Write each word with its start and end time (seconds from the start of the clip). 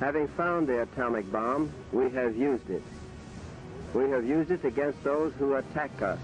Having 0.00 0.28
found 0.28 0.66
the 0.66 0.80
atomic 0.80 1.30
bomb, 1.30 1.70
we 1.92 2.08
have 2.10 2.34
used 2.34 2.70
it. 2.70 2.82
We 3.92 4.08
have 4.08 4.24
used 4.24 4.50
it 4.50 4.64
against 4.64 5.04
those 5.04 5.34
who 5.34 5.56
attack 5.56 6.00
us 6.00 6.18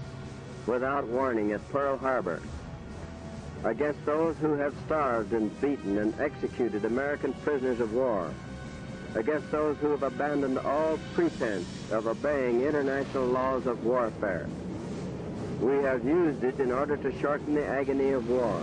without 0.65 1.05
warning 1.05 1.51
at 1.51 1.69
Pearl 1.69 1.95
Harbor, 1.95 2.41
against 3.63 4.03
those 4.03 4.35
who 4.37 4.53
have 4.53 4.73
starved 4.87 5.31
and 5.33 5.61
beaten 5.61 5.99
and 5.99 6.19
executed 6.19 6.85
American 6.85 7.33
prisoners 7.43 7.79
of 7.79 7.93
war, 7.93 8.31
against 9.13 9.51
those 9.51 9.77
who 9.77 9.91
have 9.91 10.01
abandoned 10.01 10.57
all 10.57 10.97
pretense 11.13 11.67
of 11.91 12.07
obeying 12.07 12.63
international 12.63 13.27
laws 13.27 13.67
of 13.67 13.85
warfare. 13.85 14.47
We 15.61 15.75
have 15.83 16.03
used 16.03 16.43
it 16.43 16.59
in 16.59 16.71
order 16.71 16.97
to 16.97 17.19
shorten 17.19 17.53
the 17.53 17.65
agony 17.65 18.09
of 18.09 18.27
war, 18.27 18.59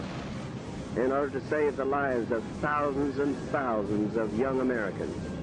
in 0.96 1.10
order 1.10 1.38
to 1.38 1.46
save 1.48 1.76
the 1.76 1.84
lives 1.84 2.30
of 2.30 2.44
thousands 2.60 3.18
and 3.18 3.36
thousands 3.50 4.16
of 4.16 4.36
young 4.38 4.60
Americans. 4.60 5.33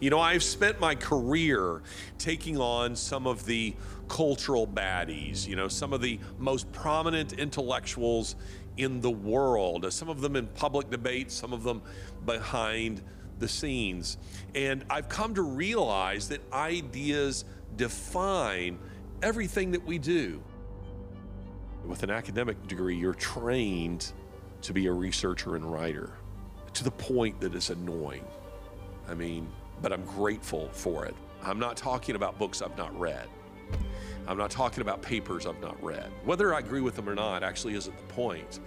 You 0.00 0.10
know, 0.10 0.20
I've 0.20 0.44
spent 0.44 0.78
my 0.78 0.94
career 0.94 1.82
taking 2.18 2.58
on 2.58 2.94
some 2.94 3.26
of 3.26 3.44
the 3.46 3.74
cultural 4.08 4.66
baddies, 4.66 5.46
you 5.46 5.56
know, 5.56 5.66
some 5.66 5.92
of 5.92 6.00
the 6.00 6.20
most 6.38 6.70
prominent 6.70 7.32
intellectuals 7.32 8.36
in 8.76 9.00
the 9.00 9.10
world, 9.10 9.92
some 9.92 10.08
of 10.08 10.20
them 10.20 10.36
in 10.36 10.46
public 10.46 10.88
debate, 10.88 11.32
some 11.32 11.52
of 11.52 11.64
them 11.64 11.82
behind 12.24 13.02
the 13.40 13.48
scenes. 13.48 14.18
And 14.54 14.84
I've 14.88 15.08
come 15.08 15.34
to 15.34 15.42
realize 15.42 16.28
that 16.28 16.40
ideas 16.52 17.44
define 17.76 18.78
everything 19.20 19.72
that 19.72 19.84
we 19.84 19.98
do. 19.98 20.40
With 21.84 22.04
an 22.04 22.10
academic 22.10 22.68
degree, 22.68 22.96
you're 22.96 23.14
trained 23.14 24.12
to 24.62 24.72
be 24.72 24.86
a 24.86 24.92
researcher 24.92 25.56
and 25.56 25.64
writer 25.64 26.12
to 26.74 26.84
the 26.84 26.90
point 26.90 27.40
that 27.40 27.54
it's 27.56 27.70
annoying. 27.70 28.24
I 29.08 29.14
mean, 29.14 29.48
but 29.82 29.92
I'm 29.92 30.04
grateful 30.04 30.68
for 30.72 31.04
it. 31.04 31.14
I'm 31.42 31.58
not 31.58 31.76
talking 31.76 32.16
about 32.16 32.38
books 32.38 32.62
I've 32.62 32.76
not 32.76 32.98
read. 32.98 33.28
I'm 34.26 34.36
not 34.36 34.50
talking 34.50 34.82
about 34.82 35.00
papers 35.00 35.46
I've 35.46 35.60
not 35.60 35.82
read. 35.82 36.10
Whether 36.24 36.54
I 36.54 36.58
agree 36.58 36.80
with 36.80 36.96
them 36.96 37.08
or 37.08 37.14
not 37.14 37.42
actually 37.42 37.74
isn't 37.74 37.96
the 37.96 38.14
point. 38.14 38.60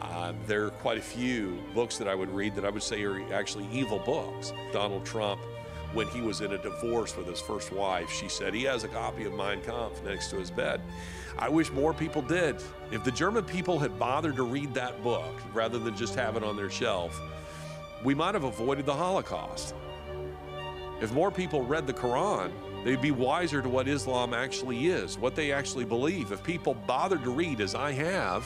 Uh, 0.00 0.32
there 0.46 0.64
are 0.64 0.70
quite 0.70 0.98
a 0.98 1.02
few 1.02 1.58
books 1.74 1.98
that 1.98 2.08
I 2.08 2.14
would 2.14 2.30
read 2.30 2.54
that 2.54 2.64
I 2.64 2.70
would 2.70 2.82
say 2.82 3.02
are 3.02 3.20
actually 3.32 3.66
evil 3.72 3.98
books. 3.98 4.52
Donald 4.72 5.04
Trump, 5.04 5.40
when 5.92 6.06
he 6.08 6.20
was 6.20 6.40
in 6.40 6.52
a 6.52 6.58
divorce 6.58 7.16
with 7.16 7.26
his 7.26 7.40
first 7.40 7.72
wife, 7.72 8.10
she 8.10 8.28
said 8.28 8.54
he 8.54 8.64
has 8.64 8.84
a 8.84 8.88
copy 8.88 9.24
of 9.24 9.34
Mein 9.34 9.62
Kampf 9.62 10.02
next 10.04 10.28
to 10.30 10.36
his 10.36 10.50
bed. 10.50 10.80
I 11.38 11.48
wish 11.48 11.70
more 11.72 11.92
people 11.92 12.22
did. 12.22 12.56
If 12.90 13.04
the 13.04 13.10
German 13.10 13.44
people 13.44 13.78
had 13.78 13.98
bothered 13.98 14.36
to 14.36 14.42
read 14.42 14.72
that 14.74 15.02
book 15.02 15.34
rather 15.52 15.78
than 15.78 15.96
just 15.96 16.14
have 16.14 16.36
it 16.36 16.42
on 16.42 16.56
their 16.56 16.70
shelf, 16.70 17.18
we 18.04 18.14
might 18.14 18.34
have 18.34 18.44
avoided 18.44 18.86
the 18.86 18.94
Holocaust. 18.94 19.74
If 21.06 21.12
more 21.12 21.30
people 21.30 21.62
read 21.62 21.86
the 21.86 21.92
Quran, 21.92 22.50
they'd 22.84 23.00
be 23.00 23.12
wiser 23.12 23.62
to 23.62 23.68
what 23.68 23.86
Islam 23.86 24.34
actually 24.34 24.88
is, 24.88 25.16
what 25.16 25.36
they 25.36 25.52
actually 25.52 25.84
believe. 25.84 26.32
If 26.32 26.42
people 26.42 26.74
bothered 26.74 27.22
to 27.22 27.30
read, 27.30 27.60
as 27.60 27.76
I 27.76 27.92
have, 27.92 28.44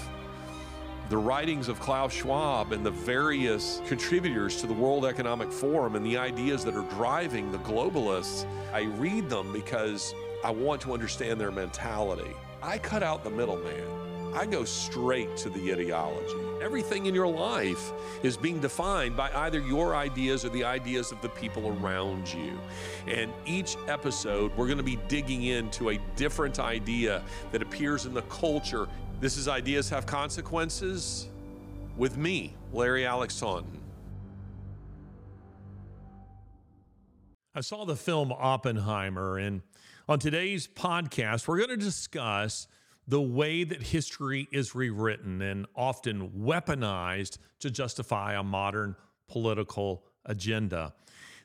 the 1.08 1.16
writings 1.16 1.69
of 1.69 1.81
Klaus 1.81 2.12
Schwab 2.12 2.72
and 2.72 2.84
the 2.84 2.91
various 2.91 3.81
contributors 3.86 4.61
to 4.61 4.66
the 4.66 4.75
World 4.75 5.06
Economic 5.06 5.50
Forum 5.50 5.97
and 5.97 6.05
the 6.05 6.19
ideas 6.19 6.62
that 6.66 6.75
are 6.75 6.86
driving 6.91 7.50
the 7.50 7.61
globalists, 7.61 8.44
I 8.75 8.83
read 8.83 9.31
them 9.31 9.55
because 9.55 10.14
I 10.44 10.50
want 10.50 10.83
to 10.83 10.92
understand 10.92 11.41
their 11.41 11.50
mentality. 11.50 12.32
I 12.62 12.77
cut 12.77 13.03
out 13.03 13.25
the 13.25 13.31
middleman. 13.31 14.00
I 14.34 14.46
go 14.46 14.64
straight 14.64 15.36
to 15.38 15.50
the 15.50 15.72
ideology. 15.72 16.36
Everything 16.62 17.06
in 17.06 17.14
your 17.14 17.26
life 17.26 17.92
is 18.22 18.36
being 18.36 18.60
defined 18.60 19.16
by 19.16 19.30
either 19.34 19.58
your 19.58 19.96
ideas 19.96 20.44
or 20.44 20.50
the 20.50 20.62
ideas 20.62 21.10
of 21.10 21.20
the 21.20 21.28
people 21.30 21.76
around 21.82 22.32
you. 22.32 22.58
And 23.08 23.32
each 23.44 23.76
episode, 23.88 24.56
we're 24.56 24.66
going 24.66 24.78
to 24.78 24.84
be 24.84 24.98
digging 25.08 25.44
into 25.44 25.91
a 25.91 25.98
different 26.14 26.60
idea 26.60 27.22
that 27.50 27.60
appears 27.60 28.06
in 28.06 28.14
the 28.14 28.22
culture. 28.22 28.86
This 29.20 29.36
is 29.36 29.48
Ideas 29.48 29.91
Have 29.91 30.06
Consequences 30.06 31.28
with 31.97 32.16
me, 32.16 32.54
Larry 32.72 33.04
Alex 33.04 33.38
Taunton. 33.38 33.80
I 37.52 37.62
saw 37.62 37.84
the 37.84 37.97
film 37.97 38.32
Oppenheimer, 38.32 39.38
and 39.38 39.62
on 40.08 40.20
today's 40.20 40.68
podcast, 40.68 41.48
we're 41.48 41.58
going 41.58 41.70
to 41.70 41.76
discuss 41.76 42.68
the 43.09 43.21
way 43.21 43.65
that 43.65 43.83
history 43.83 44.49
is 44.53 44.75
rewritten 44.75 45.43
and 45.43 45.66
often 45.75 46.31
weaponized 46.31 47.38
to 47.59 47.71
justify 47.71 48.34
a 48.34 48.43
modern 48.43 48.94
political 49.28 50.05
agenda. 50.25 50.93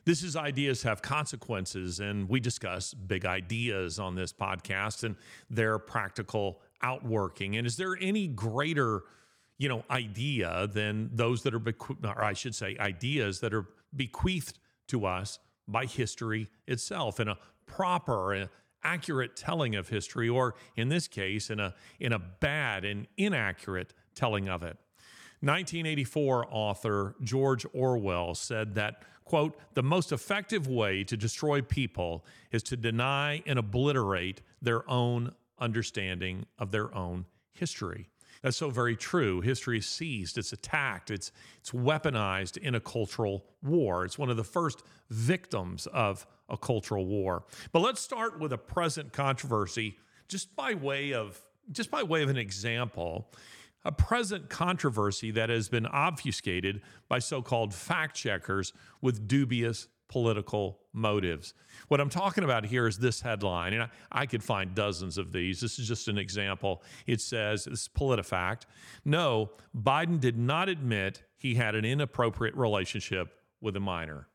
This 0.04 0.22
is 0.22 0.36
Ideas 0.36 0.84
Have 0.84 1.02
Consequences, 1.02 1.98
and 1.98 2.28
we 2.28 2.38
discuss 2.38 2.94
big 2.94 3.26
ideas 3.26 3.98
on 3.98 4.14
this 4.14 4.32
podcast 4.32 5.02
and 5.02 5.16
their 5.50 5.80
practical 5.80 6.60
outworking. 6.82 7.56
And 7.56 7.66
is 7.66 7.76
there 7.76 7.96
any 8.00 8.28
greater, 8.28 9.02
you 9.58 9.68
know, 9.68 9.82
idea 9.90 10.68
than 10.72 11.10
those 11.12 11.42
that 11.42 11.54
are, 11.54 11.58
beque- 11.58 11.96
or 12.04 12.22
I 12.22 12.34
should 12.34 12.54
say, 12.54 12.76
ideas 12.78 13.40
that 13.40 13.52
are 13.52 13.66
bequeathed 13.96 14.60
to 14.88 15.06
us 15.06 15.40
by 15.66 15.86
history 15.86 16.48
itself 16.68 17.18
in 17.18 17.26
a 17.26 17.38
proper, 17.66 18.48
accurate 18.82 19.36
telling 19.36 19.74
of 19.74 19.88
history, 19.88 20.28
or 20.28 20.54
in 20.76 20.88
this 20.88 21.08
case, 21.08 21.50
in 21.50 21.60
a, 21.60 21.74
in 22.00 22.12
a 22.12 22.18
bad 22.18 22.84
and 22.84 23.06
inaccurate 23.16 23.92
telling 24.14 24.48
of 24.48 24.62
it. 24.62 24.76
1984 25.40 26.46
author 26.50 27.14
George 27.22 27.66
Orwell 27.74 28.34
said 28.34 28.74
that, 28.74 29.02
quote, 29.24 29.58
the 29.74 29.82
most 29.82 30.12
effective 30.12 30.66
way 30.66 31.04
to 31.04 31.16
destroy 31.16 31.60
people 31.60 32.24
is 32.50 32.62
to 32.64 32.76
deny 32.76 33.42
and 33.46 33.58
obliterate 33.58 34.40
their 34.62 34.88
own 34.90 35.32
understanding 35.58 36.46
of 36.58 36.70
their 36.70 36.94
own 36.94 37.26
history. 37.52 38.08
That's 38.42 38.56
so 38.56 38.70
very 38.70 38.96
true. 38.96 39.40
History 39.40 39.78
is 39.78 39.86
seized, 39.86 40.38
it's 40.38 40.52
attacked, 40.52 41.10
it's, 41.10 41.32
it's 41.58 41.70
weaponized 41.70 42.56
in 42.56 42.74
a 42.74 42.80
cultural 42.80 43.44
war. 43.62 44.04
It's 44.04 44.18
one 44.18 44.30
of 44.30 44.36
the 44.36 44.44
first 44.44 44.82
victims 45.10 45.86
of 45.88 46.26
a 46.48 46.56
cultural 46.56 47.06
war. 47.06 47.44
But 47.72 47.80
let's 47.80 48.00
start 48.00 48.38
with 48.38 48.52
a 48.52 48.58
present 48.58 49.12
controversy, 49.12 49.98
just 50.28 50.54
by 50.56 50.74
way 50.74 51.12
of 51.12 51.40
just 51.72 51.90
by 51.90 52.02
way 52.02 52.22
of 52.22 52.28
an 52.28 52.36
example. 52.36 53.30
A 53.84 53.92
present 53.92 54.48
controversy 54.48 55.30
that 55.32 55.48
has 55.48 55.68
been 55.68 55.86
obfuscated 55.86 56.80
by 57.08 57.20
so 57.20 57.40
called 57.40 57.72
fact 57.72 58.16
checkers 58.16 58.72
with 59.00 59.28
dubious 59.28 59.86
political 60.08 60.78
motives. 60.92 61.54
What 61.88 62.00
I'm 62.00 62.08
talking 62.08 62.44
about 62.44 62.64
here 62.64 62.86
is 62.86 62.98
this 62.98 63.20
headline, 63.20 63.74
and 63.74 63.84
I, 63.84 63.88
I, 64.10 64.26
could 64.26 64.42
find 64.42 64.74
dozens 64.74 65.18
of 65.18 65.32
these. 65.32 65.60
This 65.60 65.78
is 65.78 65.86
just 65.86 66.08
an 66.08 66.18
example. 66.18 66.82
It 67.06 67.20
says, 67.20 67.64
this 67.64 67.82
is 67.82 67.88
PolitiFact. 67.88 68.62
No, 69.04 69.50
Biden 69.76 70.20
did 70.20 70.38
not 70.38 70.68
admit 70.68 71.22
he 71.36 71.54
had 71.54 71.74
an 71.74 71.84
inappropriate 71.84 72.56
relationship 72.56 73.34
with 73.60 73.76
a 73.76 73.80
minor. 73.80 74.28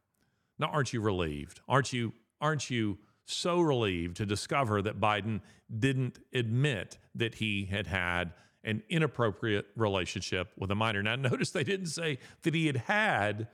Now, 0.62 0.68
aren't 0.68 0.94
you 0.94 1.02
relieved? 1.02 1.60
Aren't 1.68 1.92
you, 1.92 2.14
aren't 2.40 2.70
you 2.70 3.00
so 3.26 3.60
relieved 3.60 4.18
to 4.18 4.28
discover 4.28 4.84
that 4.84 5.00
Biden 5.00 5.42
didn't 5.80 6.20
admit 6.34 7.00
that 7.16 7.36
he 7.36 7.66
had 7.66 7.88
had 7.88 8.34
an 8.64 8.84
inappropriate 8.88 9.66
relationship 9.76 10.52
with 10.56 10.70
a 10.70 10.76
minor? 10.76 11.02
Now, 11.02 11.16
notice 11.18 11.50
they 11.50 11.64
didn't 11.64 11.88
say 11.88 12.20
that 12.44 12.54
he 12.54 12.68
had 12.68 12.78
had 12.78 13.48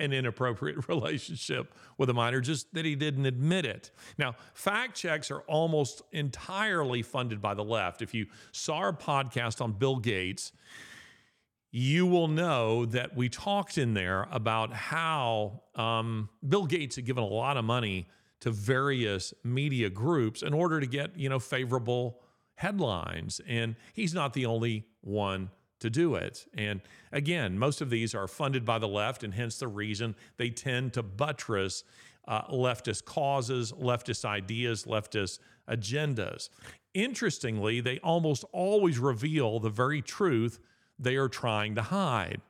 an 0.00 0.12
inappropriate 0.12 0.88
relationship 0.88 1.74
with 1.96 2.10
a 2.10 2.14
minor, 2.14 2.40
just 2.40 2.74
that 2.74 2.84
he 2.84 2.96
didn't 2.96 3.26
admit 3.26 3.64
it. 3.64 3.92
Now, 4.18 4.34
fact 4.52 4.96
checks 4.96 5.30
are 5.30 5.42
almost 5.42 6.02
entirely 6.10 7.02
funded 7.02 7.40
by 7.40 7.54
the 7.54 7.62
left. 7.62 8.02
If 8.02 8.14
you 8.14 8.26
saw 8.50 8.78
our 8.78 8.92
podcast 8.92 9.60
on 9.60 9.74
Bill 9.74 9.96
Gates, 9.96 10.50
you 11.72 12.06
will 12.06 12.28
know 12.28 12.84
that 12.84 13.16
we 13.16 13.30
talked 13.30 13.78
in 13.78 13.94
there 13.94 14.28
about 14.30 14.74
how 14.74 15.62
um, 15.74 16.28
Bill 16.46 16.66
Gates 16.66 16.96
had 16.96 17.06
given 17.06 17.24
a 17.24 17.26
lot 17.26 17.56
of 17.56 17.64
money 17.64 18.06
to 18.40 18.50
various 18.50 19.32
media 19.42 19.88
groups 19.88 20.42
in 20.42 20.52
order 20.52 20.80
to 20.80 20.86
get 20.86 21.16
you 21.16 21.28
know 21.28 21.38
favorable 21.38 22.20
headlines, 22.56 23.40
and 23.48 23.74
he's 23.94 24.12
not 24.12 24.34
the 24.34 24.44
only 24.44 24.86
one 25.00 25.50
to 25.80 25.88
do 25.88 26.14
it. 26.14 26.46
And 26.54 26.80
again, 27.10 27.58
most 27.58 27.80
of 27.80 27.88
these 27.88 28.14
are 28.14 28.28
funded 28.28 28.64
by 28.64 28.78
the 28.78 28.86
left, 28.86 29.24
and 29.24 29.32
hence 29.32 29.58
the 29.58 29.68
reason 29.68 30.14
they 30.36 30.50
tend 30.50 30.92
to 30.92 31.02
buttress 31.02 31.84
uh, 32.28 32.46
leftist 32.48 33.04
causes, 33.06 33.72
leftist 33.72 34.24
ideas, 34.24 34.84
leftist 34.84 35.38
agendas. 35.68 36.50
Interestingly, 36.94 37.80
they 37.80 37.98
almost 38.00 38.44
always 38.52 38.98
reveal 38.98 39.58
the 39.58 39.70
very 39.70 40.02
truth 40.02 40.60
they 41.02 41.16
are 41.16 41.28
trying 41.28 41.74
to 41.74 41.82
hide. 41.82 42.40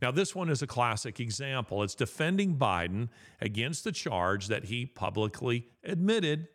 Now, 0.00 0.10
this 0.12 0.34
one 0.34 0.48
is 0.48 0.62
a 0.62 0.66
classic 0.66 1.18
example. 1.18 1.82
It's 1.82 1.94
defending 1.94 2.56
Biden 2.56 3.08
against 3.40 3.84
the 3.84 3.92
charge 3.92 4.46
that 4.46 4.66
he 4.66 4.86
publicly 4.86 5.66
admitted 5.82 6.48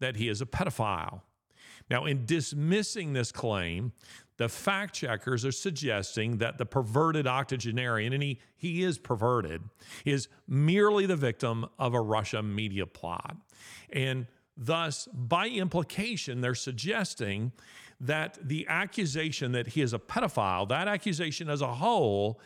that 0.00 0.16
he 0.16 0.28
is 0.28 0.40
a 0.40 0.46
pedophile. 0.46 1.20
Now, 1.90 2.06
in 2.06 2.24
dismissing 2.24 3.12
this 3.12 3.32
claim, 3.32 3.92
the 4.38 4.48
fact 4.48 4.94
checkers 4.94 5.44
are 5.44 5.52
suggesting 5.52 6.38
that 6.38 6.56
the 6.56 6.64
perverted 6.64 7.26
octogenarian, 7.26 8.14
and 8.14 8.22
he, 8.22 8.40
he 8.56 8.82
is 8.82 8.96
perverted, 8.96 9.62
is 10.06 10.28
merely 10.48 11.04
the 11.04 11.16
victim 11.16 11.66
of 11.78 11.92
a 11.92 12.00
Russia 12.00 12.42
media 12.42 12.86
plot. 12.86 13.36
And 13.92 14.26
thus, 14.56 15.08
by 15.12 15.48
implication, 15.48 16.40
they're 16.40 16.54
suggesting 16.54 17.52
that 18.00 18.38
the 18.42 18.66
accusation 18.68 19.52
that 19.52 19.68
he 19.68 19.82
is 19.82 19.92
a 19.92 19.98
pedophile, 19.98 20.68
that 20.68 20.88
accusation 20.88 21.48
as 21.48 21.60
a 21.60 21.74
whole, 21.74 22.40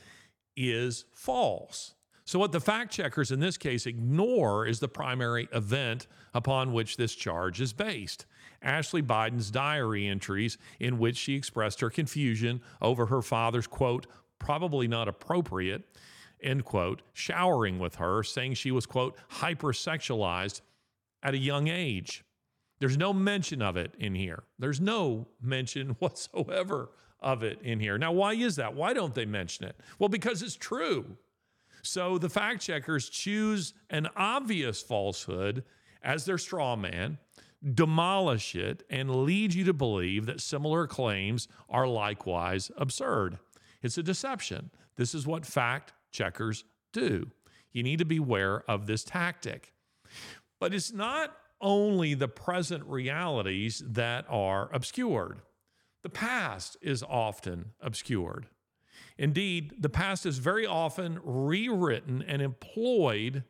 is 0.57 1.05
false. 1.13 1.95
So, 2.27 2.39
what 2.39 2.53
the 2.53 2.61
fact 2.61 2.93
checkers 2.93 3.31
in 3.31 3.41
this 3.41 3.59
case 3.59 3.87
ignore 3.87 4.67
is 4.67 4.81
the 4.81 4.89
primary 4.89 5.49
event 5.53 6.07
upon 6.33 6.73
which 6.73 6.97
this 6.97 7.15
charge 7.15 7.61
is 7.61 7.73
based. 7.73 8.25
Ashley 8.63 9.03
Biden's 9.03 9.51
diary 9.51 10.07
entries, 10.07 10.57
in 10.81 10.99
which 10.99 11.19
she 11.19 11.35
expressed 11.35 11.81
her 11.81 11.91
confusion 11.91 12.63
over 12.81 13.07
her 13.07 13.21
father's, 13.21 13.67
quote, 13.67 14.07
probably 14.39 14.89
not 14.89 15.07
appropriate, 15.07 15.85
end 16.43 16.65
quote, 16.65 17.03
showering 17.13 17.79
with 17.79 17.97
her, 17.97 18.23
saying 18.23 18.55
she 18.55 18.71
was, 18.71 18.87
quote, 18.87 19.17
hypersexualized 19.41 20.63
at 21.23 21.35
a 21.35 21.39
young 21.39 21.69
age. 21.69 22.25
There's 22.85 22.99
no 22.99 23.15
mention 23.15 23.63
of 23.63 23.79
it 23.79 23.95
in 23.99 24.15
here. 24.15 24.43
There's 24.59 24.79
no 24.79 25.27
mention 25.41 25.89
whatsoever 26.01 26.91
of 27.19 27.43
it 27.43 27.59
in 27.63 27.81
here. 27.81 27.97
Now, 27.97 28.13
why 28.13 28.35
is 28.35 28.57
that? 28.57 28.75
Why 28.75 28.93
don't 28.93 29.15
they 29.15 29.25
mention 29.25 29.65
it? 29.65 29.81
Well, 29.99 30.11
because 30.11 30.43
it's 30.43 30.55
true. 30.55 31.17
So 31.81 32.19
the 32.19 32.29
fact 32.29 32.61
checkers 32.61 33.09
choose 33.09 33.73
an 33.89 34.07
obvious 34.19 34.83
falsehood 34.83 35.65
as 36.03 36.27
their 36.27 36.37
straw 36.37 36.77
man, 36.77 37.17
demolish 37.73 38.55
it, 38.55 38.83
and 38.91 39.25
lead 39.25 39.55
you 39.55 39.65
to 39.65 39.73
believe 39.73 40.27
that 40.27 40.43
similar 40.43 40.87
claims 40.87 41.49
are 41.71 41.89
likewise 41.89 42.71
absurd. 42.77 43.39
It's 43.81 43.97
a 43.97 44.03
deception. 44.03 44.71
This 44.97 45.15
is 45.15 45.27
what 45.27 45.47
fact 45.47 45.95
checkers 46.11 46.65
do. 46.93 47.31
You 47.73 47.83
need 47.83 48.01
to 48.01 48.05
beware 48.05 48.63
of 48.71 48.87
this 48.87 49.05
tactic. 49.05 49.73
But 50.61 50.75
it's 50.75 50.93
not 50.93 51.35
only 51.65 52.15
the 52.15 52.29
present 52.29 52.85
realities 52.85 53.83
that 53.85 54.27
are 54.29 54.71
obscured. 54.73 55.41
The 56.05 56.11
past 56.11 56.77
is 56.83 57.03
often 57.03 57.73
obscured. 57.81 58.47
Indeed, 59.17 59.75
the 59.81 59.89
past 59.89 60.27
is 60.27 60.39
very 60.39 60.67
often 60.67 61.19
rewritten 61.25 62.23
and 62.23 62.43
employed, 62.43 63.45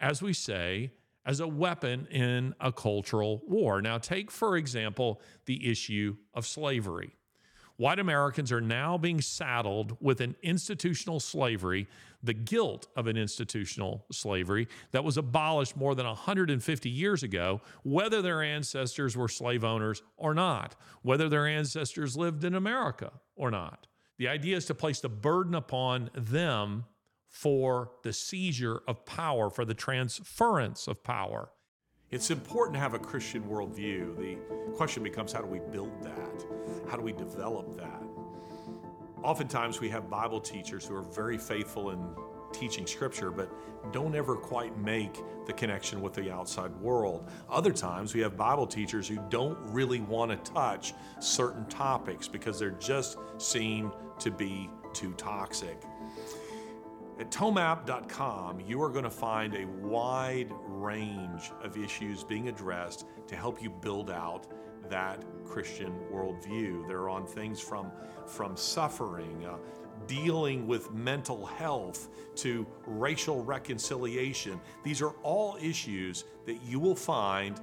as 0.00 0.20
we 0.20 0.32
say, 0.32 0.92
as 1.24 1.38
a 1.38 1.46
weapon 1.46 2.06
in 2.10 2.54
a 2.60 2.72
cultural 2.72 3.42
war. 3.46 3.80
Now, 3.80 3.98
take, 3.98 4.30
for 4.30 4.56
example, 4.56 5.20
the 5.46 5.70
issue 5.70 6.16
of 6.34 6.46
slavery. 6.46 7.12
White 7.80 7.98
Americans 7.98 8.52
are 8.52 8.60
now 8.60 8.98
being 8.98 9.22
saddled 9.22 9.96
with 10.02 10.20
an 10.20 10.36
institutional 10.42 11.18
slavery, 11.18 11.88
the 12.22 12.34
guilt 12.34 12.88
of 12.94 13.06
an 13.06 13.16
institutional 13.16 14.04
slavery 14.12 14.68
that 14.90 15.02
was 15.02 15.16
abolished 15.16 15.78
more 15.78 15.94
than 15.94 16.04
150 16.04 16.90
years 16.90 17.22
ago, 17.22 17.62
whether 17.82 18.20
their 18.20 18.42
ancestors 18.42 19.16
were 19.16 19.28
slave 19.28 19.64
owners 19.64 20.02
or 20.18 20.34
not, 20.34 20.76
whether 21.00 21.30
their 21.30 21.46
ancestors 21.46 22.18
lived 22.18 22.44
in 22.44 22.54
America 22.54 23.12
or 23.34 23.50
not. 23.50 23.86
The 24.18 24.28
idea 24.28 24.58
is 24.58 24.66
to 24.66 24.74
place 24.74 25.00
the 25.00 25.08
burden 25.08 25.54
upon 25.54 26.10
them 26.12 26.84
for 27.30 27.92
the 28.02 28.12
seizure 28.12 28.82
of 28.86 29.06
power, 29.06 29.48
for 29.48 29.64
the 29.64 29.72
transference 29.72 30.86
of 30.86 31.02
power. 31.02 31.48
It's 32.10 32.30
important 32.32 32.74
to 32.74 32.80
have 32.80 32.94
a 32.94 32.98
Christian 32.98 33.44
worldview. 33.44 34.16
The 34.16 34.36
question 34.74 35.04
becomes 35.04 35.32
how 35.32 35.42
do 35.42 35.46
we 35.46 35.60
build 35.70 35.92
that? 36.02 36.44
How 36.88 36.96
do 36.96 37.02
we 37.04 37.12
develop 37.12 37.76
that? 37.76 38.02
Oftentimes, 39.22 39.78
we 39.78 39.88
have 39.90 40.10
Bible 40.10 40.40
teachers 40.40 40.84
who 40.84 40.96
are 40.96 41.02
very 41.02 41.38
faithful 41.38 41.90
in 41.90 42.04
teaching 42.52 42.84
scripture, 42.84 43.30
but 43.30 43.48
don't 43.92 44.16
ever 44.16 44.34
quite 44.34 44.76
make 44.76 45.20
the 45.46 45.52
connection 45.52 46.02
with 46.02 46.12
the 46.12 46.32
outside 46.32 46.74
world. 46.80 47.30
Other 47.48 47.72
times, 47.72 48.12
we 48.12 48.22
have 48.22 48.36
Bible 48.36 48.66
teachers 48.66 49.06
who 49.06 49.20
don't 49.28 49.56
really 49.66 50.00
want 50.00 50.32
to 50.32 50.52
touch 50.52 50.94
certain 51.20 51.64
topics 51.66 52.26
because 52.26 52.58
they're 52.58 52.70
just 52.72 53.18
seen 53.38 53.92
to 54.18 54.32
be 54.32 54.68
too 54.92 55.12
toxic. 55.12 55.80
At 57.20 57.30
tomap.com, 57.30 58.60
you 58.60 58.80
are 58.80 58.88
going 58.88 59.04
to 59.04 59.10
find 59.10 59.54
a 59.54 59.66
wide 59.66 60.50
range 60.66 61.52
of 61.62 61.76
issues 61.76 62.24
being 62.24 62.48
addressed 62.48 63.04
to 63.26 63.36
help 63.36 63.62
you 63.62 63.68
build 63.68 64.10
out 64.10 64.46
that 64.88 65.22
Christian 65.44 65.92
worldview. 66.10 66.88
They're 66.88 67.10
on 67.10 67.26
things 67.26 67.60
from, 67.60 67.92
from 68.26 68.56
suffering, 68.56 69.44
uh, 69.44 69.58
dealing 70.06 70.66
with 70.66 70.94
mental 70.94 71.44
health, 71.44 72.08
to 72.36 72.66
racial 72.86 73.44
reconciliation. 73.44 74.58
These 74.82 75.02
are 75.02 75.12
all 75.22 75.58
issues 75.60 76.24
that 76.46 76.62
you 76.62 76.80
will 76.80 76.96
find 76.96 77.60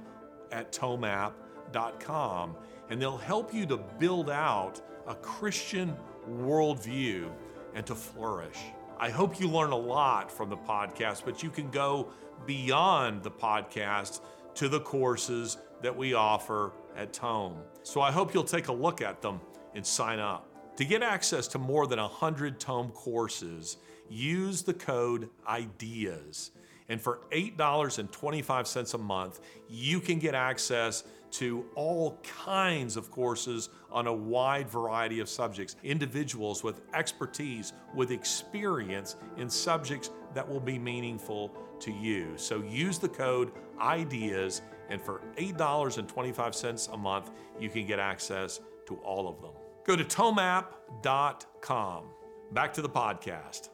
at 0.52 0.70
tomap.com, 0.70 2.54
and 2.90 3.02
they'll 3.02 3.16
help 3.16 3.52
you 3.52 3.66
to 3.66 3.76
build 3.76 4.30
out 4.30 4.80
a 5.08 5.16
Christian 5.16 5.96
worldview 6.30 7.28
and 7.74 7.84
to 7.86 7.96
flourish. 7.96 8.58
I 9.00 9.10
hope 9.10 9.38
you 9.38 9.48
learn 9.48 9.70
a 9.70 9.76
lot 9.76 10.28
from 10.30 10.50
the 10.50 10.56
podcast, 10.56 11.24
but 11.24 11.40
you 11.40 11.50
can 11.50 11.70
go 11.70 12.10
beyond 12.46 13.22
the 13.22 13.30
podcast 13.30 14.22
to 14.56 14.68
the 14.68 14.80
courses 14.80 15.56
that 15.82 15.96
we 15.96 16.14
offer 16.14 16.72
at 16.96 17.12
Tome. 17.12 17.58
So 17.84 18.00
I 18.00 18.10
hope 18.10 18.34
you'll 18.34 18.42
take 18.42 18.66
a 18.66 18.72
look 18.72 19.00
at 19.00 19.22
them 19.22 19.40
and 19.76 19.86
sign 19.86 20.18
up. 20.18 20.48
To 20.78 20.84
get 20.84 21.02
access 21.04 21.46
to 21.48 21.58
more 21.58 21.86
than 21.86 22.00
100 22.00 22.58
Tome 22.58 22.90
courses, 22.90 23.76
use 24.08 24.62
the 24.62 24.74
code 24.74 25.28
IDEAS. 25.46 26.50
And 26.88 27.00
for 27.00 27.20
$8.25 27.30 28.94
a 28.94 28.98
month, 28.98 29.40
you 29.68 30.00
can 30.00 30.18
get 30.18 30.34
access 30.34 31.04
to 31.32 31.64
all 31.74 32.18
kinds 32.22 32.96
of 32.96 33.10
courses 33.10 33.70
on 33.90 34.06
a 34.06 34.12
wide 34.12 34.68
variety 34.68 35.20
of 35.20 35.28
subjects. 35.28 35.76
Individuals 35.82 36.62
with 36.62 36.80
expertise, 36.94 37.72
with 37.94 38.10
experience 38.10 39.16
in 39.36 39.48
subjects 39.48 40.10
that 40.34 40.48
will 40.48 40.60
be 40.60 40.78
meaningful 40.78 41.52
to 41.80 41.92
you. 41.92 42.32
So 42.36 42.62
use 42.62 42.98
the 42.98 43.08
code 43.08 43.52
IDEAS, 43.80 44.62
and 44.88 45.00
for 45.00 45.22
$8.25 45.36 46.92
a 46.92 46.96
month, 46.96 47.30
you 47.60 47.68
can 47.68 47.86
get 47.86 47.98
access 47.98 48.60
to 48.86 48.96
all 48.96 49.28
of 49.28 49.40
them. 49.40 49.52
Go 49.84 49.96
to 49.96 50.04
tomap.com. 50.04 52.04
Back 52.52 52.72
to 52.74 52.82
the 52.82 52.88
podcast. 52.88 53.68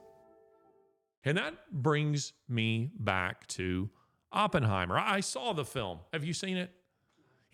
And 1.25 1.39
that 1.39 1.55
brings 1.71 2.33
me 2.49 2.91
back 2.99 3.47
to 3.49 3.89
Oppenheimer. 4.33 4.99
I 4.99 5.21
saw 5.21 5.53
the 5.53 5.65
film. 5.65 6.01
Have 6.13 6.25
you 6.25 6.35
seen 6.35 6.57
it? 6.57 6.73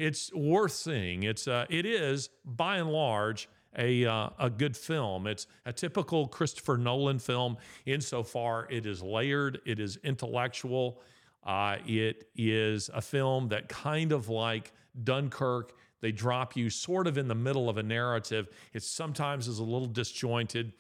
It's 0.00 0.33
worth 0.33 0.73
seeing. 0.73 1.25
It's 1.25 1.47
uh, 1.47 1.66
it 1.69 1.85
is 1.85 2.30
by 2.42 2.78
and 2.78 2.90
large 2.90 3.50
a 3.76 4.07
uh, 4.07 4.30
a 4.38 4.49
good 4.49 4.75
film. 4.75 5.26
It's 5.26 5.47
a 5.66 5.75
typical 5.75 6.26
Christopher 6.26 6.78
Nolan 6.78 7.19
film 7.19 7.59
insofar 7.85 8.66
it 8.71 8.87
is 8.87 9.02
layered, 9.02 9.61
it 9.66 9.78
is 9.78 9.99
intellectual. 10.02 11.02
Uh, 11.45 11.76
it 11.87 12.28
is 12.35 12.88
a 12.95 13.02
film 13.02 13.49
that 13.49 13.69
kind 13.69 14.12
of 14.12 14.30
like 14.30 14.73
Dunkirk. 15.04 15.75
They 16.00 16.12
drop 16.12 16.57
you 16.57 16.71
sort 16.71 17.07
of 17.07 17.19
in 17.19 17.28
the 17.28 17.35
middle 17.35 17.69
of 17.69 17.76
a 17.76 17.83
narrative. 17.83 18.49
It 18.73 18.83
sometimes 18.83 19.49
is 19.49 19.59
a 19.59 19.64
little 19.64 19.87
disjointed. 19.87 20.73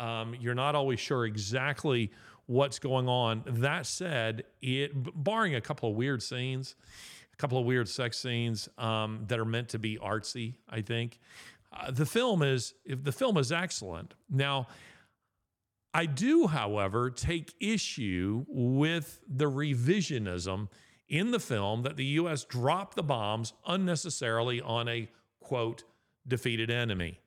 Um, 0.00 0.34
you're 0.40 0.54
not 0.54 0.74
always 0.74 0.98
sure 0.98 1.26
exactly 1.26 2.10
what's 2.46 2.80
going 2.80 3.08
on. 3.08 3.44
That 3.46 3.86
said, 3.86 4.44
it 4.60 4.92
barring 5.22 5.54
a 5.54 5.60
couple 5.60 5.90
of 5.90 5.96
weird 5.96 6.22
scenes, 6.24 6.74
a 7.34 7.36
couple 7.36 7.58
of 7.58 7.66
weird 7.66 7.88
sex 7.88 8.18
scenes 8.18 8.68
um, 8.78 9.24
that 9.26 9.38
are 9.38 9.44
meant 9.44 9.68
to 9.70 9.78
be 9.78 9.98
artsy, 9.98 10.54
I 10.68 10.80
think. 10.80 11.18
Uh, 11.72 11.90
the 11.90 12.06
film 12.06 12.42
is 12.42 12.74
the 12.86 13.12
film 13.12 13.36
is 13.36 13.50
excellent. 13.50 14.14
Now, 14.30 14.68
I 15.92 16.06
do, 16.06 16.46
however, 16.46 17.10
take 17.10 17.54
issue 17.60 18.44
with 18.48 19.20
the 19.28 19.46
revisionism 19.46 20.68
in 21.08 21.30
the 21.30 21.40
film 21.40 21.82
that 21.82 21.96
the 21.96 22.04
U.S. 22.04 22.44
dropped 22.44 22.96
the 22.96 23.02
bombs 23.02 23.52
unnecessarily 23.66 24.60
on 24.60 24.88
a 24.88 25.08
quote 25.40 25.84
defeated 26.26 26.70
enemy. 26.70 27.20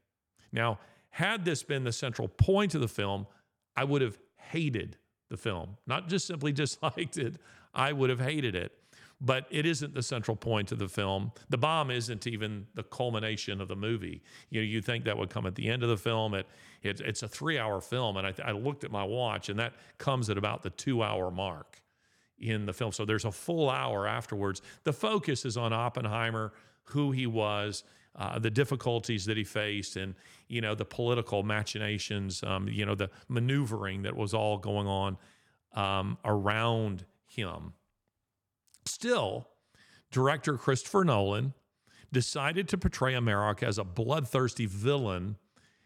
Now, 0.51 0.79
had 1.09 1.45
this 1.45 1.63
been 1.63 1.83
the 1.83 1.91
central 1.91 2.27
point 2.27 2.75
of 2.75 2.81
the 2.81 2.87
film, 2.87 3.27
I 3.75 3.83
would 3.83 4.01
have 4.01 4.17
hated 4.37 4.97
the 5.29 5.37
film, 5.37 5.77
not 5.85 6.07
just 6.07 6.27
simply 6.27 6.51
disliked 6.53 7.17
it, 7.17 7.35
I 7.73 7.91
would 7.91 8.09
have 8.09 8.21
hated 8.21 8.55
it. 8.55 8.71
But 9.19 9.47
it 9.49 9.65
isn't 9.65 9.93
the 9.93 10.03
central 10.03 10.37
point 10.37 10.71
of 10.71 10.77
the 10.77 10.87
film. 10.87 11.31
The 11.49 11.57
bomb 11.57 11.89
isn't 11.89 12.27
even 12.27 12.67
the 12.75 12.83
culmination 12.83 13.59
of 13.61 13.67
the 13.67 13.75
movie. 13.75 14.21
You 14.49 14.61
know, 14.61 14.65
you 14.65 14.81
think 14.81 15.05
that 15.05 15.17
would 15.17 15.29
come 15.29 15.45
at 15.47 15.55
the 15.55 15.67
end 15.69 15.81
of 15.83 15.89
the 15.89 15.97
film. 15.97 16.33
It, 16.33 16.45
it 16.83 17.01
it's 17.01 17.23
a 17.23 17.27
three 17.27 17.57
hour 17.57 17.81
film, 17.81 18.17
and 18.17 18.27
I, 18.27 18.33
I 18.43 18.51
looked 18.51 18.83
at 18.83 18.91
my 18.91 19.03
watch, 19.03 19.49
and 19.49 19.59
that 19.59 19.73
comes 19.97 20.29
at 20.29 20.37
about 20.37 20.61
the 20.61 20.69
two 20.69 21.01
hour 21.01 21.31
mark 21.31 21.81
in 22.37 22.67
the 22.67 22.73
film. 22.73 22.91
So 22.91 23.05
there's 23.05 23.25
a 23.25 23.31
full 23.31 23.69
hour 23.69 24.07
afterwards. 24.07 24.61
The 24.83 24.93
focus 24.93 25.45
is 25.45 25.57
on 25.57 25.73
Oppenheimer, 25.73 26.53
who 26.85 27.11
he 27.11 27.27
was. 27.27 27.83
Uh, 28.15 28.39
the 28.39 28.49
difficulties 28.49 29.25
that 29.25 29.37
he 29.37 29.43
faced 29.43 29.95
and 29.95 30.15
you 30.47 30.59
know 30.59 30.73
the 30.73 30.83
political 30.83 31.43
machinations 31.43 32.41
um, 32.41 32.67
you 32.67 32.83
know 32.83 32.95
the 32.95 33.11
maneuvering 33.27 34.01
that 34.01 34.15
was 34.15 34.33
all 34.33 34.57
going 34.57 34.87
on 34.87 35.15
um, 35.75 36.17
around 36.25 37.05
him 37.27 37.73
Still, 38.87 39.47
director 40.11 40.57
Christopher 40.57 41.03
Nolan 41.03 41.53
decided 42.11 42.67
to 42.69 42.77
portray 42.77 43.13
America 43.13 43.65
as 43.65 43.77
a 43.77 43.83
bloodthirsty 43.83 44.65
villain 44.65 45.37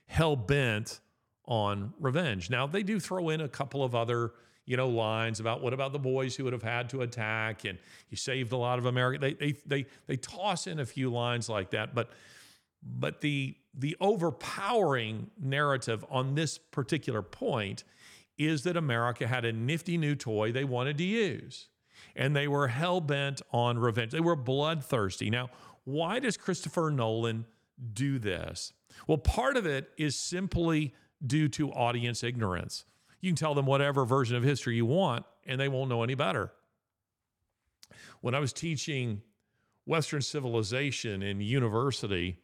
hell 0.05 0.35
bent 0.35 0.99
on 1.45 1.93
revenge. 1.99 2.49
Now, 2.49 2.67
they 2.67 2.83
do 2.83 2.99
throw 2.99 3.29
in 3.29 3.41
a 3.41 3.47
couple 3.47 3.83
of 3.83 3.95
other 3.95 4.33
you 4.65 4.77
know 4.77 4.87
lines 4.87 5.39
about 5.39 5.61
what 5.61 5.73
about 5.73 5.91
the 5.91 5.99
boys 5.99 6.35
who 6.35 6.43
would 6.43 6.53
have 6.53 6.63
had 6.63 6.87
to 6.91 7.01
attack 7.01 7.65
and 7.65 7.79
you 8.09 8.15
saved 8.15 8.51
a 8.51 8.55
lot 8.55 8.77
of 8.77 8.85
america 8.85 9.19
they 9.19 9.33
they 9.33 9.55
they, 9.65 9.85
they 10.05 10.15
toss 10.15 10.67
in 10.67 10.79
a 10.79 10.85
few 10.85 11.11
lines 11.11 11.49
like 11.49 11.71
that 11.71 11.95
but 11.95 12.11
but 12.83 13.21
the 13.21 13.55
the 13.73 13.97
overpowering 13.99 15.31
narrative 15.41 16.05
on 16.11 16.35
this 16.35 16.59
particular 16.59 17.23
point 17.23 17.83
is 18.37 18.61
that 18.61 18.77
america 18.77 19.25
had 19.25 19.45
a 19.45 19.51
nifty 19.51 19.97
new 19.97 20.15
toy 20.15 20.51
they 20.51 20.63
wanted 20.63 20.95
to 20.97 21.03
use 21.03 21.67
and 22.15 22.35
they 22.35 22.47
were 22.47 22.67
hell 22.67 23.01
bent 23.01 23.41
on 23.51 23.79
revenge. 23.79 24.11
They 24.11 24.19
were 24.19 24.35
bloodthirsty. 24.35 25.29
Now, 25.29 25.49
why 25.83 26.19
does 26.19 26.37
Christopher 26.37 26.91
Nolan 26.91 27.45
do 27.93 28.19
this? 28.19 28.73
Well, 29.07 29.17
part 29.17 29.57
of 29.57 29.65
it 29.65 29.89
is 29.97 30.15
simply 30.15 30.93
due 31.25 31.47
to 31.49 31.71
audience 31.71 32.23
ignorance. 32.23 32.85
You 33.19 33.29
can 33.31 33.35
tell 33.35 33.53
them 33.53 33.65
whatever 33.65 34.05
version 34.05 34.35
of 34.35 34.43
history 34.43 34.75
you 34.75 34.85
want, 34.85 35.25
and 35.45 35.59
they 35.59 35.67
won't 35.67 35.89
know 35.89 36.03
any 36.03 36.15
better. 36.15 36.51
When 38.21 38.35
I 38.35 38.39
was 38.39 38.53
teaching 38.53 39.21
Western 39.85 40.21
civilization 40.21 41.21
in 41.21 41.41
university, 41.41 42.37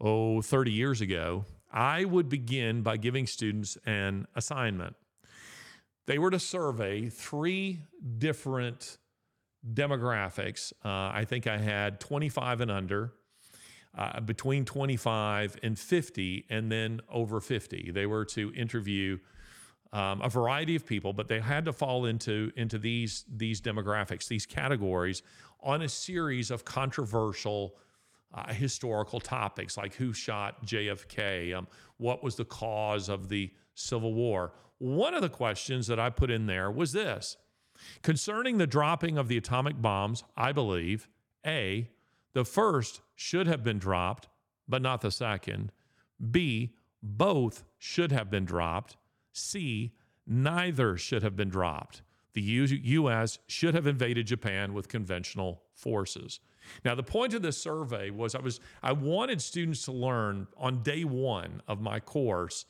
oh, 0.00 0.42
30 0.42 0.72
years 0.72 1.00
ago, 1.00 1.44
I 1.72 2.04
would 2.04 2.28
begin 2.28 2.82
by 2.82 2.96
giving 2.96 3.26
students 3.26 3.76
an 3.86 4.26
assignment. 4.34 4.96
They 6.06 6.18
were 6.18 6.30
to 6.30 6.38
survey 6.38 7.08
three 7.08 7.80
different 8.18 8.98
demographics. 9.74 10.72
Uh, 10.84 11.10
I 11.12 11.24
think 11.28 11.46
I 11.46 11.58
had 11.58 11.98
25 11.98 12.60
and 12.60 12.70
under, 12.70 13.12
uh, 13.96 14.20
between 14.20 14.64
25 14.64 15.58
and 15.62 15.78
50, 15.78 16.46
and 16.48 16.70
then 16.70 17.00
over 17.10 17.40
50. 17.40 17.90
They 17.90 18.06
were 18.06 18.24
to 18.26 18.52
interview 18.54 19.18
um, 19.92 20.20
a 20.20 20.28
variety 20.28 20.76
of 20.76 20.86
people, 20.86 21.12
but 21.12 21.28
they 21.28 21.40
had 21.40 21.64
to 21.64 21.72
fall 21.72 22.06
into 22.06 22.52
into 22.56 22.78
these 22.78 23.24
these 23.34 23.60
demographics, 23.60 24.28
these 24.28 24.44
categories, 24.44 25.22
on 25.60 25.82
a 25.82 25.88
series 25.88 26.50
of 26.50 26.64
controversial. 26.64 27.76
Uh, 28.34 28.52
historical 28.52 29.20
topics 29.20 29.78
like 29.78 29.94
who 29.94 30.12
shot 30.12 30.66
JFK, 30.66 31.54
um, 31.54 31.66
what 31.96 32.24
was 32.24 32.34
the 32.34 32.44
cause 32.44 33.08
of 33.08 33.28
the 33.28 33.50
Civil 33.74 34.12
War, 34.14 34.52
one 34.78 35.14
of 35.14 35.22
the 35.22 35.28
questions 35.28 35.86
that 35.86 35.98
I 35.98 36.10
put 36.10 36.30
in 36.30 36.46
there 36.46 36.70
was 36.70 36.92
this 36.92 37.36
concerning 38.02 38.58
the 38.58 38.66
dropping 38.66 39.18
of 39.18 39.28
the 39.28 39.36
atomic 39.36 39.80
bombs, 39.80 40.24
I 40.36 40.52
believe 40.52 41.08
A, 41.46 41.90
the 42.32 42.44
first 42.44 43.00
should 43.14 43.46
have 43.46 43.62
been 43.62 43.78
dropped, 43.78 44.28
but 44.68 44.82
not 44.82 45.00
the 45.00 45.10
second. 45.10 45.72
B, 46.30 46.74
both 47.02 47.64
should 47.78 48.12
have 48.12 48.30
been 48.30 48.44
dropped. 48.44 48.96
C, 49.32 49.92
neither 50.26 50.96
should 50.96 51.22
have 51.22 51.36
been 51.36 51.48
dropped. 51.48 52.02
The 52.32 52.42
U.S. 52.42 53.38
should 53.46 53.74
have 53.74 53.86
invaded 53.86 54.26
Japan 54.26 54.74
with 54.74 54.88
conventional 54.88 55.62
forces. 55.72 56.40
Now, 56.84 56.94
the 56.94 57.02
point 57.02 57.32
of 57.32 57.40
this 57.40 57.56
survey 57.56 58.10
was 58.10 58.34
I 58.34 58.40
was 58.40 58.60
I 58.82 58.92
wanted 58.92 59.40
students 59.40 59.84
to 59.86 59.92
learn 59.92 60.46
on 60.58 60.82
day 60.82 61.04
one 61.04 61.62
of 61.66 61.80
my 61.80 62.00
course 62.00 62.66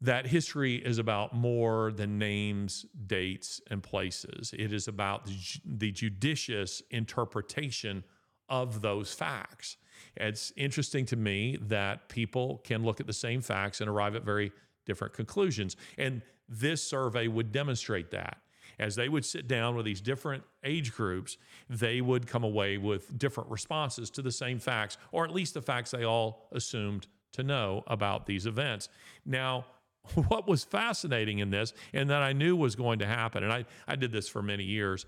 that 0.00 0.26
history 0.26 0.76
is 0.76 0.98
about 0.98 1.34
more 1.34 1.90
than 1.92 2.18
names, 2.18 2.86
dates, 3.06 3.60
and 3.68 3.82
places. 3.82 4.54
It 4.56 4.72
is 4.72 4.86
about 4.86 5.26
the, 5.26 5.36
the, 5.64 5.90
judicious 5.90 6.82
interpretation 6.90 8.04
of 8.48 8.80
those 8.80 9.12
facts. 9.12 9.76
It's 10.16 10.52
interesting 10.56 11.04
to 11.06 11.16
me 11.16 11.58
that 11.62 12.08
people 12.08 12.58
can 12.58 12.84
look 12.84 13.00
at 13.00 13.06
the 13.06 13.12
same 13.12 13.40
facts 13.40 13.80
and 13.80 13.90
arrive 13.90 14.14
at 14.14 14.22
very 14.22 14.52
different 14.86 15.14
conclusions. 15.14 15.76
And 15.96 16.22
this 16.48 16.82
survey 16.82 17.26
would 17.26 17.50
demonstrate 17.50 18.10
that. 18.12 18.38
As 18.78 18.94
they 18.94 19.08
would 19.08 19.24
sit 19.24 19.48
down 19.48 19.74
with 19.74 19.84
these 19.84 20.00
different 20.00 20.44
age 20.62 20.94
groups, 20.94 21.36
they 21.68 22.00
would 22.00 22.28
come 22.28 22.44
away 22.44 22.78
with 22.78 23.18
different 23.18 23.50
responses 23.50 24.08
to 24.10 24.22
the 24.22 24.30
same 24.30 24.60
facts, 24.60 24.98
or 25.10 25.24
at 25.24 25.34
least 25.34 25.54
the 25.54 25.62
facts 25.62 25.90
they 25.90 26.04
all 26.04 26.48
assumed 26.52 27.08
to 27.32 27.42
know 27.42 27.82
about 27.88 28.26
these 28.26 28.46
events. 28.46 28.88
Now, 29.26 29.66
what 30.28 30.48
was 30.48 30.64
fascinating 30.64 31.38
in 31.38 31.50
this 31.50 31.72
and 31.92 32.10
that 32.10 32.22
I 32.22 32.32
knew 32.32 32.56
was 32.56 32.76
going 32.76 32.98
to 33.00 33.06
happen, 33.06 33.42
and 33.42 33.52
I, 33.52 33.64
I 33.86 33.96
did 33.96 34.12
this 34.12 34.28
for 34.28 34.42
many 34.42 34.64
years. 34.64 35.06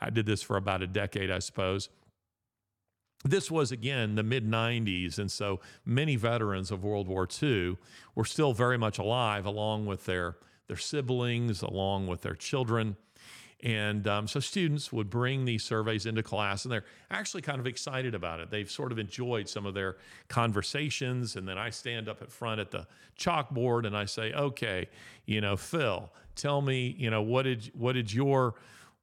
I 0.00 0.10
did 0.10 0.26
this 0.26 0.42
for 0.42 0.56
about 0.56 0.82
a 0.82 0.86
decade, 0.86 1.30
I 1.30 1.38
suppose. 1.38 1.88
This 3.24 3.50
was 3.50 3.70
again 3.70 4.16
the 4.16 4.22
mid 4.22 4.48
90s, 4.48 5.18
and 5.18 5.30
so 5.30 5.60
many 5.84 6.16
veterans 6.16 6.70
of 6.70 6.82
World 6.82 7.06
War 7.06 7.28
II 7.42 7.76
were 8.14 8.24
still 8.24 8.52
very 8.52 8.76
much 8.76 8.98
alive, 8.98 9.46
along 9.46 9.86
with 9.86 10.06
their, 10.06 10.36
their 10.66 10.76
siblings, 10.76 11.62
along 11.62 12.08
with 12.08 12.22
their 12.22 12.34
children. 12.34 12.96
And 13.62 14.08
um, 14.08 14.26
so 14.26 14.40
students 14.40 14.92
would 14.92 15.08
bring 15.08 15.44
these 15.44 15.62
surveys 15.62 16.06
into 16.06 16.22
class, 16.22 16.64
and 16.64 16.72
they're 16.72 16.84
actually 17.12 17.42
kind 17.42 17.60
of 17.60 17.66
excited 17.66 18.12
about 18.12 18.40
it. 18.40 18.50
They've 18.50 18.70
sort 18.70 18.90
of 18.90 18.98
enjoyed 18.98 19.48
some 19.48 19.66
of 19.66 19.74
their 19.74 19.98
conversations. 20.26 21.36
And 21.36 21.46
then 21.46 21.58
I 21.58 21.70
stand 21.70 22.08
up 22.08 22.22
at 22.22 22.32
front 22.32 22.60
at 22.60 22.72
the 22.72 22.88
chalkboard 23.16 23.86
and 23.86 23.96
I 23.96 24.06
say, 24.06 24.32
"Okay, 24.32 24.88
you 25.26 25.40
know, 25.40 25.56
Phil, 25.56 26.10
tell 26.34 26.60
me, 26.60 26.96
you 26.98 27.08
know, 27.08 27.22
what 27.22 27.42
did 27.42 27.70
what 27.74 27.92
did 27.92 28.12
your 28.12 28.54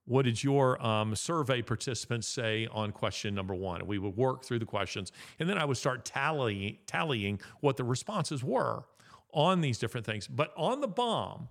what 0.06 0.26
did 0.26 0.44
your 0.44 0.84
um, 0.86 1.16
survey 1.16 1.62
participants 1.62 2.28
say 2.28 2.68
on 2.72 2.92
question 2.92 3.36
number 3.36 3.54
one? 3.54 3.80
And 3.80 3.88
we 3.88 4.00
would 4.00 4.18
work 4.18 4.44
through 4.44 4.60
the 4.60 4.66
questions, 4.66 5.14
and 5.40 5.48
then 5.48 5.58
I 5.58 5.64
would 5.64 5.78
start 5.78 6.04
tallying 6.04 6.80
tallying 6.86 7.40
what 7.62 7.78
the 7.78 7.86
responses 7.86 8.44
were 8.44 8.84
on 9.32 9.62
these 9.62 9.78
different 9.78 10.06
things. 10.06 10.28
But 10.28 10.52
on 10.58 10.82
the 10.82 10.88
bomb, 10.88 11.48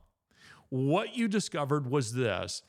what 0.69 1.17
you 1.17 1.29
discovered 1.29 1.91
was 1.91 2.13
this 2.13 2.63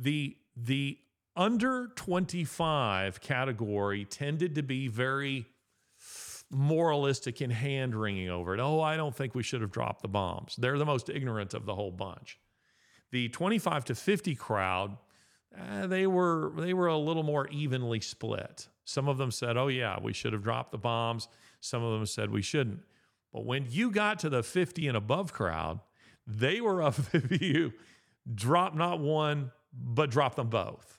the 0.00 0.36
the 0.56 0.98
under 1.36 1.88
25 1.94 3.20
category 3.20 4.04
tended 4.04 4.56
to 4.56 4.62
be 4.62 4.88
very 4.88 5.46
moralistic 6.50 7.40
and 7.40 7.52
hand 7.52 7.94
wringing 7.94 8.28
over 8.28 8.54
it. 8.54 8.60
Oh, 8.60 8.80
I 8.80 8.96
don't 8.96 9.14
think 9.14 9.34
we 9.34 9.42
should 9.42 9.60
have 9.60 9.70
dropped 9.70 10.02
the 10.02 10.08
bombs. 10.08 10.56
They're 10.58 10.78
the 10.78 10.84
most 10.84 11.08
ignorant 11.08 11.54
of 11.54 11.66
the 11.66 11.74
whole 11.74 11.92
bunch. 11.92 12.38
The 13.12 13.28
25 13.28 13.84
to 13.86 13.94
50 13.94 14.34
crowd, 14.34 14.96
eh, 15.56 15.86
they 15.86 16.06
were 16.06 16.52
they 16.56 16.74
were 16.74 16.88
a 16.88 16.98
little 16.98 17.22
more 17.22 17.46
evenly 17.48 18.00
split. 18.00 18.68
Some 18.84 19.08
of 19.08 19.18
them 19.18 19.30
said, 19.30 19.56
"Oh 19.56 19.68
yeah, 19.68 19.98
we 20.00 20.12
should 20.12 20.32
have 20.32 20.42
dropped 20.42 20.72
the 20.72 20.78
bombs." 20.78 21.28
Some 21.60 21.82
of 21.82 21.92
them 21.92 22.06
said 22.06 22.30
we 22.30 22.42
shouldn't. 22.42 22.80
But 23.32 23.44
when 23.44 23.66
you 23.68 23.90
got 23.90 24.18
to 24.20 24.30
the 24.30 24.42
50 24.42 24.88
and 24.88 24.96
above 24.96 25.32
crowd, 25.32 25.80
they 26.26 26.60
were 26.60 26.82
of 26.82 27.10
the 27.12 27.18
view 27.20 27.72
drop 28.34 28.74
not 28.74 29.00
one, 29.00 29.52
but 29.72 30.10
drop 30.10 30.36
them 30.36 30.48
both. 30.48 30.98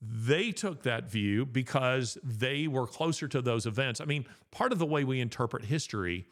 They 0.00 0.52
took 0.52 0.82
that 0.84 1.10
view 1.10 1.44
because 1.44 2.18
they 2.22 2.68
were 2.68 2.86
closer 2.86 3.26
to 3.28 3.42
those 3.42 3.66
events. 3.66 4.00
I 4.00 4.04
mean, 4.04 4.26
part 4.50 4.72
of 4.72 4.78
the 4.78 4.86
way 4.86 5.02
we 5.02 5.20
interpret 5.20 5.64
history, 5.64 6.26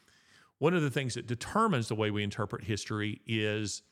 one 0.59 0.75
of 0.75 0.83
the 0.83 0.91
things 0.91 1.15
that 1.15 1.27
determines 1.27 1.89
the 1.89 1.97
way 1.97 2.11
we 2.11 2.23
interpret 2.23 2.65
history 2.65 3.21
is 3.27 3.83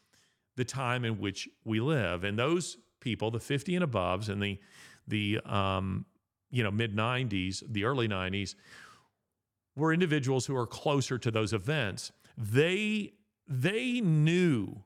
the 0.57 0.64
time 0.64 1.04
in 1.04 1.19
which 1.19 1.49
we 1.64 1.81
live. 1.81 2.23
And 2.23 2.38
those 2.38 2.76
people, 3.00 3.31
the 3.31 3.40
50 3.40 3.76
and 3.76 3.85
aboves 3.85 4.28
and 4.28 4.43
the 4.43 4.61
the 5.07 5.40
um, 5.45 6.07
you 6.50 6.62
know 6.62 6.71
mid 6.71 6.97
90s, 6.97 7.62
the 7.69 7.85
early 7.85 8.09
90s, 8.09 8.54
were 9.76 9.93
individuals 9.93 10.47
who 10.47 10.57
are 10.57 10.66
closer 10.66 11.19
to 11.19 11.31
those 11.31 11.52
events. 11.52 12.12
They 12.38 13.12
they 13.47 14.00
knew 14.00 14.83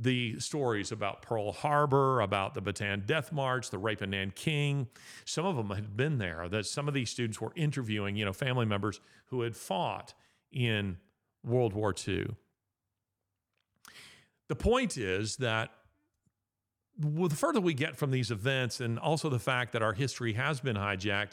the 0.00 0.40
stories 0.40 0.92
about 0.92 1.20
Pearl 1.20 1.52
Harbor, 1.52 2.20
about 2.22 2.54
the 2.54 2.62
Bataan 2.62 3.04
Death 3.04 3.32
March, 3.32 3.70
the 3.70 3.78
rape 3.78 4.00
of 4.00 4.08
Nanking. 4.08 4.88
Some 5.26 5.44
of 5.44 5.56
them 5.56 5.70
had 5.70 5.96
been 5.96 6.18
there. 6.18 6.48
That 6.48 6.66
some 6.66 6.88
of 6.88 6.94
these 6.94 7.10
students 7.10 7.40
were 7.40 7.52
interviewing, 7.54 8.16
you 8.16 8.24
know, 8.24 8.32
family 8.32 8.66
members 8.66 9.00
who 9.26 9.42
had 9.42 9.54
fought 9.54 10.14
in 10.50 10.96
World 11.44 11.74
War 11.74 11.94
II. 12.06 12.28
The 14.48 14.56
point 14.56 14.96
is 14.96 15.36
that 15.36 15.70
well, 17.02 17.28
the 17.28 17.36
further 17.36 17.60
we 17.60 17.72
get 17.72 17.96
from 17.96 18.10
these 18.10 18.30
events, 18.30 18.80
and 18.80 18.98
also 18.98 19.28
the 19.28 19.38
fact 19.38 19.72
that 19.72 19.82
our 19.82 19.92
history 19.92 20.34
has 20.34 20.60
been 20.60 20.76
hijacked, 20.76 21.32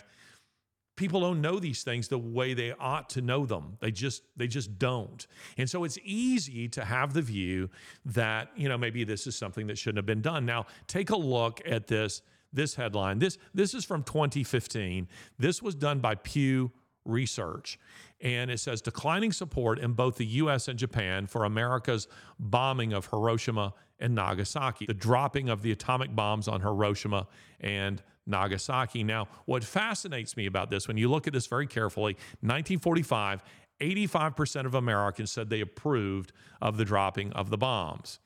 people 0.97 1.21
don't 1.21 1.39
know 1.39 1.59
these 1.59 1.83
things 1.83 2.09
the 2.09 2.17
way 2.17 2.53
they 2.53 2.73
ought 2.73 3.09
to 3.11 3.21
know 3.21 3.45
them. 3.45 3.77
They 3.79 3.91
just 3.91 4.23
they 4.35 4.47
just 4.47 4.77
don't. 4.77 5.25
And 5.57 5.69
so 5.69 5.85
it's 5.85 5.97
easy 6.03 6.67
to 6.69 6.83
have 6.83 7.13
the 7.13 7.21
view 7.21 7.69
that 8.03 8.49
you 8.57 8.67
know 8.67 8.77
maybe 8.77 9.05
this 9.05 9.25
is 9.25 9.37
something 9.37 9.67
that 9.67 9.77
shouldn't 9.77 9.99
have 9.99 10.05
been 10.05 10.21
done. 10.21 10.45
Now 10.45 10.65
take 10.87 11.11
a 11.11 11.15
look 11.15 11.61
at 11.65 11.87
this 11.87 12.21
this 12.51 12.75
headline. 12.75 13.19
This 13.19 13.37
this 13.53 13.73
is 13.73 13.85
from 13.85 14.03
2015 14.03 15.07
this 15.39 15.61
was 15.61 15.75
done 15.75 15.99
by 15.99 16.15
pew 16.15 16.71
research. 17.05 17.79
And 18.19 18.51
it 18.51 18.59
says 18.59 18.81
declining 18.81 19.31
support 19.31 19.79
in 19.79 19.93
both 19.93 20.17
the 20.17 20.25
US 20.25 20.67
and 20.67 20.77
Japan 20.77 21.27
for 21.27 21.45
America's 21.45 22.07
bombing 22.39 22.91
of 22.91 23.05
Hiroshima 23.05 23.73
and 23.99 24.15
Nagasaki. 24.15 24.87
The 24.87 24.93
dropping 24.93 25.49
of 25.49 25.61
the 25.61 25.71
atomic 25.71 26.15
bombs 26.15 26.47
on 26.47 26.61
Hiroshima 26.61 27.27
and 27.61 28.01
Nagasaki. 28.27 29.03
Now, 29.03 29.27
what 29.45 29.63
fascinates 29.63 30.37
me 30.37 30.45
about 30.45 30.69
this, 30.69 30.87
when 30.87 30.97
you 30.97 31.09
look 31.09 31.27
at 31.27 31.33
this 31.33 31.47
very 31.47 31.67
carefully, 31.67 32.13
1945, 32.41 33.43
85% 33.79 34.65
of 34.65 34.75
Americans 34.75 35.31
said 35.31 35.49
they 35.49 35.61
approved 35.61 36.31
of 36.61 36.77
the 36.77 36.85
dropping 36.85 37.31
of 37.33 37.49
the 37.49 37.57
bombs. 37.57 38.19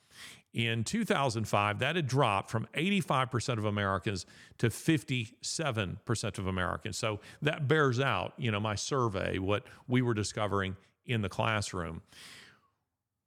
In 0.54 0.84
2005, 0.84 1.80
that 1.80 1.96
had 1.96 2.08
dropped 2.08 2.50
from 2.50 2.68
85% 2.74 3.58
of 3.58 3.66
Americans 3.66 4.26
to 4.58 4.68
57% 4.68 6.38
of 6.38 6.48
Americans. 6.48 6.98
So 6.98 7.22
that 7.42 7.70
bears 7.70 8.02
out, 8.02 8.34
you 8.38 8.52
know, 8.52 8.60
my 8.60 8.76
survey, 8.76 9.38
what 9.38 9.64
we 9.88 10.02
were 10.02 10.14
discovering 10.14 10.76
in 11.06 11.22
the 11.22 11.30
classroom. 11.30 12.02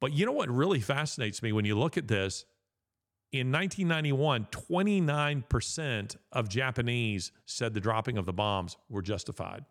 But 0.00 0.12
you 0.12 0.26
know 0.26 0.33
what 0.33 0.50
really 0.50 0.81
fascinates 0.81 1.43
me 1.43 1.52
when 1.52 1.64
you 1.64 1.78
look 1.78 1.97
at 1.97 2.09
this 2.09 2.45
in 3.35 3.50
1991, 3.50 4.47
29% 4.53 6.17
of 6.31 6.49
Japanese 6.49 7.33
said 7.47 7.75
the 7.75 7.81
dropping 7.81 8.17
of 8.17 8.26
the 8.26 8.33
bombs 8.33 8.76
were 8.88 9.03
justified. 9.03 9.64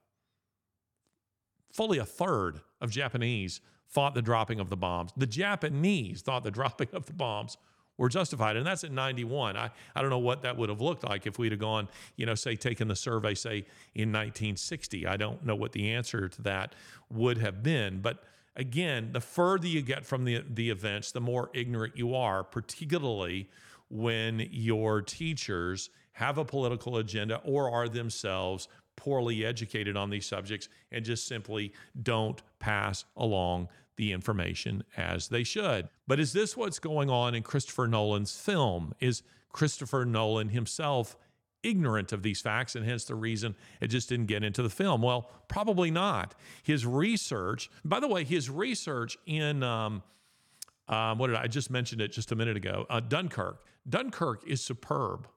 Fully 1.71 1.97
a 1.97 2.05
third 2.05 2.59
of 2.81 2.91
Japanese 2.91 3.61
thought 3.89 4.15
the 4.15 4.21
dropping 4.21 4.59
of 4.59 4.69
the 4.69 4.75
bombs. 4.75 5.13
The 5.15 5.25
Japanese 5.25 6.21
thought 6.21 6.43
the 6.43 6.51
dropping 6.59 6.89
of 6.91 7.05
the 7.05 7.13
bombs 7.13 7.55
were 7.97 8.09
justified. 8.09 8.57
And 8.57 8.67
that's 8.67 8.83
in 8.83 8.93
91. 8.93 9.55
I, 9.55 9.69
I 9.95 10.01
don't 10.01 10.09
know 10.09 10.19
what 10.19 10.41
that 10.41 10.57
would 10.57 10.67
have 10.67 10.81
looked 10.81 11.05
like 11.05 11.25
if 11.25 11.39
we'd 11.39 11.53
have 11.53 11.61
gone, 11.61 11.87
you 12.17 12.25
know, 12.25 12.35
say, 12.35 12.57
taken 12.57 12.89
the 12.89 12.97
survey, 12.97 13.33
say, 13.33 13.65
in 13.95 14.11
1960. 14.11 15.07
I 15.07 15.15
don't 15.15 15.45
know 15.45 15.55
what 15.55 15.71
the 15.71 15.91
answer 15.93 16.27
to 16.27 16.41
that 16.41 16.75
would 17.09 17.37
have 17.37 17.63
been. 17.63 18.01
But 18.01 18.23
again, 18.55 19.11
the 19.11 19.21
further 19.21 19.67
you 19.67 19.81
get 19.81 20.05
from 20.05 20.25
the, 20.25 20.43
the 20.47 20.69
events, 20.69 21.11
the 21.11 21.21
more 21.21 21.49
ignorant 21.53 21.97
you 21.97 22.15
are, 22.15 22.43
particularly 22.43 23.49
when 23.89 24.47
your 24.51 25.01
teachers 25.01 25.89
have 26.13 26.37
a 26.37 26.45
political 26.45 26.97
agenda 26.97 27.41
or 27.43 27.69
are 27.71 27.89
themselves 27.89 28.67
poorly 28.95 29.45
educated 29.45 29.97
on 29.97 30.09
these 30.09 30.25
subjects 30.25 30.69
and 30.91 31.03
just 31.03 31.27
simply 31.27 31.73
don't 32.01 32.41
pass 32.59 33.05
along 33.17 33.67
the 33.95 34.11
information 34.11 34.83
as 34.97 35.27
they 35.27 35.43
should. 35.43 35.87
But 36.07 36.19
is 36.19 36.33
this 36.33 36.57
what's 36.57 36.79
going 36.79 37.09
on 37.09 37.35
in 37.35 37.43
Christopher 37.43 37.87
Nolan's 37.87 38.35
film? 38.35 38.93
Is 38.99 39.23
Christopher 39.51 40.05
Nolan 40.05 40.49
himself 40.49 41.15
ignorant 41.63 42.11
of 42.11 42.23
these 42.23 42.41
facts 42.41 42.75
and 42.75 42.85
hence 42.85 43.05
the 43.05 43.15
reason 43.15 43.55
it 43.81 43.87
just 43.87 44.09
didn't 44.09 44.27
get 44.27 44.43
into 44.43 44.61
the 44.61 44.69
film? 44.69 45.01
Well, 45.01 45.29
probably 45.47 45.91
not. 45.91 46.35
His 46.63 46.85
research, 46.85 47.69
by 47.83 47.99
the 47.99 48.07
way, 48.07 48.23
his 48.23 48.49
research 48.49 49.17
in 49.25 49.63
um, 49.63 50.03
um, 50.87 51.17
what 51.17 51.27
did 51.27 51.37
I, 51.37 51.43
I 51.43 51.47
just 51.47 51.69
mentioned 51.69 52.01
it 52.01 52.11
just 52.11 52.31
a 52.31 52.35
minute 52.35 52.57
ago? 52.57 52.85
Uh, 52.89 52.99
Dunkirk. 52.99 53.65
Dunkirk 53.87 54.47
is 54.47 54.63
superb. 54.63 55.27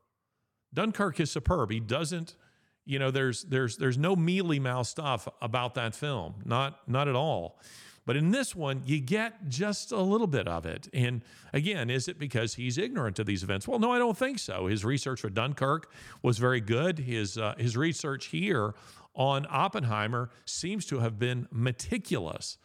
Dunkirk 0.73 1.21
is 1.21 1.31
superb. 1.31 1.71
He 1.71 1.81
doesn't, 1.81 2.37
you 2.85 2.99
know, 2.99 3.11
there's 3.11 3.45
there's 3.45 3.77
there's 3.77 3.99
no 3.99 4.15
mealy 4.15 4.59
mouth 4.61 4.87
stuff 4.87 5.27
about 5.41 5.75
that 5.75 5.95
film, 5.95 6.35
not 6.45 6.81
not 6.89 7.09
at 7.09 7.17
all. 7.17 7.61
But 8.07 8.17
in 8.17 8.31
this 8.31 8.55
one, 8.55 8.83
you 8.87 9.01
get 9.01 9.49
just 9.49 9.91
a 9.91 10.01
little 10.01 10.29
bit 10.29 10.47
of 10.47 10.65
it. 10.65 10.89
And 10.95 11.23
again, 11.53 11.91
is 11.91 12.07
it 12.07 12.19
because 12.19 12.55
he's 12.55 12.79
ignorant 12.79 13.19
of 13.19 13.27
these 13.27 13.43
events? 13.43 13.67
Well, 13.67 13.81
no, 13.81 13.91
I 13.91 13.99
don't 13.99 14.17
think 14.17 14.39
so. 14.39 14.69
His 14.69 14.85
research 14.85 15.21
for 15.21 15.29
Dunkirk 15.29 15.91
was 16.23 16.39
very 16.39 16.61
good. 16.61 17.01
His 17.01 17.37
uh, 17.37 17.55
his 17.59 17.77
research 17.77 18.27
here 18.27 18.75
on 19.15 19.47
Oppenheimer 19.51 20.31
seems 20.45 20.87
to 20.87 21.01
have 21.01 21.19
been 21.19 21.49
meticulous 21.51 22.59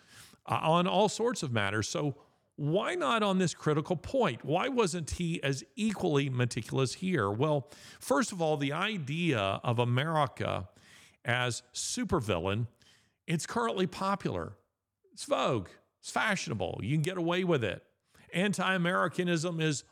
uh, 0.46 0.60
on 0.62 0.86
all 0.86 1.10
sorts 1.10 1.42
of 1.42 1.52
matters. 1.52 1.90
So 1.90 2.16
why 2.58 2.94
not 2.94 3.24
on 3.24 3.40
this 3.40 3.56
critical 3.56 3.96
point? 3.96 4.46
Why 4.46 4.68
wasn't 4.68 5.10
he 5.10 5.42
as 5.42 5.64
equally 5.76 6.30
meticulous 6.30 6.94
here? 6.94 7.32
Well, 7.32 7.68
first 8.00 8.32
of 8.32 8.42
all, 8.42 8.58
the 8.58 8.74
idea 8.74 9.40
of 9.40 9.80
America 9.80 10.70
as 11.26 11.64
supervillain, 11.74 12.68
it's 13.26 13.48
currently 13.48 13.88
popular. 13.88 14.54
It's 15.14 15.26
vogue, 15.26 15.70
it's 16.00 16.12
fashionable. 16.12 16.80
You 16.84 16.96
can 16.96 17.02
get 17.02 17.18
away 17.18 17.44
with 17.44 17.64
it. 17.64 17.84
Anti 18.34 18.74
Americanism 18.74 19.60
is 19.60 19.84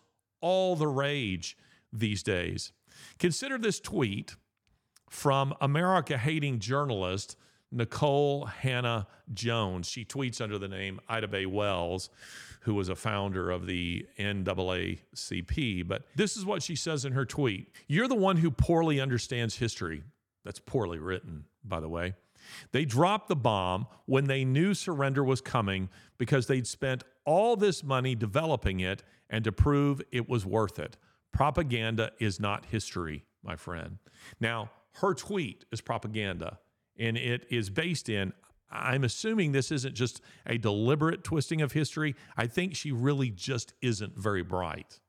all 0.41 0.75
the 0.75 0.87
rage 0.87 1.57
these 1.91 2.23
days. 2.23 2.71
Consider 3.17 3.57
this 3.57 3.79
tweet 3.79 4.35
from 5.09 5.53
America 5.61 6.17
hating 6.17 6.59
journalist 6.59 7.35
Nicole 7.71 8.45
Hannah 8.45 9.07
Jones. 9.33 9.87
She 9.87 10.05
tweets 10.05 10.41
under 10.41 10.57
the 10.57 10.67
name 10.67 10.99
Ida 11.07 11.27
Bae 11.27 11.45
Wells, 11.45 12.09
who 12.61 12.73
was 12.73 12.89
a 12.89 12.95
founder 12.95 13.51
of 13.51 13.65
the 13.65 14.07
NAACP. 14.17 15.87
But 15.87 16.03
this 16.15 16.35
is 16.35 16.45
what 16.45 16.63
she 16.63 16.75
says 16.75 17.05
in 17.05 17.13
her 17.13 17.25
tweet 17.25 17.71
You're 17.87 18.07
the 18.07 18.15
one 18.15 18.37
who 18.37 18.51
poorly 18.51 18.99
understands 18.99 19.55
history. 19.57 20.03
That's 20.43 20.59
poorly 20.59 20.97
written, 20.97 21.45
by 21.63 21.79
the 21.79 21.89
way. 21.89 22.15
They 22.71 22.85
dropped 22.85 23.27
the 23.27 23.35
bomb 23.35 23.87
when 24.05 24.25
they 24.25 24.45
knew 24.45 24.73
surrender 24.73 25.23
was 25.23 25.41
coming 25.41 25.89
because 26.17 26.47
they'd 26.47 26.67
spent 26.67 27.03
all 27.25 27.55
this 27.55 27.83
money 27.83 28.15
developing 28.15 28.79
it 28.79 29.03
and 29.29 29.43
to 29.43 29.51
prove 29.51 30.01
it 30.11 30.27
was 30.27 30.45
worth 30.45 30.79
it. 30.79 30.97
Propaganda 31.31 32.11
is 32.19 32.39
not 32.39 32.65
history, 32.65 33.25
my 33.43 33.55
friend. 33.55 33.99
Now, 34.39 34.71
her 34.93 35.13
tweet 35.13 35.65
is 35.71 35.81
propaganda, 35.81 36.59
and 36.97 37.15
it 37.17 37.45
is 37.49 37.69
based 37.69 38.09
in, 38.09 38.33
I'm 38.71 39.03
assuming 39.03 39.51
this 39.51 39.71
isn't 39.71 39.95
just 39.95 40.21
a 40.45 40.57
deliberate 40.57 41.23
twisting 41.23 41.61
of 41.61 41.71
history. 41.71 42.15
I 42.35 42.47
think 42.47 42.75
she 42.75 42.91
really 42.91 43.29
just 43.29 43.73
isn't 43.81 44.17
very 44.17 44.43
bright. 44.43 44.99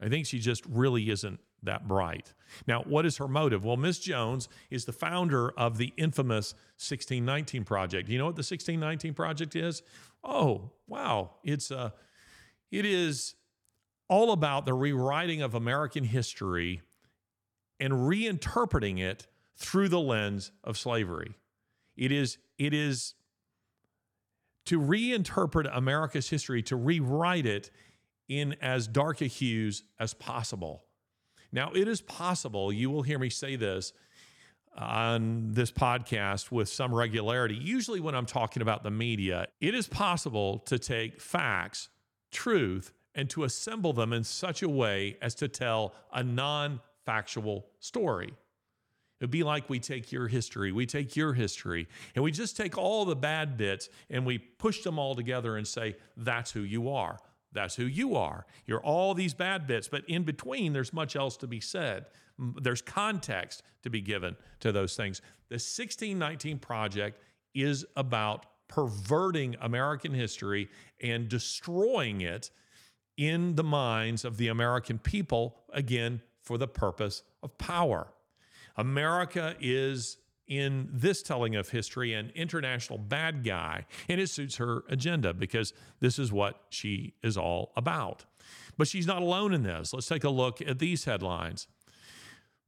I 0.00 0.08
think 0.08 0.26
she 0.26 0.38
just 0.38 0.64
really 0.66 1.10
isn't 1.10 1.40
that 1.64 1.88
bright. 1.88 2.32
Now, 2.66 2.82
what 2.82 3.06
is 3.06 3.16
her 3.18 3.28
motive? 3.28 3.64
Well, 3.64 3.76
Miss 3.76 3.98
Jones 3.98 4.48
is 4.70 4.84
the 4.84 4.92
founder 4.92 5.50
of 5.50 5.78
the 5.78 5.92
infamous 5.96 6.52
1619 6.74 7.64
Project. 7.64 8.08
You 8.08 8.18
know 8.18 8.26
what 8.26 8.36
the 8.36 8.40
1619 8.40 9.14
Project 9.14 9.56
is? 9.56 9.82
Oh, 10.22 10.70
wow. 10.86 11.32
It's 11.42 11.70
a, 11.70 11.78
uh, 11.78 11.90
it 12.70 12.84
is 12.84 13.34
all 14.08 14.32
about 14.32 14.66
the 14.66 14.74
rewriting 14.74 15.42
of 15.42 15.54
American 15.54 16.04
history 16.04 16.82
and 17.80 17.92
reinterpreting 17.92 19.00
it 19.00 19.26
through 19.56 19.88
the 19.88 20.00
lens 20.00 20.50
of 20.62 20.76
slavery. 20.76 21.34
It 21.96 22.10
is, 22.10 22.38
it 22.58 22.74
is 22.74 23.14
to 24.66 24.80
reinterpret 24.80 25.68
America's 25.72 26.30
history, 26.30 26.62
to 26.62 26.76
rewrite 26.76 27.46
it 27.46 27.70
in 28.28 28.56
as 28.60 28.88
dark 28.88 29.20
a 29.20 29.26
hues 29.26 29.84
as 29.98 30.14
possible. 30.14 30.84
Now, 31.54 31.70
it 31.72 31.86
is 31.86 32.00
possible, 32.00 32.72
you 32.72 32.90
will 32.90 33.02
hear 33.02 33.16
me 33.16 33.30
say 33.30 33.54
this 33.54 33.92
on 34.76 35.52
this 35.52 35.70
podcast 35.70 36.50
with 36.50 36.68
some 36.68 36.92
regularity, 36.92 37.54
usually 37.54 38.00
when 38.00 38.16
I'm 38.16 38.26
talking 38.26 38.60
about 38.60 38.82
the 38.82 38.90
media, 38.90 39.46
it 39.60 39.72
is 39.72 39.86
possible 39.86 40.58
to 40.66 40.80
take 40.80 41.20
facts, 41.20 41.90
truth, 42.32 42.92
and 43.14 43.30
to 43.30 43.44
assemble 43.44 43.92
them 43.92 44.12
in 44.12 44.24
such 44.24 44.64
a 44.64 44.68
way 44.68 45.16
as 45.22 45.36
to 45.36 45.46
tell 45.46 45.94
a 46.12 46.24
non 46.24 46.80
factual 47.06 47.66
story. 47.78 48.34
It'd 49.20 49.30
be 49.30 49.44
like 49.44 49.70
we 49.70 49.78
take 49.78 50.10
your 50.10 50.26
history, 50.26 50.72
we 50.72 50.86
take 50.86 51.14
your 51.14 51.34
history, 51.34 51.86
and 52.16 52.24
we 52.24 52.32
just 52.32 52.56
take 52.56 52.76
all 52.76 53.04
the 53.04 53.14
bad 53.14 53.56
bits 53.56 53.88
and 54.10 54.26
we 54.26 54.38
push 54.38 54.82
them 54.82 54.98
all 54.98 55.14
together 55.14 55.56
and 55.56 55.68
say, 55.68 55.94
that's 56.16 56.50
who 56.50 56.62
you 56.62 56.90
are. 56.90 57.20
That's 57.54 57.76
who 57.76 57.86
you 57.86 58.16
are. 58.16 58.46
You're 58.66 58.82
all 58.82 59.14
these 59.14 59.32
bad 59.32 59.66
bits, 59.66 59.88
but 59.88 60.04
in 60.08 60.24
between, 60.24 60.72
there's 60.72 60.92
much 60.92 61.16
else 61.16 61.36
to 61.38 61.46
be 61.46 61.60
said. 61.60 62.06
There's 62.60 62.82
context 62.82 63.62
to 63.82 63.90
be 63.90 64.00
given 64.00 64.36
to 64.60 64.72
those 64.72 64.96
things. 64.96 65.22
The 65.48 65.54
1619 65.54 66.58
Project 66.58 67.20
is 67.54 67.86
about 67.96 68.46
perverting 68.66 69.56
American 69.60 70.12
history 70.12 70.68
and 71.00 71.28
destroying 71.28 72.22
it 72.22 72.50
in 73.16 73.54
the 73.54 73.62
minds 73.62 74.24
of 74.24 74.36
the 74.36 74.48
American 74.48 74.98
people, 74.98 75.56
again, 75.72 76.20
for 76.42 76.58
the 76.58 76.66
purpose 76.66 77.22
of 77.42 77.56
power. 77.58 78.08
America 78.76 79.54
is 79.60 80.16
in 80.46 80.88
this 80.92 81.22
telling 81.22 81.56
of 81.56 81.70
history 81.70 82.12
an 82.12 82.30
international 82.34 82.98
bad 82.98 83.44
guy, 83.44 83.86
and 84.08 84.20
it 84.20 84.28
suits 84.28 84.56
her 84.56 84.84
agenda 84.88 85.32
because 85.32 85.72
this 86.00 86.18
is 86.18 86.32
what 86.32 86.62
she 86.68 87.14
is 87.22 87.36
all 87.36 87.72
about. 87.76 88.24
But 88.76 88.88
she's 88.88 89.06
not 89.06 89.22
alone 89.22 89.54
in 89.54 89.62
this. 89.62 89.92
Let's 89.94 90.06
take 90.06 90.24
a 90.24 90.30
look 90.30 90.60
at 90.60 90.78
these 90.78 91.04
headlines. 91.04 91.66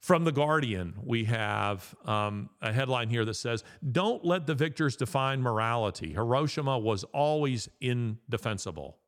From 0.01 0.25
The 0.25 0.33
Guardian, 0.33 0.95
we 1.03 1.25
have 1.25 1.95
um, 2.05 2.51
a 2.63 2.73
headline 2.73 3.09
here 3.09 3.25
that 3.25 3.35
says, 3.35 3.65
Don't 3.91 4.25
let 4.25 4.47
the 4.47 4.55
victors 4.55 4.95
define 4.95 5.43
morality. 5.43 6.13
Hiroshima 6.13 6.79
was 6.79 7.03
always 7.05 7.69
indefensible. 7.81 8.99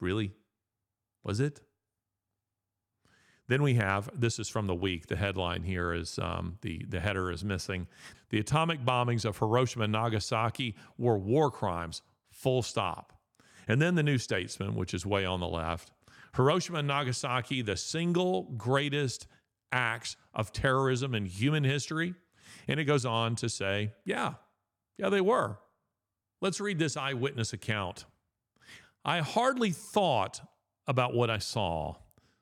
Really? 0.00 0.32
Was 1.22 1.40
it? 1.40 1.60
Then 3.50 3.64
we 3.64 3.74
have 3.74 4.08
this 4.14 4.38
is 4.38 4.48
from 4.48 4.68
the 4.68 4.76
week. 4.76 5.08
The 5.08 5.16
headline 5.16 5.64
here 5.64 5.92
is 5.92 6.20
um, 6.20 6.56
the 6.60 6.84
the 6.88 7.00
header 7.00 7.32
is 7.32 7.44
missing. 7.44 7.88
The 8.28 8.38
atomic 8.38 8.84
bombings 8.84 9.24
of 9.24 9.38
Hiroshima 9.38 9.86
and 9.86 9.92
Nagasaki 9.92 10.76
were 10.96 11.18
war 11.18 11.50
crimes. 11.50 12.02
Full 12.30 12.62
stop. 12.62 13.12
And 13.66 13.82
then 13.82 13.96
the 13.96 14.04
New 14.04 14.18
Statesman, 14.18 14.76
which 14.76 14.94
is 14.94 15.04
way 15.04 15.24
on 15.24 15.40
the 15.40 15.48
left. 15.48 15.90
Hiroshima 16.36 16.78
and 16.78 16.86
Nagasaki, 16.86 17.60
the 17.60 17.76
single 17.76 18.44
greatest 18.56 19.26
acts 19.72 20.14
of 20.32 20.52
terrorism 20.52 21.12
in 21.12 21.26
human 21.26 21.64
history. 21.64 22.14
And 22.68 22.78
it 22.78 22.84
goes 22.84 23.04
on 23.04 23.34
to 23.36 23.48
say, 23.48 23.94
yeah, 24.04 24.34
yeah, 24.96 25.08
they 25.08 25.20
were. 25.20 25.58
Let's 26.40 26.60
read 26.60 26.78
this 26.78 26.96
eyewitness 26.96 27.52
account. 27.52 28.04
I 29.04 29.18
hardly 29.18 29.72
thought 29.72 30.40
about 30.86 31.14
what 31.14 31.30
I 31.30 31.38
saw, 31.38 31.96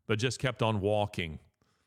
but 0.08 0.18
just 0.18 0.40
kept 0.40 0.62
on 0.62 0.80
walking. 0.80 1.38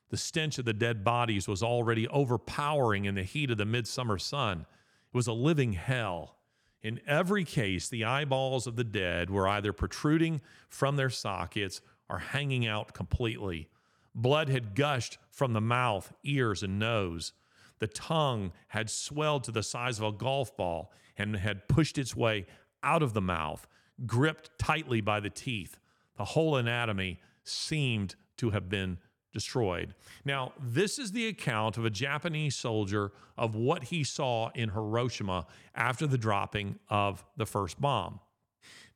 The 0.10 0.18
stench 0.18 0.58
of 0.60 0.66
the 0.66 0.74
dead 0.74 1.04
bodies 1.04 1.48
was 1.48 1.64
already 1.64 2.08
overpowering 2.08 3.06
in 3.06 3.16
the 3.16 3.24
heat 3.24 3.52
of 3.52 3.58
the 3.58 3.66
midsummer 3.66 4.18
sun. 4.18 4.62
It 4.62 5.18
was 5.18 5.28
a 5.28 5.34
living 5.34 5.74
hell. 5.74 6.38
In 6.84 7.02
every 7.06 7.44
case, 7.44 7.90
the 7.90 8.06
eyeballs 8.06 8.68
of 8.68 8.76
the 8.76 8.84
dead 8.84 9.30
were 9.30 9.48
either 9.48 9.74
protruding 9.74 10.42
from 10.70 10.96
their 10.96 11.10
sockets 11.10 11.82
or 12.10 12.20
hanging 12.20 12.68
out 12.68 12.94
completely. 12.94 13.70
Blood 14.14 14.50
had 14.50 14.76
gushed 14.76 15.18
from 15.30 15.54
the 15.54 15.62
mouth, 15.62 16.14
ears, 16.24 16.64
and 16.64 16.78
nose. 16.78 17.34
The 17.80 17.88
tongue 17.88 18.52
had 18.68 18.90
swelled 18.90 19.44
to 19.46 19.52
the 19.52 19.64
size 19.64 19.98
of 19.98 20.06
a 20.06 20.12
golf 20.12 20.56
ball 20.56 20.92
and 21.18 21.36
had 21.38 21.68
pushed 21.68 21.98
its 21.98 22.16
way 22.16 22.46
out 22.84 23.02
of 23.02 23.14
the 23.14 23.22
mouth, 23.22 23.68
gripped 24.06 24.52
tightly 24.60 25.02
by 25.02 25.20
the 25.20 25.30
teeth. 25.30 25.78
The 26.18 26.26
whole 26.26 26.58
anatomy 26.58 27.22
seemed 27.52 28.16
to 28.38 28.50
have 28.52 28.70
been 28.70 28.98
destroyed. 29.34 29.96
Now, 30.26 30.54
this 30.60 31.00
is 31.00 31.12
the 31.12 31.28
account 31.28 31.78
of 31.78 31.86
a 31.86 31.90
Japanese 31.90 32.56
soldier 32.56 33.12
of 33.38 33.56
what 33.56 33.86
he 33.86 34.04
saw 34.04 34.50
in 34.56 34.70
Hiroshima 34.70 35.46
after 35.74 36.06
the 36.06 36.18
dropping 36.18 36.80
of 36.90 37.24
the 37.38 37.46
first 37.46 37.80
bomb. 37.80 38.20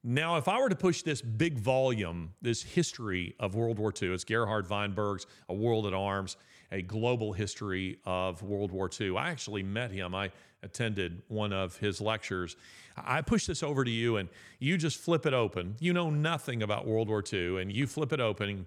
Now, 0.04 0.38
if 0.38 0.48
I 0.48 0.60
were 0.60 0.70
to 0.70 0.76
push 0.76 1.02
this 1.02 1.22
big 1.22 1.58
volume, 1.58 2.34
this 2.41 2.62
history 2.62 3.34
of 3.39 3.56
World 3.56 3.80
War 3.80 3.91
II, 4.00 4.13
it's 4.13 4.24
Gerhard 4.24 4.70
Weinberg's 4.70 5.26
A 5.50 5.54
World 5.54 5.88
at 5.88 5.94
Arms, 5.94 6.38
a 6.72 6.82
global 6.82 7.34
history 7.34 7.98
of 8.06 8.44
World 8.44 8.72
War 8.72 8.89
II. 9.00 9.18
I 9.18 9.30
actually 9.30 9.63
met 9.63 9.89
him. 9.91 10.13
I 10.13 10.32
attended 10.65 11.21
one 11.30 11.54
of 11.54 11.78
his 11.78 12.01
lectures. 12.01 12.58
I 12.97 13.21
push 13.21 13.45
this 13.45 13.63
over 13.63 13.86
to 13.86 13.91
you, 13.91 14.17
and 14.17 14.28
you 14.60 14.78
just 14.78 14.97
flip 14.97 15.25
it 15.25 15.34
open. 15.34 15.75
You 15.80 15.93
know 15.93 16.10
nothing 16.10 16.63
about 16.63 16.86
World 16.86 17.08
War 17.08 17.23
II, 17.32 17.62
and 17.62 17.71
you 17.71 17.88
flip 17.88 18.12
it 18.12 18.19
open 18.19 18.65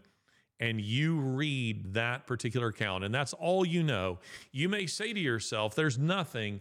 and 0.60 0.80
you 0.80 1.20
read 1.20 1.94
that 1.94 2.26
particular 2.26 2.68
account, 2.68 3.04
and 3.04 3.14
that's 3.14 3.32
all 3.32 3.64
you 3.64 3.82
know. 3.82 4.18
You 4.50 4.68
may 4.68 4.86
say 4.86 5.12
to 5.12 5.20
yourself, 5.20 5.74
There's 5.74 5.98
nothing, 5.98 6.60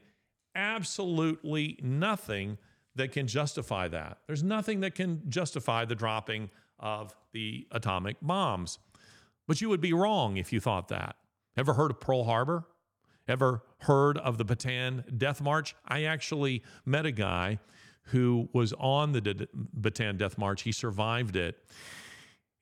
absolutely 0.56 1.80
nothing 1.82 2.58
that 2.96 3.12
can 3.12 3.28
justify 3.28 3.88
that. 3.88 4.20
There's 4.28 4.44
nothing 4.44 4.82
that 4.82 4.96
can 4.96 5.22
justify 5.30 5.86
the 5.86 5.96
dropping 5.96 6.50
of 6.80 7.16
the 7.32 7.68
atomic 7.72 8.18
bombs. 8.22 8.80
But 9.48 9.62
you 9.62 9.70
would 9.70 9.82
be 9.82 9.94
wrong 9.94 10.38
if 10.38 10.52
you 10.52 10.60
thought 10.60 10.90
that. 10.90 11.16
Ever 11.56 11.74
heard 11.74 11.92
of 11.92 12.00
Pearl 12.00 12.24
Harbor? 12.24 12.66
Ever 13.28 13.64
heard 13.80 14.18
of 14.18 14.38
the 14.38 14.46
Bataan 14.46 15.18
Death 15.18 15.42
March? 15.42 15.76
I 15.86 16.04
actually 16.04 16.64
met 16.86 17.06
a 17.06 17.12
guy 17.12 17.60
who 18.04 18.48
was 18.54 18.74
on 18.74 19.12
the 19.12 19.48
Bataan 19.80 20.18
Death 20.18 20.38
March. 20.38 20.62
He 20.62 20.72
survived 20.72 21.36
it. 21.36 21.58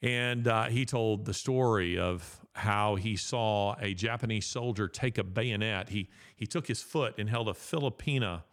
And 0.01 0.47
uh, 0.47 0.65
he 0.65 0.86
told 0.86 1.25
the 1.25 1.34
story 1.34 1.97
of 1.97 2.39
how 2.54 2.95
he 2.95 3.15
saw 3.15 3.75
a 3.80 3.93
Japanese 3.93 4.45
soldier 4.45 4.88
take 4.88 5.17
a 5.17 5.23
bayonet. 5.23 5.89
He, 5.89 6.10
he 6.36 6.47
took 6.47 6.67
his 6.67 6.82
foot 6.82 7.15
and 7.17 7.30
held 7.30 7.47
a 7.47 7.54
Filipina 7.54 8.43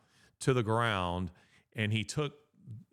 to 0.41 0.53
the 0.53 0.63
ground 0.63 1.31
and 1.75 1.93
he 1.93 2.05
took 2.05 2.35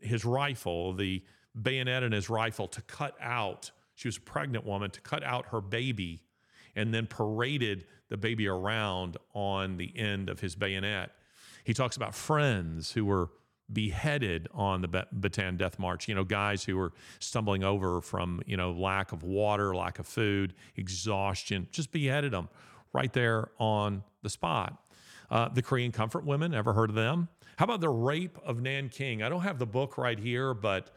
his 0.01 0.25
rifle, 0.25 0.93
the 0.93 1.23
bayonet 1.59 2.03
in 2.03 2.11
his 2.11 2.29
rifle, 2.29 2.67
to 2.69 2.81
cut 2.83 3.15
out. 3.21 3.71
She 3.95 4.07
was 4.07 4.17
a 4.17 4.21
pregnant 4.21 4.65
woman 4.65 4.91
to 4.91 5.01
cut 5.01 5.23
out 5.23 5.47
her 5.47 5.61
baby, 5.61 6.23
and 6.75 6.93
then 6.93 7.07
paraded 7.07 7.85
the 8.09 8.17
baby 8.17 8.47
around 8.47 9.17
on 9.33 9.77
the 9.77 9.97
end 9.97 10.29
of 10.29 10.39
his 10.39 10.55
bayonet. 10.55 11.11
He 11.63 11.73
talks 11.73 11.95
about 11.95 12.15
friends 12.15 12.91
who 12.91 13.05
were 13.05 13.29
beheaded 13.71 14.47
on 14.53 14.81
the 14.81 14.87
Bataan 14.87 15.57
Death 15.57 15.77
March. 15.77 16.07
You 16.07 16.15
know, 16.15 16.23
guys 16.23 16.63
who 16.63 16.75
were 16.75 16.91
stumbling 17.19 17.63
over 17.63 18.01
from 18.01 18.41
you 18.45 18.57
know 18.57 18.71
lack 18.71 19.11
of 19.11 19.23
water, 19.23 19.75
lack 19.75 19.99
of 19.99 20.07
food, 20.07 20.53
exhaustion, 20.75 21.67
just 21.71 21.91
beheaded 21.91 22.31
them 22.31 22.49
right 22.93 23.13
there 23.13 23.51
on 23.59 24.03
the 24.23 24.29
spot. 24.29 24.81
Uh, 25.29 25.47
the 25.49 25.61
Korean 25.61 25.91
Comfort 25.91 26.25
Women, 26.25 26.53
ever 26.53 26.73
heard 26.73 26.89
of 26.89 26.95
them? 26.95 27.29
How 27.57 27.65
about 27.65 27.81
the 27.81 27.89
rape 27.89 28.39
of 28.43 28.61
Nanking? 28.61 29.21
I 29.21 29.29
don't 29.29 29.41
have 29.41 29.59
the 29.59 29.67
book 29.67 29.97
right 29.97 30.17
here, 30.17 30.53
but 30.53 30.89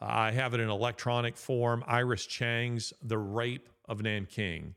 I 0.00 0.32
have 0.32 0.54
it 0.54 0.60
in 0.60 0.68
electronic 0.68 1.36
form. 1.36 1.84
Iris 1.86 2.26
Chang's 2.26 2.92
The 3.02 3.18
Rape 3.18 3.68
of 3.88 4.02
Nanking. 4.02 4.74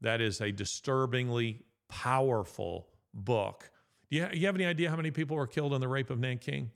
That 0.00 0.20
is 0.20 0.40
a 0.40 0.52
disturbingly 0.52 1.62
powerful 1.88 2.88
book. 3.14 3.70
Do 4.10 4.18
you, 4.18 4.28
you 4.32 4.46
have 4.46 4.54
any 4.54 4.66
idea 4.66 4.90
how 4.90 4.96
many 4.96 5.10
people 5.10 5.36
were 5.36 5.46
killed 5.46 5.72
in 5.72 5.80
the 5.80 5.88
rape 5.88 6.10
of 6.10 6.18
Nanking? 6.18 6.70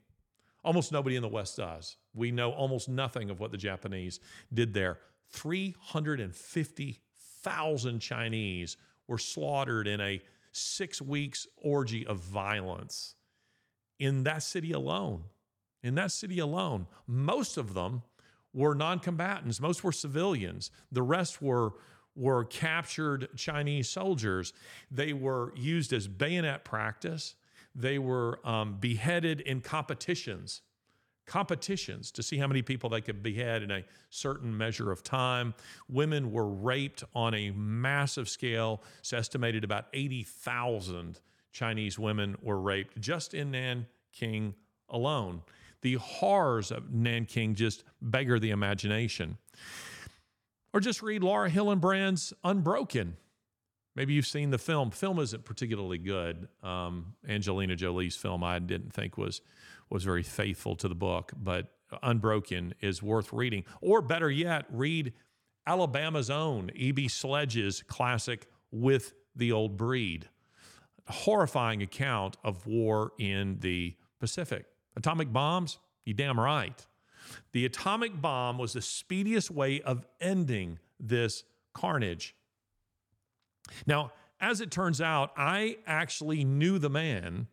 Almost 0.63 0.91
nobody 0.91 1.15
in 1.15 1.21
the 1.21 1.27
West 1.27 1.57
does. 1.57 1.97
We 2.13 2.31
know 2.31 2.51
almost 2.51 2.87
nothing 2.87 3.29
of 3.29 3.39
what 3.39 3.51
the 3.51 3.57
Japanese 3.57 4.19
did 4.53 4.73
there. 4.73 4.99
350,000 5.31 7.99
Chinese 7.99 8.77
were 9.07 9.17
slaughtered 9.17 9.87
in 9.87 10.01
a 10.01 10.21
six 10.51 11.01
weeks 11.01 11.47
orgy 11.57 12.05
of 12.05 12.19
violence 12.19 13.15
in 13.99 14.23
that 14.23 14.43
city 14.43 14.71
alone. 14.71 15.23
In 15.83 15.95
that 15.95 16.11
city 16.11 16.39
alone, 16.39 16.85
most 17.07 17.57
of 17.57 17.73
them 17.73 18.03
were 18.53 18.75
non-combatants. 18.75 19.59
Most 19.59 19.83
were 19.83 19.91
civilians. 19.91 20.69
The 20.91 21.01
rest 21.01 21.41
were 21.41 21.71
were 22.15 22.43
captured 22.45 23.29
Chinese 23.35 23.89
soldiers. 23.89 24.53
They 24.89 25.13
were 25.13 25.53
used 25.55 25.93
as 25.93 26.07
bayonet 26.07 26.63
practice. 26.63 27.35
They 27.73 27.99
were 27.99 28.39
um, 28.47 28.77
beheaded 28.79 29.41
in 29.41 29.61
competitions, 29.61 30.61
competitions 31.25 32.11
to 32.11 32.23
see 32.23 32.37
how 32.37 32.47
many 32.47 32.61
people 32.61 32.89
they 32.89 33.01
could 33.01 33.23
behead 33.23 33.63
in 33.63 33.71
a 33.71 33.85
certain 34.09 34.57
measure 34.57 34.91
of 34.91 35.03
time. 35.03 35.53
Women 35.87 36.31
were 36.31 36.47
raped 36.47 37.03
on 37.15 37.33
a 37.33 37.51
massive 37.51 38.27
scale. 38.27 38.83
It's 38.99 39.13
estimated 39.13 39.63
about 39.63 39.85
80,000 39.93 41.19
Chinese 41.53 41.97
women 41.97 42.37
were 42.41 42.59
raped 42.59 42.99
just 42.99 43.33
in 43.33 43.51
Nanking 43.51 44.55
alone. 44.89 45.41
The 45.81 45.95
horrors 45.95 46.71
of 46.71 46.91
Nanking 46.93 47.55
just 47.55 47.83
beggar 48.01 48.39
the 48.39 48.51
imagination. 48.51 49.37
Or 50.73 50.79
just 50.79 51.01
read 51.01 51.23
Laura 51.23 51.49
Hillenbrand's 51.49 52.33
Unbroken. 52.43 53.17
Maybe 53.95 54.13
you've 54.13 54.27
seen 54.27 54.51
the 54.51 54.57
film. 54.57 54.89
Film 54.91 55.19
isn't 55.19 55.43
particularly 55.43 55.97
good. 55.97 56.47
Um, 56.63 57.15
Angelina 57.27 57.75
Jolie's 57.75 58.15
film 58.15 58.43
I 58.43 58.59
didn't 58.59 58.93
think 58.93 59.17
was 59.17 59.41
was 59.89 60.05
very 60.05 60.23
faithful 60.23 60.77
to 60.77 60.87
the 60.87 60.95
book, 60.95 61.33
but 61.35 61.73
Unbroken 62.01 62.73
is 62.79 63.03
worth 63.03 63.33
reading. 63.33 63.65
Or 63.81 64.01
better 64.01 64.31
yet, 64.31 64.65
read 64.71 65.11
Alabama's 65.67 66.29
own 66.29 66.71
E.B. 66.73 67.09
Sledge's 67.09 67.83
classic 67.83 68.47
With 68.71 69.13
the 69.35 69.51
Old 69.51 69.75
Breed 69.75 70.29
horrifying 71.11 71.81
account 71.81 72.37
of 72.43 72.65
war 72.65 73.11
in 73.19 73.59
the 73.59 73.95
Pacific. 74.19 74.65
Atomic 74.95 75.31
bombs? 75.31 75.77
You 76.05 76.13
damn 76.13 76.39
right. 76.39 76.85
The 77.51 77.65
atomic 77.65 78.21
bomb 78.21 78.57
was 78.57 78.73
the 78.73 78.81
speediest 78.81 79.51
way 79.51 79.81
of 79.81 80.05
ending 80.19 80.79
this 80.99 81.43
carnage. 81.73 82.35
Now, 83.85 84.11
as 84.39 84.61
it 84.61 84.71
turns 84.71 85.01
out, 85.01 85.31
I 85.37 85.77
actually 85.85 86.43
knew 86.43 86.79
the 86.79 86.89
man 86.89 87.47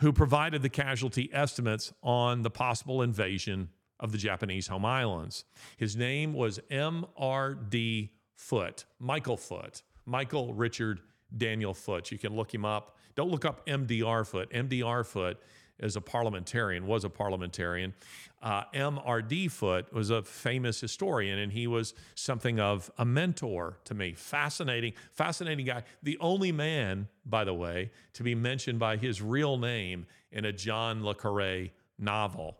who 0.00 0.12
provided 0.12 0.62
the 0.62 0.68
casualty 0.68 1.30
estimates 1.32 1.92
on 2.02 2.42
the 2.42 2.50
possible 2.50 3.02
invasion 3.02 3.70
of 3.98 4.12
the 4.12 4.18
Japanese 4.18 4.66
home 4.66 4.84
islands. 4.84 5.44
His 5.76 5.96
name 5.96 6.34
was 6.34 6.60
M.R.D. 6.70 8.12
Foote, 8.34 8.84
Michael 8.98 9.36
Foote, 9.38 9.82
Michael 10.04 10.52
Richard 10.52 11.00
Daniel 11.34 11.72
Foote. 11.72 12.10
You 12.10 12.18
can 12.18 12.36
look 12.36 12.52
him 12.52 12.64
up. 12.64 12.96
Don't 13.14 13.30
look 13.30 13.44
up 13.46 13.66
MDR 13.66 14.26
Foote. 14.26 14.50
MDR 14.52 15.06
Foote 15.06 15.38
as 15.80 15.96
a 15.96 16.00
parliamentarian, 16.00 16.86
was 16.86 17.04
a 17.04 17.10
parliamentarian. 17.10 17.94
Uh, 18.42 18.62
M.R.D. 18.72 19.48
Foote 19.48 19.92
was 19.92 20.10
a 20.10 20.22
famous 20.22 20.80
historian, 20.80 21.38
and 21.38 21.52
he 21.52 21.66
was 21.66 21.94
something 22.14 22.60
of 22.60 22.90
a 22.98 23.04
mentor 23.04 23.78
to 23.84 23.94
me. 23.94 24.12
Fascinating, 24.12 24.92
fascinating 25.12 25.66
guy. 25.66 25.82
The 26.02 26.18
only 26.20 26.52
man, 26.52 27.08
by 27.24 27.44
the 27.44 27.54
way, 27.54 27.90
to 28.14 28.22
be 28.22 28.34
mentioned 28.34 28.78
by 28.78 28.96
his 28.96 29.20
real 29.20 29.56
name 29.56 30.06
in 30.30 30.44
a 30.44 30.52
John 30.52 31.04
Le 31.04 31.14
Carre 31.14 31.70
novel. 31.98 32.58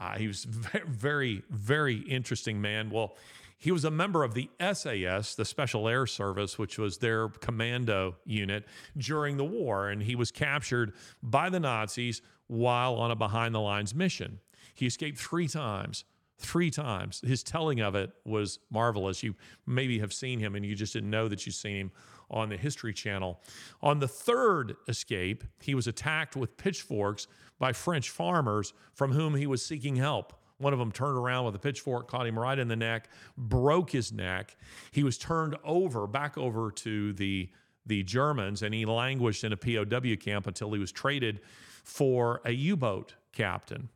Uh, 0.00 0.16
he 0.16 0.26
was 0.26 0.44
very, 0.86 1.42
very 1.50 1.96
interesting 1.96 2.60
man. 2.60 2.90
Well, 2.90 3.16
he 3.58 3.72
was 3.72 3.84
a 3.84 3.90
member 3.90 4.22
of 4.22 4.34
the 4.34 4.48
SAS, 4.60 5.34
the 5.34 5.44
Special 5.44 5.88
Air 5.88 6.06
Service, 6.06 6.58
which 6.58 6.78
was 6.78 6.98
their 6.98 7.28
commando 7.28 8.16
unit 8.24 8.64
during 8.96 9.36
the 9.36 9.44
war, 9.44 9.88
and 9.88 10.02
he 10.04 10.14
was 10.14 10.30
captured 10.30 10.94
by 11.22 11.50
the 11.50 11.58
Nazis 11.58 12.22
while 12.46 12.94
on 12.94 13.10
a 13.10 13.16
behind 13.16 13.54
the 13.54 13.60
lines 13.60 13.94
mission. 13.94 14.38
He 14.74 14.86
escaped 14.86 15.18
three 15.18 15.48
times. 15.48 16.04
Three 16.38 16.70
times. 16.70 17.20
His 17.26 17.42
telling 17.42 17.80
of 17.80 17.96
it 17.96 18.12
was 18.24 18.60
marvelous. 18.70 19.24
You 19.24 19.34
maybe 19.66 19.98
have 19.98 20.12
seen 20.12 20.38
him 20.38 20.54
and 20.54 20.64
you 20.64 20.76
just 20.76 20.92
didn't 20.92 21.10
know 21.10 21.26
that 21.26 21.44
you've 21.44 21.56
seen 21.56 21.76
him 21.76 21.92
on 22.30 22.48
the 22.48 22.56
History 22.56 22.92
Channel. 22.92 23.40
On 23.82 23.98
the 23.98 24.06
third 24.06 24.76
escape, 24.86 25.42
he 25.60 25.74
was 25.74 25.88
attacked 25.88 26.36
with 26.36 26.56
pitchforks 26.56 27.26
by 27.58 27.72
French 27.72 28.10
farmers 28.10 28.72
from 28.94 29.12
whom 29.12 29.34
he 29.34 29.48
was 29.48 29.66
seeking 29.66 29.96
help. 29.96 30.32
One 30.58 30.72
of 30.72 30.78
them 30.78 30.92
turned 30.92 31.16
around 31.16 31.46
with 31.46 31.54
a 31.54 31.58
pitchfork, 31.58 32.08
caught 32.08 32.26
him 32.26 32.38
right 32.38 32.58
in 32.58 32.68
the 32.68 32.76
neck, 32.76 33.08
broke 33.36 33.90
his 33.90 34.12
neck. 34.12 34.56
He 34.90 35.04
was 35.04 35.16
turned 35.16 35.56
over, 35.64 36.06
back 36.06 36.36
over 36.36 36.70
to 36.72 37.12
the, 37.12 37.48
the 37.86 38.02
Germans, 38.02 38.62
and 38.62 38.74
he 38.74 38.84
languished 38.84 39.44
in 39.44 39.52
a 39.52 39.56
POW 39.56 40.16
camp 40.16 40.46
until 40.46 40.72
he 40.72 40.80
was 40.80 40.90
traded 40.90 41.40
for 41.84 42.40
a 42.44 42.50
U 42.50 42.76
boat 42.76 43.14
captain. 43.32 43.88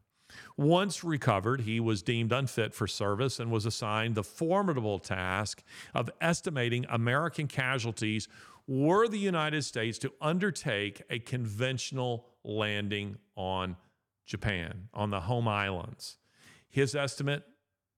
Once 0.57 1.05
recovered, 1.05 1.62
he 1.62 1.81
was 1.81 2.03
deemed 2.03 2.33
unfit 2.33 2.72
for 2.72 2.87
service 2.87 3.38
and 3.38 3.51
was 3.51 3.66
assigned 3.66 4.14
the 4.14 4.22
formidable 4.22 4.98
task 4.98 5.62
of 5.94 6.11
estimating 6.20 6.87
American 6.88 7.46
casualties 7.46 8.29
were 8.66 9.09
the 9.09 9.18
United 9.18 9.62
States 9.62 9.98
to 9.98 10.12
undertake 10.20 11.03
a 11.11 11.18
conventional 11.18 12.27
landing 12.44 13.16
on 13.37 13.77
Japan, 14.25 14.88
on 14.94 15.11
the 15.11 15.20
home 15.20 15.48
islands. 15.48 16.18
His 16.72 16.96
estimate 16.96 17.44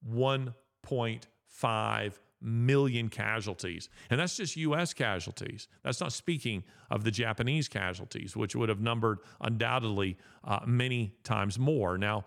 1.5 0.06 2.12
million 2.42 3.08
casualties. 3.08 3.88
And 4.10 4.20
that's 4.20 4.36
just 4.36 4.56
US 4.56 4.92
casualties. 4.92 5.68
That's 5.82 6.00
not 6.00 6.12
speaking 6.12 6.64
of 6.90 7.02
the 7.02 7.10
Japanese 7.10 7.68
casualties, 7.68 8.36
which 8.36 8.54
would 8.54 8.68
have 8.68 8.80
numbered 8.80 9.20
undoubtedly 9.40 10.18
uh, 10.44 10.60
many 10.66 11.14
times 11.24 11.58
more. 11.58 11.96
Now, 11.96 12.26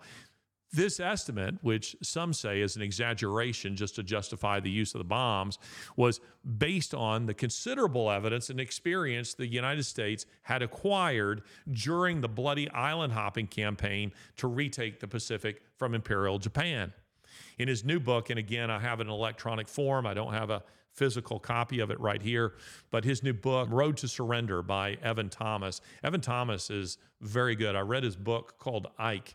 this 0.72 1.00
estimate, 1.00 1.56
which 1.62 1.96
some 2.02 2.32
say 2.32 2.60
is 2.60 2.76
an 2.76 2.82
exaggeration 2.82 3.74
just 3.74 3.94
to 3.96 4.02
justify 4.02 4.60
the 4.60 4.70
use 4.70 4.94
of 4.94 4.98
the 4.98 5.04
bombs, 5.04 5.58
was 5.96 6.20
based 6.58 6.94
on 6.94 7.26
the 7.26 7.34
considerable 7.34 8.10
evidence 8.10 8.50
and 8.50 8.60
experience 8.60 9.34
the 9.34 9.46
United 9.46 9.84
States 9.84 10.26
had 10.42 10.62
acquired 10.62 11.42
during 11.70 12.20
the 12.20 12.28
bloody 12.28 12.70
island 12.70 13.12
hopping 13.12 13.46
campaign 13.46 14.12
to 14.36 14.46
retake 14.46 15.00
the 15.00 15.08
Pacific 15.08 15.62
from 15.76 15.94
Imperial 15.94 16.38
Japan. 16.38 16.92
In 17.58 17.68
his 17.68 17.84
new 17.84 17.98
book, 17.98 18.30
and 18.30 18.38
again, 18.38 18.70
I 18.70 18.78
have 18.78 19.00
in 19.00 19.08
electronic 19.08 19.68
form, 19.68 20.06
I 20.06 20.14
don't 20.14 20.32
have 20.32 20.50
a 20.50 20.62
physical 20.98 21.38
copy 21.38 21.78
of 21.80 21.90
it 21.90 22.00
right 22.00 22.20
here, 22.20 22.54
but 22.90 23.04
his 23.04 23.22
new 23.22 23.32
book, 23.32 23.68
Road 23.70 23.96
to 23.98 24.08
Surrender 24.08 24.62
by 24.62 24.98
Evan 25.02 25.28
Thomas. 25.28 25.80
Evan 26.02 26.20
Thomas 26.20 26.70
is 26.70 26.98
very 27.20 27.54
good. 27.54 27.76
I 27.76 27.80
read 27.80 28.02
his 28.02 28.16
book 28.16 28.58
called 28.58 28.88
Ike 28.98 29.34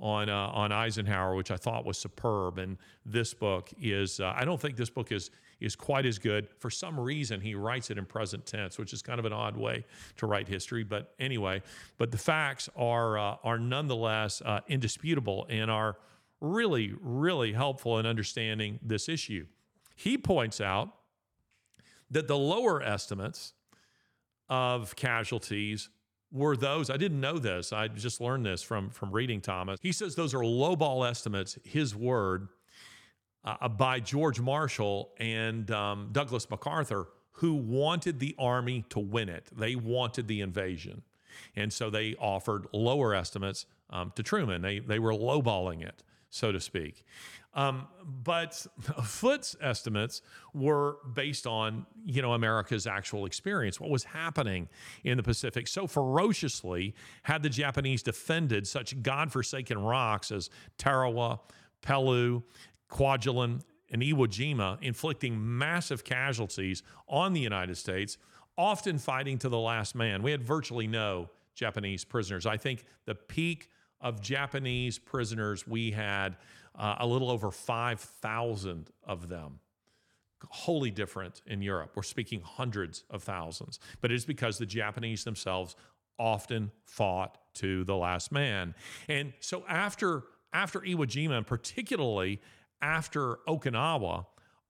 on 0.00 0.28
uh, 0.28 0.48
on 0.48 0.72
Eisenhower, 0.72 1.34
which 1.34 1.50
I 1.50 1.56
thought 1.56 1.84
was 1.84 1.98
superb. 1.98 2.58
And 2.58 2.78
this 3.06 3.32
book 3.34 3.70
is 3.80 4.20
uh, 4.20 4.32
I 4.36 4.44
don't 4.44 4.60
think 4.60 4.76
this 4.76 4.90
book 4.90 5.12
is 5.12 5.30
is 5.60 5.76
quite 5.76 6.04
as 6.04 6.18
good. 6.18 6.48
For 6.58 6.70
some 6.70 6.98
reason, 6.98 7.40
he 7.40 7.54
writes 7.54 7.90
it 7.90 7.98
in 7.98 8.04
present 8.04 8.44
tense, 8.44 8.76
which 8.76 8.92
is 8.92 9.02
kind 9.02 9.18
of 9.18 9.24
an 9.24 9.32
odd 9.32 9.56
way 9.56 9.84
to 10.16 10.26
write 10.26 10.48
history. 10.48 10.84
But 10.84 11.14
anyway, 11.18 11.62
but 11.96 12.10
the 12.10 12.18
facts 12.18 12.68
are 12.76 13.18
uh, 13.18 13.36
are 13.44 13.58
nonetheless 13.58 14.42
uh, 14.44 14.60
indisputable 14.68 15.46
and 15.48 15.70
are 15.70 15.96
really 16.40 16.94
really 17.00 17.52
helpful 17.52 17.98
in 17.98 18.06
understanding 18.06 18.78
this 18.82 19.08
issue. 19.08 19.46
He 19.96 20.18
points 20.18 20.60
out 20.60 20.92
that 22.14 22.28
the 22.28 22.38
lower 22.38 22.82
estimates 22.82 23.52
of 24.48 24.96
casualties 24.96 25.90
were 26.32 26.56
those 26.56 26.90
I 26.90 26.96
didn't 26.96 27.20
know 27.20 27.38
this. 27.38 27.72
I 27.72 27.88
just 27.88 28.20
learned 28.20 28.44
this 28.44 28.62
from 28.62 28.90
from 28.90 29.12
reading 29.12 29.40
Thomas. 29.40 29.78
He 29.82 29.92
says 29.92 30.14
those 30.14 30.34
are 30.34 30.42
lowball 30.42 31.08
estimates. 31.08 31.58
His 31.64 31.94
word 31.94 32.48
uh, 33.44 33.68
by 33.68 34.00
George 34.00 34.40
Marshall 34.40 35.12
and 35.18 35.70
um, 35.70 36.08
Douglas 36.12 36.48
MacArthur, 36.50 37.08
who 37.32 37.54
wanted 37.54 38.18
the 38.18 38.34
army 38.38 38.84
to 38.90 38.98
win 38.98 39.28
it. 39.28 39.48
They 39.56 39.76
wanted 39.76 40.28
the 40.28 40.40
invasion, 40.40 41.02
and 41.54 41.72
so 41.72 41.90
they 41.90 42.14
offered 42.16 42.66
lower 42.72 43.14
estimates 43.14 43.66
um, 43.90 44.12
to 44.16 44.22
Truman. 44.22 44.62
They 44.62 44.80
they 44.80 44.98
were 44.98 45.12
lowballing 45.12 45.82
it, 45.82 46.02
so 46.34 46.50
to 46.50 46.58
speak. 46.58 47.04
Um, 47.54 47.86
but 48.24 48.66
Foote's 49.04 49.54
estimates 49.60 50.20
were 50.52 50.96
based 51.14 51.46
on, 51.46 51.86
you 52.04 52.20
know, 52.20 52.32
America's 52.32 52.86
actual 52.88 53.26
experience, 53.26 53.78
what 53.78 53.90
was 53.90 54.02
happening 54.02 54.68
in 55.04 55.16
the 55.16 55.22
Pacific 55.22 55.68
so 55.68 55.86
ferociously 55.86 56.94
had 57.22 57.44
the 57.44 57.48
Japanese 57.48 58.02
defended 58.02 58.66
such 58.66 59.00
godforsaken 59.02 59.78
rocks 59.78 60.32
as 60.32 60.50
Tarawa, 60.76 61.38
Peleliu, 61.82 62.42
Kwajalein, 62.90 63.62
and 63.92 64.02
Iwo 64.02 64.26
Jima, 64.26 64.82
inflicting 64.82 65.36
massive 65.38 66.02
casualties 66.02 66.82
on 67.08 67.32
the 67.32 67.40
United 67.40 67.76
States, 67.76 68.18
often 68.58 68.98
fighting 68.98 69.38
to 69.38 69.48
the 69.48 69.58
last 69.58 69.94
man. 69.94 70.22
We 70.22 70.32
had 70.32 70.42
virtually 70.42 70.88
no 70.88 71.30
Japanese 71.54 72.04
prisoners. 72.04 72.44
I 72.46 72.56
think 72.56 72.84
the 73.04 73.14
peak 73.14 73.70
of 74.04 74.20
Japanese 74.20 74.98
prisoners 74.98 75.66
we 75.66 75.90
had 75.90 76.36
uh, 76.78 76.96
a 77.00 77.06
little 77.06 77.30
over 77.30 77.50
5,000 77.50 78.90
of 79.04 79.28
them. 79.28 79.58
Wholly 80.50 80.90
different 80.90 81.40
in 81.46 81.62
Europe. 81.62 81.92
We're 81.94 82.02
speaking 82.02 82.42
hundreds 82.44 83.04
of 83.08 83.22
thousands, 83.22 83.78
but 84.02 84.12
it 84.12 84.16
is 84.16 84.26
because 84.26 84.58
the 84.58 84.66
Japanese 84.66 85.24
themselves 85.24 85.74
often 86.18 86.70
fought 86.84 87.38
to 87.54 87.82
the 87.84 87.96
last 87.96 88.30
man. 88.30 88.74
And 89.08 89.32
so 89.40 89.64
after 89.66 90.24
after 90.52 90.80
Iwo 90.80 91.06
Jima, 91.06 91.38
and 91.38 91.46
particularly 91.46 92.42
after 92.80 93.38
Okinawa, 93.48 94.26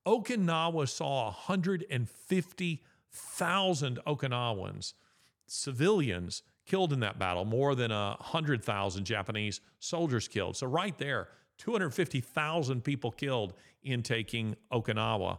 Okinawa 0.07 0.88
saw 0.88 1.25
150,000 1.25 3.99
Okinawans, 4.07 4.94
civilians, 5.47 6.42
killed 6.66 6.92
in 6.92 7.00
that 7.00 7.18
battle, 7.18 7.44
more 7.44 7.74
than 7.74 7.90
100,000 7.90 9.05
Japanese 9.05 9.61
soldiers 9.79 10.29
killed. 10.29 10.57
So, 10.57 10.66
right 10.66 10.96
there, 10.98 11.29
250,000 11.59 12.83
people 12.83 13.11
killed 13.11 13.55
in 13.83 14.03
taking 14.03 14.57
Okinawa. 14.72 15.38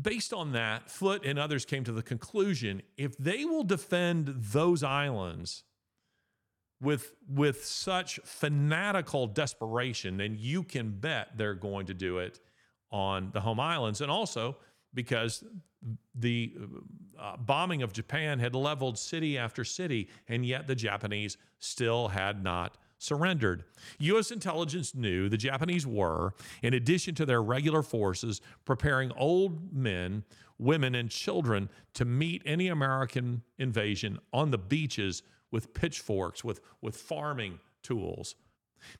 Based 0.00 0.32
on 0.32 0.52
that, 0.52 0.90
Foote 0.90 1.24
and 1.24 1.38
others 1.38 1.64
came 1.64 1.84
to 1.84 1.92
the 1.92 2.02
conclusion 2.02 2.82
if 2.96 3.16
they 3.16 3.44
will 3.44 3.64
defend 3.64 4.28
those 4.28 4.82
islands 4.82 5.64
with, 6.80 7.14
with 7.28 7.64
such 7.64 8.20
fanatical 8.24 9.26
desperation, 9.26 10.18
then 10.18 10.36
you 10.38 10.62
can 10.62 10.90
bet 10.90 11.28
they're 11.36 11.54
going 11.54 11.86
to 11.86 11.94
do 11.94 12.18
it 12.18 12.40
on 12.90 13.30
the 13.32 13.40
home 13.40 13.60
islands. 13.60 14.00
And 14.00 14.10
also 14.10 14.56
because 14.96 15.44
the 16.16 16.54
uh, 17.16 17.36
bombing 17.36 17.82
of 17.82 17.92
Japan 17.92 18.40
had 18.40 18.56
leveled 18.56 18.98
city 18.98 19.38
after 19.38 19.62
city, 19.62 20.08
and 20.26 20.44
yet 20.44 20.66
the 20.66 20.74
Japanese 20.74 21.36
still 21.60 22.08
had 22.08 22.42
not 22.42 22.78
surrendered. 22.98 23.62
U.S. 23.98 24.30
intelligence 24.30 24.94
knew 24.94 25.28
the 25.28 25.36
Japanese 25.36 25.86
were, 25.86 26.32
in 26.62 26.74
addition 26.74 27.14
to 27.16 27.26
their 27.26 27.42
regular 27.42 27.82
forces, 27.82 28.40
preparing 28.64 29.12
old 29.12 29.72
men, 29.72 30.24
women, 30.58 30.94
and 30.94 31.10
children 31.10 31.68
to 31.94 32.04
meet 32.04 32.42
any 32.46 32.68
American 32.68 33.42
invasion 33.58 34.18
on 34.32 34.50
the 34.50 34.58
beaches 34.58 35.22
with 35.50 35.74
pitchforks, 35.74 36.42
with, 36.42 36.60
with 36.80 36.96
farming 36.96 37.58
tools. 37.82 38.34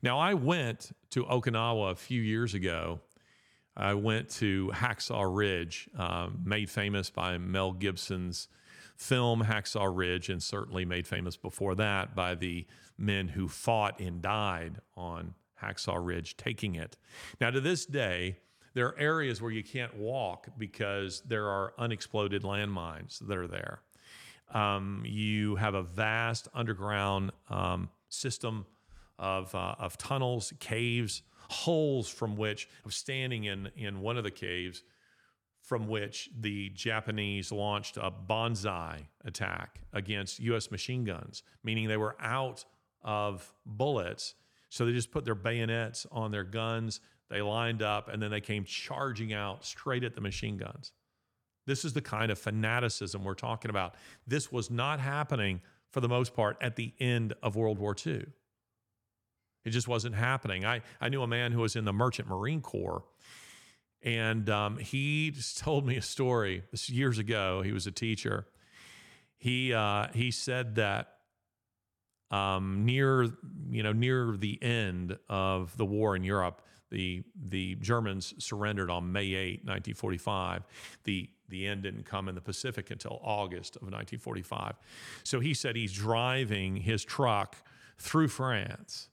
Now, 0.02 0.18
I 0.18 0.34
went 0.34 0.92
to 1.10 1.24
Okinawa 1.24 1.92
a 1.92 1.96
few 1.96 2.20
years 2.20 2.54
ago. 2.54 3.00
I 3.76 3.94
went 3.94 4.30
to 4.30 4.70
Hacksaw 4.74 5.24
Ridge, 5.34 5.88
uh, 5.98 6.28
made 6.44 6.70
famous 6.70 7.10
by 7.10 7.36
Mel 7.36 7.72
Gibson's 7.72 8.48
film 8.96 9.44
Hacksaw 9.44 9.94
Ridge, 9.94 10.30
and 10.30 10.42
certainly 10.42 10.84
made 10.84 11.06
famous 11.06 11.36
before 11.36 11.74
that 11.74 12.14
by 12.14 12.34
the 12.34 12.66
men 12.96 13.28
who 13.28 13.48
fought 13.48 14.00
and 14.00 14.22
died 14.22 14.80
on 14.96 15.34
Hacksaw 15.62 15.98
Ridge 16.04 16.36
taking 16.36 16.74
it. 16.74 16.96
Now, 17.40 17.50
to 17.50 17.60
this 17.60 17.84
day, 17.84 18.38
there 18.72 18.86
are 18.86 18.98
areas 18.98 19.40
where 19.40 19.50
you 19.50 19.62
can't 19.62 19.94
walk 19.96 20.48
because 20.58 21.22
there 21.26 21.46
are 21.48 21.74
unexploded 21.78 22.42
landmines 22.42 23.18
that 23.26 23.36
are 23.36 23.46
there. 23.46 23.80
Um, 24.52 25.02
you 25.04 25.56
have 25.56 25.74
a 25.74 25.82
vast 25.82 26.48
underground 26.54 27.32
um, 27.50 27.90
system 28.08 28.66
of, 29.18 29.54
uh, 29.54 29.74
of 29.78 29.98
tunnels, 29.98 30.52
caves, 30.60 31.22
holes 31.48 32.08
from 32.08 32.36
which, 32.36 32.68
I 32.70 32.86
was 32.86 32.96
standing 32.96 33.44
in, 33.44 33.70
in 33.76 34.00
one 34.00 34.16
of 34.16 34.24
the 34.24 34.30
caves 34.30 34.82
from 35.62 35.88
which 35.88 36.30
the 36.38 36.68
Japanese 36.70 37.50
launched 37.50 37.96
a 37.96 38.10
banzai 38.10 39.08
attack 39.24 39.80
against 39.92 40.38
US 40.38 40.70
machine 40.70 41.04
guns, 41.04 41.42
meaning 41.64 41.88
they 41.88 41.96
were 41.96 42.16
out 42.20 42.64
of 43.02 43.52
bullets. 43.64 44.34
So 44.68 44.86
they 44.86 44.92
just 44.92 45.10
put 45.10 45.24
their 45.24 45.34
bayonets 45.34 46.06
on 46.12 46.30
their 46.30 46.44
guns, 46.44 47.00
they 47.28 47.42
lined 47.42 47.82
up, 47.82 48.08
and 48.08 48.22
then 48.22 48.30
they 48.30 48.40
came 48.40 48.64
charging 48.64 49.32
out 49.32 49.64
straight 49.64 50.04
at 50.04 50.14
the 50.14 50.20
machine 50.20 50.56
guns. 50.56 50.92
This 51.66 51.84
is 51.84 51.92
the 51.92 52.00
kind 52.00 52.30
of 52.30 52.38
fanaticism 52.38 53.24
we're 53.24 53.34
talking 53.34 53.70
about. 53.70 53.96
This 54.26 54.52
was 54.52 54.70
not 54.70 55.00
happening 55.00 55.60
for 55.90 56.00
the 56.00 56.08
most 56.08 56.34
part 56.34 56.56
at 56.60 56.76
the 56.76 56.92
end 57.00 57.34
of 57.42 57.56
World 57.56 57.78
War 57.78 57.94
II. 58.06 58.24
It 59.66 59.70
just 59.70 59.88
wasn't 59.88 60.14
happening. 60.14 60.64
I, 60.64 60.80
I 61.00 61.08
knew 61.08 61.22
a 61.22 61.26
man 61.26 61.50
who 61.50 61.58
was 61.58 61.74
in 61.74 61.84
the 61.84 61.92
Merchant 61.92 62.28
Marine 62.28 62.60
Corps, 62.60 63.02
and 64.00 64.48
um, 64.48 64.78
he 64.78 65.34
told 65.56 65.84
me 65.84 65.96
a 65.96 66.02
story. 66.02 66.62
This 66.70 66.88
years 66.88 67.18
ago. 67.18 67.62
He 67.62 67.72
was 67.72 67.84
a 67.88 67.90
teacher. 67.90 68.46
He 69.36 69.74
uh, 69.74 70.06
he 70.14 70.30
said 70.30 70.76
that 70.76 71.14
um, 72.30 72.84
near 72.84 73.24
you 73.68 73.82
know 73.82 73.92
near 73.92 74.36
the 74.38 74.62
end 74.62 75.18
of 75.28 75.76
the 75.76 75.84
war 75.84 76.14
in 76.14 76.22
Europe, 76.22 76.62
the 76.92 77.24
the 77.34 77.74
Germans 77.74 78.34
surrendered 78.38 78.88
on 78.88 79.10
May 79.10 79.34
8, 79.34 79.64
1945. 79.64 80.64
The 81.02 81.28
the 81.48 81.66
end 81.66 81.82
didn't 81.82 82.04
come 82.04 82.28
in 82.28 82.36
the 82.36 82.40
Pacific 82.40 82.92
until 82.92 83.18
August 83.20 83.74
of 83.74 83.82
1945. 83.82 84.74
So 85.24 85.40
he 85.40 85.54
said 85.54 85.74
he's 85.74 85.92
driving 85.92 86.76
his 86.76 87.04
truck 87.04 87.56
through 87.98 88.28
France 88.28 89.08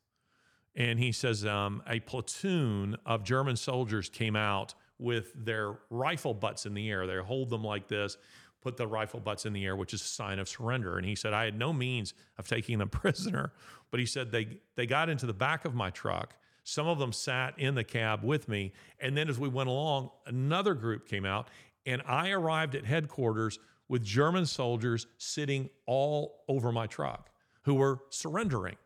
and 0.75 0.99
he 0.99 1.11
says 1.11 1.45
um, 1.45 1.83
a 1.87 1.99
platoon 1.99 2.97
of 3.05 3.23
German 3.23 3.55
soldiers 3.55 4.09
came 4.09 4.35
out 4.35 4.73
with 4.97 5.31
their 5.35 5.77
rifle 5.89 6.33
butts 6.33 6.65
in 6.65 6.73
the 6.73 6.89
air. 6.89 7.05
They 7.05 7.17
hold 7.17 7.49
them 7.49 7.63
like 7.63 7.87
this, 7.87 8.17
put 8.61 8.77
the 8.77 8.87
rifle 8.87 9.19
butts 9.19 9.45
in 9.45 9.53
the 9.53 9.65
air, 9.65 9.75
which 9.75 9.93
is 9.93 10.01
a 10.01 10.05
sign 10.05 10.39
of 10.39 10.47
surrender. 10.47 10.97
And 10.97 11.05
he 11.05 11.15
said, 11.15 11.33
I 11.33 11.45
had 11.45 11.57
no 11.57 11.73
means 11.73 12.13
of 12.37 12.47
taking 12.47 12.79
them 12.79 12.89
prisoner, 12.89 13.53
but 13.91 13.99
he 13.99 14.05
said 14.05 14.31
they 14.31 14.59
they 14.75 14.85
got 14.87 15.09
into 15.09 15.25
the 15.25 15.33
back 15.33 15.65
of 15.65 15.75
my 15.75 15.89
truck. 15.89 16.35
Some 16.63 16.87
of 16.87 16.97
them 16.97 17.11
sat 17.11 17.59
in 17.59 17.75
the 17.75 17.83
cab 17.83 18.23
with 18.23 18.47
me, 18.47 18.71
and 18.99 19.17
then 19.17 19.27
as 19.27 19.37
we 19.37 19.49
went 19.49 19.67
along, 19.67 20.11
another 20.25 20.73
group 20.73 21.07
came 21.07 21.25
out, 21.25 21.49
and 21.85 22.01
I 22.07 22.31
arrived 22.31 22.73
at 22.73 22.85
headquarters 22.85 23.59
with 23.89 24.01
German 24.01 24.45
soldiers 24.45 25.05
sitting 25.17 25.69
all 25.85 26.45
over 26.47 26.71
my 26.71 26.87
truck 26.87 27.29
who 27.63 27.75
were 27.75 27.99
surrendering. 28.09 28.77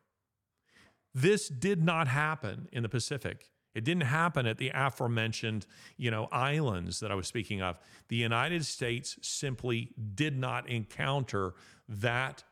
This 1.13 1.47
did 1.47 1.83
not 1.83 2.07
happen 2.07 2.67
in 2.71 2.83
the 2.83 2.89
Pacific. 2.89 3.49
It 3.73 3.83
didn't 3.83 4.03
happen 4.03 4.47
at 4.47 4.57
the 4.57 4.71
aforementioned, 4.73 5.67
you 5.97 6.09
know, 6.09 6.27
islands 6.31 6.99
that 6.99 7.11
I 7.11 7.15
was 7.15 7.27
speaking 7.27 7.61
of. 7.61 7.77
The 8.07 8.15
United 8.15 8.65
States 8.65 9.17
simply 9.21 9.91
did 10.15 10.35
not 10.35 10.67
encounter 10.67 11.53
that 11.87 12.43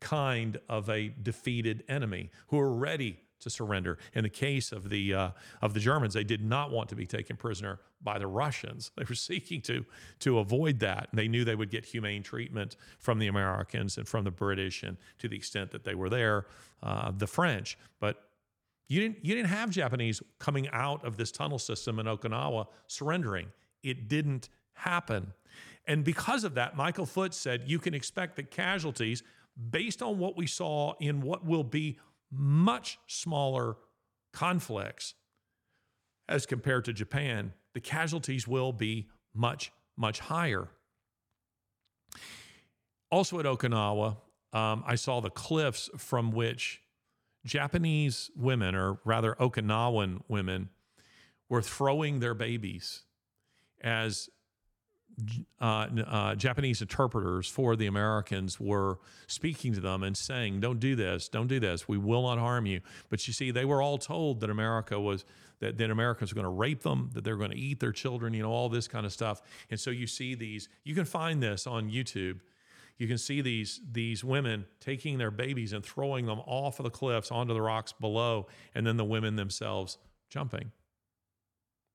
kind 0.00 0.58
of 0.68 0.90
a 0.90 1.08
defeated 1.08 1.84
enemy 1.88 2.30
who 2.48 2.56
were 2.56 2.72
ready 2.72 3.20
to 3.42 3.50
surrender. 3.50 3.98
In 4.14 4.22
the 4.22 4.28
case 4.28 4.72
of 4.72 4.88
the 4.88 5.14
uh, 5.14 5.30
of 5.60 5.74
the 5.74 5.80
Germans, 5.80 6.14
they 6.14 6.24
did 6.24 6.44
not 6.44 6.70
want 6.70 6.88
to 6.90 6.96
be 6.96 7.06
taken 7.06 7.36
prisoner 7.36 7.80
by 8.02 8.18
the 8.18 8.26
Russians. 8.26 8.90
They 8.96 9.04
were 9.08 9.14
seeking 9.30 9.60
to 9.62 9.84
to 10.20 10.38
avoid 10.38 10.80
that. 10.80 11.08
And 11.10 11.18
They 11.18 11.28
knew 11.28 11.44
they 11.44 11.54
would 11.54 11.70
get 11.70 11.84
humane 11.84 12.22
treatment 12.22 12.76
from 12.98 13.18
the 13.18 13.28
Americans 13.28 13.98
and 13.98 14.08
from 14.08 14.24
the 14.24 14.30
British, 14.30 14.82
and 14.82 14.96
to 15.18 15.28
the 15.28 15.36
extent 15.36 15.70
that 15.72 15.84
they 15.84 15.94
were 15.94 16.08
there, 16.08 16.46
uh, 16.82 17.12
the 17.16 17.26
French. 17.26 17.78
But 18.00 18.24
you 18.88 19.00
didn't 19.00 19.24
you 19.24 19.34
didn't 19.34 19.50
have 19.50 19.70
Japanese 19.70 20.22
coming 20.38 20.68
out 20.70 21.04
of 21.04 21.16
this 21.16 21.32
tunnel 21.32 21.58
system 21.58 21.98
in 21.98 22.06
Okinawa 22.06 22.66
surrendering. 22.86 23.48
It 23.82 24.08
didn't 24.08 24.48
happen. 24.74 25.32
And 25.86 26.04
because 26.04 26.44
of 26.44 26.54
that, 26.54 26.76
Michael 26.76 27.06
Foot 27.06 27.34
said 27.34 27.62
you 27.66 27.78
can 27.78 27.94
expect 27.94 28.36
that 28.36 28.50
casualties, 28.50 29.22
based 29.70 30.02
on 30.02 30.18
what 30.18 30.36
we 30.36 30.46
saw 30.46 30.94
in 31.00 31.20
what 31.20 31.44
will 31.44 31.64
be 31.64 31.98
much 32.32 32.98
smaller 33.06 33.76
conflicts 34.32 35.14
as 36.28 36.46
compared 36.46 36.84
to 36.86 36.92
Japan, 36.92 37.52
the 37.74 37.80
casualties 37.80 38.48
will 38.48 38.72
be 38.72 39.08
much, 39.34 39.72
much 39.96 40.20
higher. 40.20 40.68
Also 43.10 43.38
at 43.38 43.44
Okinawa, 43.44 44.16
um, 44.52 44.82
I 44.86 44.94
saw 44.94 45.20
the 45.20 45.30
cliffs 45.30 45.90
from 45.98 46.30
which 46.30 46.80
Japanese 47.44 48.30
women, 48.36 48.74
or 48.74 48.98
rather 49.04 49.34
Okinawan 49.34 50.22
women, 50.28 50.70
were 51.48 51.62
throwing 51.62 52.20
their 52.20 52.34
babies 52.34 53.02
as 53.82 54.30
uh, 55.60 55.86
uh, 56.06 56.34
Japanese 56.34 56.80
interpreters 56.80 57.48
for 57.48 57.76
the 57.76 57.86
Americans 57.86 58.58
were 58.58 58.98
speaking 59.26 59.72
to 59.74 59.80
them 59.80 60.02
and 60.02 60.16
saying, 60.16 60.60
"Don't 60.60 60.80
do 60.80 60.96
this. 60.96 61.28
Don't 61.28 61.46
do 61.46 61.60
this. 61.60 61.88
We 61.88 61.98
will 61.98 62.22
not 62.22 62.38
harm 62.38 62.66
you." 62.66 62.80
But 63.08 63.26
you 63.26 63.32
see, 63.32 63.50
they 63.50 63.64
were 63.64 63.82
all 63.82 63.98
told 63.98 64.40
that 64.40 64.50
America 64.50 64.98
was 64.98 65.24
that, 65.60 65.78
that 65.78 65.90
Americans 65.90 66.32
were 66.32 66.42
going 66.42 66.52
to 66.52 66.58
rape 66.58 66.82
them, 66.82 67.10
that 67.14 67.22
they're 67.22 67.36
going 67.36 67.52
to 67.52 67.58
eat 67.58 67.78
their 67.80 67.92
children, 67.92 68.34
you 68.34 68.42
know, 68.42 68.50
all 68.50 68.68
this 68.68 68.88
kind 68.88 69.06
of 69.06 69.12
stuff. 69.12 69.40
And 69.70 69.78
so 69.78 69.90
you 69.90 70.06
see 70.06 70.34
these. 70.34 70.68
You 70.84 70.94
can 70.94 71.04
find 71.04 71.42
this 71.42 71.66
on 71.66 71.90
YouTube. 71.90 72.40
You 72.98 73.08
can 73.08 73.18
see 73.18 73.40
these 73.40 73.80
these 73.90 74.22
women 74.22 74.66
taking 74.80 75.18
their 75.18 75.30
babies 75.30 75.72
and 75.72 75.84
throwing 75.84 76.26
them 76.26 76.40
off 76.46 76.78
of 76.78 76.84
the 76.84 76.90
cliffs 76.90 77.30
onto 77.30 77.54
the 77.54 77.62
rocks 77.62 77.92
below, 77.92 78.46
and 78.74 78.86
then 78.86 78.96
the 78.96 79.04
women 79.04 79.36
themselves 79.36 79.98
jumping. 80.28 80.72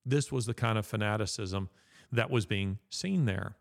This 0.04 0.32
was 0.32 0.46
the 0.46 0.54
kind 0.54 0.78
of 0.78 0.86
fanaticism 0.86 1.68
that 2.12 2.30
was 2.30 2.46
being 2.46 2.78
seen 2.90 3.24
there. 3.24 3.56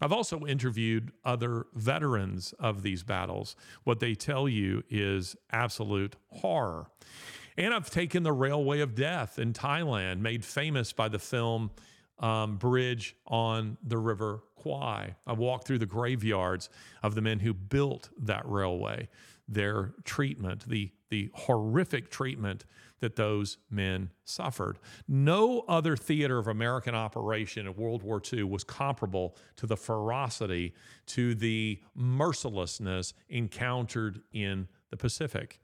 I've 0.00 0.12
also 0.12 0.46
interviewed 0.46 1.12
other 1.24 1.66
veterans 1.74 2.54
of 2.58 2.82
these 2.82 3.02
battles. 3.02 3.54
What 3.84 4.00
they 4.00 4.14
tell 4.14 4.48
you 4.48 4.82
is 4.88 5.36
absolute 5.52 6.16
horror. 6.28 6.86
And 7.56 7.74
I've 7.74 7.90
taken 7.90 8.22
the 8.22 8.32
Railway 8.32 8.80
of 8.80 8.94
Death 8.94 9.38
in 9.38 9.52
Thailand, 9.52 10.20
made 10.20 10.44
famous 10.44 10.92
by 10.92 11.08
the 11.08 11.18
film 11.18 11.70
um, 12.18 12.56
Bridge 12.56 13.16
on 13.26 13.76
the 13.82 13.98
River 13.98 14.42
Kwai. 14.56 15.16
I've 15.26 15.38
walked 15.38 15.66
through 15.66 15.78
the 15.78 15.86
graveyards 15.86 16.70
of 17.02 17.14
the 17.14 17.20
men 17.20 17.40
who 17.40 17.52
built 17.52 18.10
that 18.18 18.46
railway, 18.46 19.08
their 19.48 19.92
treatment, 20.04 20.68
the, 20.68 20.92
the 21.10 21.30
horrific 21.34 22.10
treatment 22.10 22.64
that 23.00 23.16
those 23.16 23.58
men 23.70 24.10
suffered. 24.24 24.78
No 25.08 25.60
other 25.68 25.96
theater 25.96 26.38
of 26.38 26.46
American 26.46 26.94
operation 26.94 27.66
in 27.66 27.74
World 27.74 28.02
War 28.02 28.22
II 28.32 28.44
was 28.44 28.64
comparable 28.64 29.36
to 29.56 29.66
the 29.66 29.76
ferocity, 29.76 30.74
to 31.06 31.34
the 31.34 31.80
mercilessness 31.94 33.14
encountered 33.28 34.20
in 34.32 34.68
the 34.90 34.96
Pacific. 34.96 35.60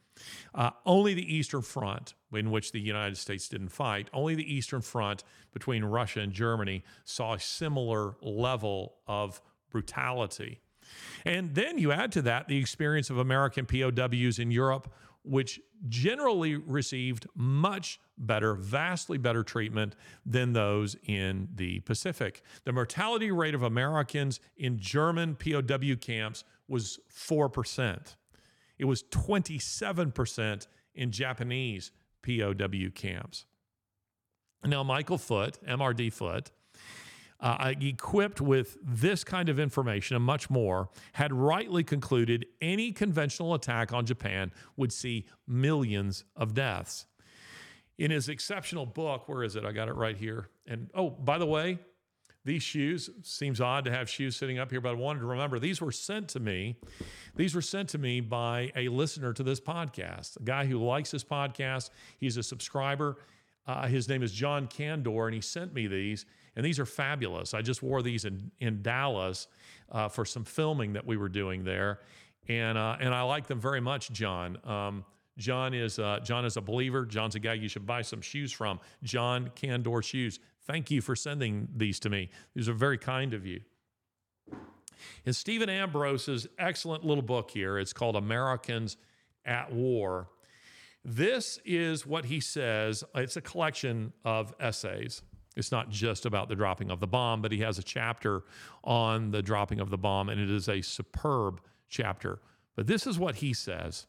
Uh, 0.54 0.70
only 0.86 1.14
the 1.14 1.34
Eastern 1.34 1.62
Front, 1.62 2.14
in 2.32 2.50
which 2.50 2.72
the 2.72 2.80
United 2.80 3.16
States 3.16 3.48
didn't 3.48 3.68
fight, 3.68 4.08
only 4.12 4.34
the 4.34 4.54
Eastern 4.54 4.80
Front 4.80 5.24
between 5.52 5.84
Russia 5.84 6.20
and 6.20 6.32
Germany 6.32 6.84
saw 7.04 7.34
a 7.34 7.40
similar 7.40 8.16
level 8.22 8.96
of 9.06 9.42
brutality. 9.70 10.60
And 11.24 11.54
then 11.54 11.78
you 11.78 11.92
add 11.92 12.12
to 12.12 12.22
that 12.22 12.48
the 12.48 12.56
experience 12.56 13.10
of 13.10 13.18
American 13.18 13.66
POWs 13.66 14.38
in 14.38 14.50
Europe 14.50 14.92
which 15.26 15.60
generally 15.88 16.56
received 16.56 17.26
much 17.34 18.00
better, 18.16 18.54
vastly 18.54 19.18
better 19.18 19.42
treatment 19.42 19.94
than 20.24 20.52
those 20.52 20.96
in 21.04 21.48
the 21.54 21.80
Pacific. 21.80 22.42
The 22.64 22.72
mortality 22.72 23.30
rate 23.30 23.54
of 23.54 23.62
Americans 23.62 24.40
in 24.56 24.78
German 24.78 25.34
POW 25.34 25.96
camps 26.00 26.44
was 26.68 26.98
4%. 27.12 28.16
It 28.78 28.84
was 28.84 29.02
27% 29.04 30.66
in 30.94 31.10
Japanese 31.10 31.92
POW 32.22 32.90
camps. 32.94 33.46
Now, 34.64 34.82
Michael 34.82 35.18
Foot, 35.18 35.58
MRD 35.66 36.12
Foot, 36.12 36.50
uh, 37.40 37.72
equipped 37.80 38.40
with 38.40 38.78
this 38.82 39.24
kind 39.24 39.48
of 39.48 39.58
information 39.58 40.16
and 40.16 40.24
much 40.24 40.48
more, 40.48 40.88
had 41.12 41.32
rightly 41.32 41.84
concluded 41.84 42.46
any 42.60 42.92
conventional 42.92 43.54
attack 43.54 43.92
on 43.92 44.06
Japan 44.06 44.52
would 44.76 44.92
see 44.92 45.26
millions 45.46 46.24
of 46.34 46.54
deaths. 46.54 47.06
In 47.98 48.10
his 48.10 48.28
exceptional 48.28 48.86
book, 48.86 49.28
where 49.28 49.42
is 49.42 49.56
it? 49.56 49.64
I 49.64 49.72
got 49.72 49.88
it 49.88 49.94
right 49.94 50.16
here. 50.16 50.48
And 50.66 50.90
oh, 50.94 51.10
by 51.10 51.38
the 51.38 51.46
way, 51.46 51.78
these 52.44 52.62
shoes 52.62 53.10
seems 53.22 53.60
odd 53.60 53.84
to 53.86 53.90
have 53.90 54.08
shoes 54.08 54.36
sitting 54.36 54.58
up 54.58 54.70
here, 54.70 54.80
but 54.80 54.90
I 54.90 54.94
wanted 54.94 55.20
to 55.20 55.26
remember 55.26 55.58
these 55.58 55.80
were 55.80 55.90
sent 55.90 56.28
to 56.28 56.40
me. 56.40 56.76
These 57.34 57.56
were 57.56 57.62
sent 57.62 57.88
to 57.90 57.98
me 57.98 58.20
by 58.20 58.70
a 58.76 58.88
listener 58.88 59.32
to 59.32 59.42
this 59.42 59.60
podcast, 59.60 60.40
a 60.40 60.44
guy 60.44 60.64
who 60.64 60.78
likes 60.78 61.10
this 61.10 61.24
podcast. 61.24 61.90
He's 62.18 62.36
a 62.36 62.44
subscriber. 62.44 63.16
Uh, 63.66 63.88
his 63.88 64.08
name 64.08 64.22
is 64.22 64.30
John 64.30 64.68
Candor, 64.68 65.26
and 65.26 65.34
he 65.34 65.40
sent 65.40 65.74
me 65.74 65.88
these. 65.88 66.24
And 66.56 66.64
these 66.64 66.80
are 66.80 66.86
fabulous. 66.86 67.54
I 67.54 67.62
just 67.62 67.82
wore 67.82 68.02
these 68.02 68.24
in, 68.24 68.50
in 68.60 68.82
Dallas 68.82 69.46
uh, 69.92 70.08
for 70.08 70.24
some 70.24 70.44
filming 70.44 70.94
that 70.94 71.06
we 71.06 71.16
were 71.16 71.28
doing 71.28 71.64
there. 71.64 72.00
and 72.48 72.78
uh, 72.78 72.96
and 72.98 73.14
I 73.14 73.22
like 73.22 73.46
them 73.46 73.60
very 73.60 73.80
much, 73.80 74.10
John. 74.10 74.58
Um, 74.64 75.04
John 75.38 75.74
is 75.74 75.98
uh, 75.98 76.20
John 76.22 76.44
is 76.44 76.56
a 76.56 76.60
believer. 76.62 77.04
John's 77.04 77.34
a 77.34 77.38
guy 77.40 77.54
you 77.54 77.68
should 77.68 77.86
buy 77.86 78.02
some 78.02 78.22
shoes 78.22 78.52
from. 78.52 78.80
John 79.02 79.50
Candor 79.54 80.02
Shoes. 80.02 80.40
Thank 80.64 80.90
you 80.90 81.00
for 81.00 81.14
sending 81.14 81.68
these 81.76 82.00
to 82.00 82.10
me. 82.10 82.30
These 82.54 82.68
are 82.68 82.74
very 82.74 82.98
kind 82.98 83.34
of 83.34 83.46
you. 83.46 83.60
And 85.24 85.36
Stephen 85.36 85.68
Ambrose's 85.68 86.46
excellent 86.58 87.04
little 87.04 87.22
book 87.22 87.50
here, 87.50 87.78
it's 87.78 87.92
called 87.92 88.16
Americans 88.16 88.96
at 89.44 89.72
War. 89.72 90.28
This 91.04 91.60
is 91.64 92.04
what 92.06 92.24
he 92.24 92.40
says. 92.40 93.04
It's 93.14 93.36
a 93.36 93.40
collection 93.40 94.12
of 94.24 94.54
essays. 94.58 95.22
It's 95.56 95.72
not 95.72 95.90
just 95.90 96.26
about 96.26 96.48
the 96.48 96.54
dropping 96.54 96.90
of 96.90 97.00
the 97.00 97.06
bomb, 97.06 97.40
but 97.40 97.50
he 97.50 97.60
has 97.60 97.78
a 97.78 97.82
chapter 97.82 98.44
on 98.84 99.30
the 99.30 99.42
dropping 99.42 99.80
of 99.80 99.90
the 99.90 99.98
bomb, 99.98 100.28
and 100.28 100.40
it 100.40 100.50
is 100.50 100.68
a 100.68 100.82
superb 100.82 101.60
chapter. 101.88 102.40
But 102.74 102.86
this 102.86 103.06
is 103.06 103.18
what 103.18 103.36
he 103.36 103.54
says. 103.54 104.06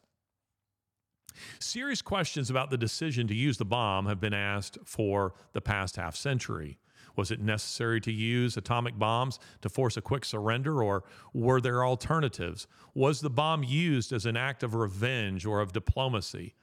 Serious 1.58 2.02
questions 2.02 2.50
about 2.50 2.70
the 2.70 2.76
decision 2.76 3.26
to 3.28 3.34
use 3.34 3.56
the 3.56 3.64
bomb 3.64 4.06
have 4.06 4.20
been 4.20 4.34
asked 4.34 4.78
for 4.84 5.34
the 5.52 5.60
past 5.60 5.96
half 5.96 6.16
century. 6.16 6.78
Was 7.16 7.30
it 7.30 7.40
necessary 7.40 8.00
to 8.02 8.12
use 8.12 8.56
atomic 8.56 8.98
bombs 8.98 9.40
to 9.62 9.68
force 9.68 9.96
a 9.96 10.02
quick 10.02 10.24
surrender, 10.24 10.82
or 10.82 11.04
were 11.32 11.60
there 11.60 11.84
alternatives? 11.84 12.66
Was 12.94 13.20
the 13.20 13.30
bomb 13.30 13.64
used 13.64 14.12
as 14.12 14.26
an 14.26 14.36
act 14.36 14.62
of 14.62 14.74
revenge 14.74 15.46
or 15.46 15.60
of 15.60 15.72
diplomacy? 15.72 16.54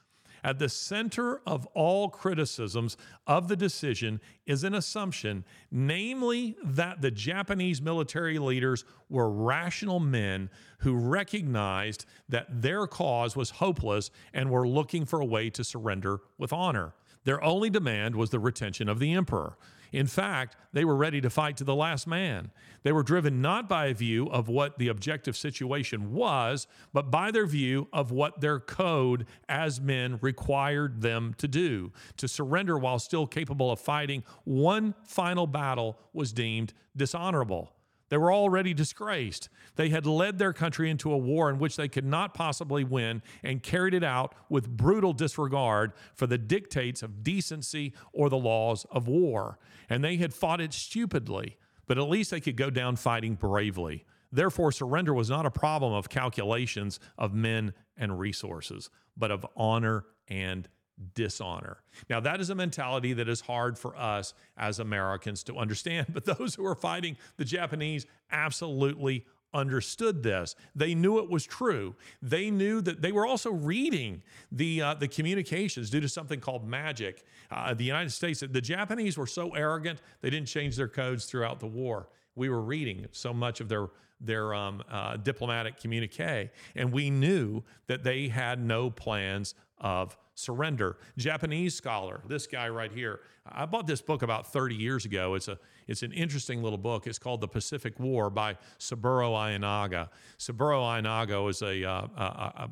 At 0.46 0.60
the 0.60 0.70
center 0.70 1.42
of 1.48 1.66
all 1.74 2.08
criticisms 2.08 2.98
of 3.26 3.48
the 3.48 3.56
decision 3.56 4.22
is 4.46 4.64
an 4.64 4.76
assumption, 4.76 5.44
namely 5.72 6.56
that 6.64 7.02
the 7.02 7.10
Japanese 7.10 7.82
military 7.82 8.38
leaders 8.38 8.86
were 9.10 9.32
rational 9.32 10.00
men 10.00 10.52
who 10.82 10.94
recognized 10.94 12.06
that 12.30 12.62
their 12.62 12.86
cause 12.86 13.36
was 13.36 13.50
hopeless 13.50 14.12
and 14.36 14.52
were 14.52 14.68
looking 14.68 15.04
for 15.04 15.20
a 15.20 15.26
way 15.26 15.50
to 15.50 15.64
surrender 15.64 16.20
with 16.38 16.54
honor. 16.54 16.94
Their 17.24 17.44
only 17.44 17.72
demand 17.72 18.16
was 18.16 18.30
the 18.30 18.38
retention 18.38 18.88
of 18.88 19.00
the 19.00 19.14
emperor. 19.14 19.58
In 19.92 20.08
fact, 20.08 20.56
they 20.74 20.86
were 20.86 20.96
ready 20.96 21.22
to 21.22 21.30
fight 21.30 21.58
to 21.58 21.64
the 21.64 21.76
last 21.76 22.08
man. 22.08 22.52
They 22.84 22.92
were 22.92 23.04
driven 23.04 23.42
not 23.42 23.70
by 23.70 23.88
a 23.88 23.94
view 23.94 24.28
of 24.28 24.48
what 24.48 24.78
the 24.78 24.88
objective 24.88 25.38
situation 25.38 26.14
was, 26.14 26.68
but 26.94 27.12
by 27.12 27.32
their 27.32 27.46
view 27.46 27.88
of 27.94 28.12
what 28.12 28.42
their 28.42 28.60
code 28.60 29.26
as 29.50 29.80
men 29.80 30.18
required 30.22 31.02
them 31.02 31.34
to 31.38 31.48
do. 31.48 31.92
To 32.18 32.28
surrender 32.28 32.78
while 32.78 33.00
still 33.00 33.28
capable 33.28 33.72
of 33.72 33.80
fighting 33.80 34.24
one 34.44 34.96
final 35.04 35.48
battle 35.48 35.98
was 36.14 36.34
deemed 36.34 36.74
dishonorable. 36.96 37.75
They 38.16 38.20
were 38.20 38.32
already 38.32 38.74
disgraced. 38.74 39.50
They 39.76 39.90
had 39.90 40.06
led 40.06 40.38
their 40.38 40.54
country 40.54 40.90
into 40.90 41.12
a 41.12 41.18
war 41.18 41.50
in 41.50 41.60
which 41.60 41.76
they 41.76 41.90
could 41.90 42.06
not 42.06 42.34
possibly 42.34 42.86
win 42.86 43.22
and 43.44 43.62
carried 43.62 43.94
it 43.94 44.06
out 44.06 44.34
with 44.48 44.70
brutal 44.70 45.12
disregard 45.12 45.92
for 46.14 46.26
the 46.26 46.38
dictates 46.38 47.04
of 47.04 47.24
decency 47.24 47.92
or 48.14 48.30
the 48.30 48.38
laws 48.38 48.86
of 48.90 49.10
war. 49.10 49.60
And 49.90 50.02
they 50.02 50.16
had 50.16 50.34
fought 50.34 50.62
it 50.62 50.72
stupidly, 50.72 51.58
but 51.88 51.98
at 51.98 52.08
least 52.08 52.32
they 52.32 52.40
could 52.40 52.56
go 52.56 52.70
down 52.70 52.96
fighting 52.96 53.36
bravely. 53.36 54.06
Therefore, 54.32 54.72
surrender 54.72 55.14
was 55.14 55.30
not 55.30 55.46
a 55.46 55.52
problem 55.52 55.92
of 55.92 56.08
calculations 56.08 57.02
of 57.18 57.34
men 57.34 57.74
and 57.98 58.18
resources, 58.18 58.90
but 59.18 59.30
of 59.30 59.46
honor 59.58 60.06
and 60.30 60.70
dishonor. 61.14 61.78
Now, 62.10 62.20
that 62.22 62.40
is 62.40 62.50
a 62.50 62.56
mentality 62.56 63.14
that 63.14 63.28
is 63.28 63.42
hard 63.42 63.78
for 63.78 63.96
us 63.98 64.34
as 64.58 64.80
Americans 64.80 65.44
to 65.44 65.58
understand, 65.58 66.08
but 66.14 66.26
those 66.26 66.56
who 66.56 66.66
are 66.66 66.76
fighting 66.76 67.18
the 67.38 67.46
Japanese 67.46 68.06
absolutely 68.32 69.26
understood 69.54 70.22
this. 70.22 70.56
They 70.76 70.94
knew 70.94 71.18
it 71.20 71.30
was 71.30 71.46
true. 71.46 71.96
They 72.22 72.52
knew 72.52 72.82
that 72.82 73.02
they 73.02 73.12
were 73.14 73.26
also 73.26 73.52
reading 73.52 74.22
the 74.52 74.82
uh, 74.82 74.94
the 74.96 75.08
communications 75.08 75.90
due 75.90 76.02
to 76.02 76.10
something 76.10 76.40
called 76.40 76.68
magic. 76.68 77.24
Uh, 77.50 77.74
the 77.74 77.86
United 77.86 78.12
States, 78.12 78.42
the 78.42 78.62
Japanese 78.62 79.18
were 79.18 79.28
so 79.28 79.52
arrogant 79.56 80.02
they 80.22 80.30
didn't 80.30 80.48
change 80.48 80.76
their 80.76 80.90
codes 80.90 81.26
throughout 81.26 81.60
the 81.60 81.68
war. 81.68 82.10
We 82.36 82.50
were 82.50 82.62
reading 82.62 83.08
so 83.12 83.34
much 83.34 83.62
of 83.62 83.70
their 83.70 83.88
their 84.20 84.54
um, 84.54 84.84
uh, 84.90 85.18
diplomatic 85.18 85.80
communique, 85.80 86.50
and 86.76 86.92
we 86.92 87.10
knew 87.10 87.64
that 87.88 88.04
they 88.04 88.28
had 88.28 88.60
no 88.60 88.90
plans 88.90 89.56
of 89.78 90.18
surrender. 90.36 90.98
Japanese 91.18 91.74
scholar, 91.74 92.22
this 92.28 92.46
guy 92.46 92.70
right 92.70 92.92
here. 92.92 93.22
I 93.48 93.66
bought 93.66 93.88
this 93.88 94.02
book 94.02 94.22
about 94.22 94.52
30 94.52 94.76
years 94.76 95.06
ago. 95.06 95.34
It's 95.34 95.48
a 95.48 95.58
it's 95.88 96.04
an 96.04 96.12
interesting 96.12 96.64
little 96.64 96.78
book. 96.78 97.08
It's 97.08 97.20
called 97.20 97.42
The 97.42 97.48
Pacific 97.48 98.00
War 98.00 98.30
by 98.30 98.58
Saburo 98.78 99.34
Ienaga. 99.34 100.10
Saburo 100.38 100.82
Ienaga 100.82 101.48
is 101.50 101.62
a, 101.62 101.84
uh, 101.84 102.08
a, 102.18 102.22
a 102.22 102.70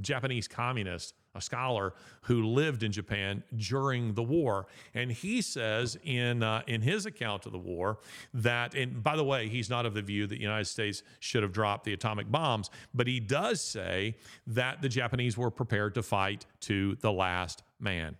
Japanese 0.00 0.48
communist 0.48 1.14
a 1.36 1.40
scholar 1.40 1.94
who 2.22 2.46
lived 2.46 2.82
in 2.82 2.90
Japan 2.90 3.42
during 3.56 4.14
the 4.14 4.22
war, 4.22 4.66
and 4.94 5.12
he 5.12 5.42
says 5.42 5.98
in 6.04 6.42
uh, 6.42 6.62
in 6.66 6.80
his 6.80 7.06
account 7.06 7.46
of 7.46 7.52
the 7.52 7.58
war 7.58 7.98
that, 8.34 8.74
and 8.74 9.02
by 9.02 9.16
the 9.16 9.24
way, 9.24 9.48
he's 9.48 9.70
not 9.70 9.86
of 9.86 9.94
the 9.94 10.02
view 10.02 10.26
that 10.26 10.34
the 10.34 10.40
United 10.40 10.66
States 10.66 11.02
should 11.20 11.42
have 11.42 11.52
dropped 11.52 11.84
the 11.84 11.92
atomic 11.92 12.30
bombs, 12.30 12.70
but 12.94 13.06
he 13.06 13.20
does 13.20 13.60
say 13.60 14.16
that 14.46 14.82
the 14.82 14.88
Japanese 14.88 15.36
were 15.36 15.50
prepared 15.50 15.94
to 15.94 16.02
fight 16.02 16.46
to 16.60 16.96
the 17.00 17.12
last 17.12 17.62
man. 17.78 18.16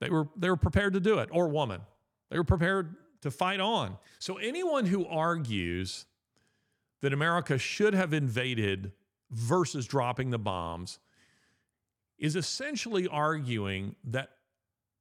They 0.00 0.10
were 0.10 0.28
they 0.36 0.50
were 0.50 0.56
prepared 0.56 0.92
to 0.94 1.00
do 1.00 1.18
it, 1.18 1.28
or 1.32 1.48
woman. 1.48 1.80
They 2.30 2.38
were 2.38 2.44
prepared 2.44 2.96
to 3.22 3.30
fight 3.30 3.60
on. 3.60 3.96
So 4.18 4.36
anyone 4.36 4.86
who 4.86 5.06
argues 5.06 6.06
that 7.02 7.12
America 7.12 7.58
should 7.58 7.94
have 7.94 8.12
invaded 8.12 8.92
versus 9.30 9.86
dropping 9.86 10.30
the 10.30 10.38
bombs 10.38 10.98
is 12.22 12.36
essentially 12.36 13.08
arguing 13.08 13.96
that 14.04 14.30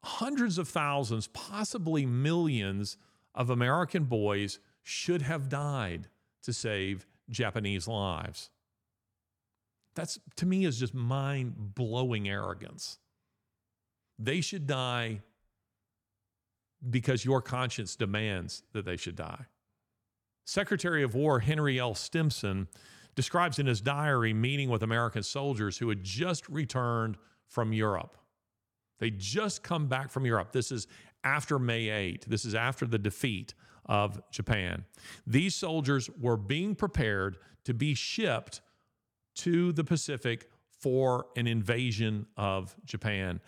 hundreds 0.03 0.57
of 0.57 0.67
thousands, 0.67 1.27
possibly 1.27 2.03
millions 2.03 2.97
of 3.35 3.51
American 3.51 4.05
boys 4.05 4.59
should 4.81 5.21
have 5.21 5.47
died 5.47 6.09
to 6.41 6.51
save 6.51 7.05
Japanese 7.29 7.87
lives. 7.87 8.49
That's 9.93 10.17
to 10.37 10.47
me 10.47 10.65
is 10.65 10.79
just 10.79 10.95
mind 10.95 11.53
blowing 11.75 12.27
arrogance. 12.27 12.97
They 14.17 14.41
should 14.41 14.65
die 14.65 15.21
because 16.89 17.23
your 17.23 17.41
conscience 17.41 17.95
demands 17.95 18.63
that 18.73 18.85
they 18.85 18.97
should 18.97 19.15
die. 19.15 19.45
Secretary 20.43 21.03
of 21.03 21.13
War 21.13 21.39
Henry 21.39 21.79
L. 21.79 21.93
Stimson 21.93 22.67
describes 23.15 23.59
in 23.59 23.65
his 23.65 23.81
diary 23.81 24.33
meeting 24.33 24.69
with 24.69 24.83
American 24.83 25.23
soldiers 25.23 25.77
who 25.77 25.89
had 25.89 26.03
just 26.03 26.47
returned 26.49 27.17
from 27.47 27.73
Europe. 27.73 28.17
They 28.99 29.09
just 29.09 29.63
come 29.63 29.87
back 29.87 30.11
from 30.11 30.25
Europe. 30.25 30.51
This 30.51 30.71
is 30.71 30.87
after 31.23 31.59
May 31.59 31.89
8. 31.89 32.25
This 32.27 32.45
is 32.45 32.55
after 32.55 32.85
the 32.85 32.99
defeat 32.99 33.53
of 33.85 34.21
Japan. 34.31 34.85
These 35.25 35.55
soldiers 35.55 36.09
were 36.19 36.37
being 36.37 36.75
prepared 36.75 37.37
to 37.65 37.73
be 37.73 37.93
shipped 37.93 38.61
to 39.35 39.71
the 39.71 39.83
Pacific 39.83 40.49
for 40.79 41.27
an 41.35 41.47
invasion 41.47 42.25
of 42.37 42.75
Japan. 42.85 43.39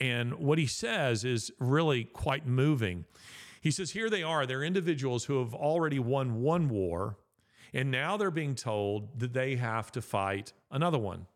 And 0.00 0.34
what 0.34 0.58
he 0.58 0.66
says 0.66 1.24
is 1.24 1.50
really 1.58 2.04
quite 2.04 2.46
moving. 2.46 3.04
He 3.60 3.70
says, 3.70 3.92
Here 3.92 4.10
they 4.10 4.22
are, 4.22 4.44
they're 4.44 4.64
individuals 4.64 5.24
who 5.24 5.38
have 5.38 5.54
already 5.54 5.98
won 5.98 6.42
one 6.42 6.68
war 6.68 7.16
and 7.72 7.90
now 7.90 8.16
they're 8.16 8.30
being 8.30 8.54
told 8.54 9.18
that 9.20 9.32
they 9.32 9.56
have 9.56 9.90
to 9.92 10.02
fight 10.02 10.52
another 10.70 10.98
one. 10.98 11.26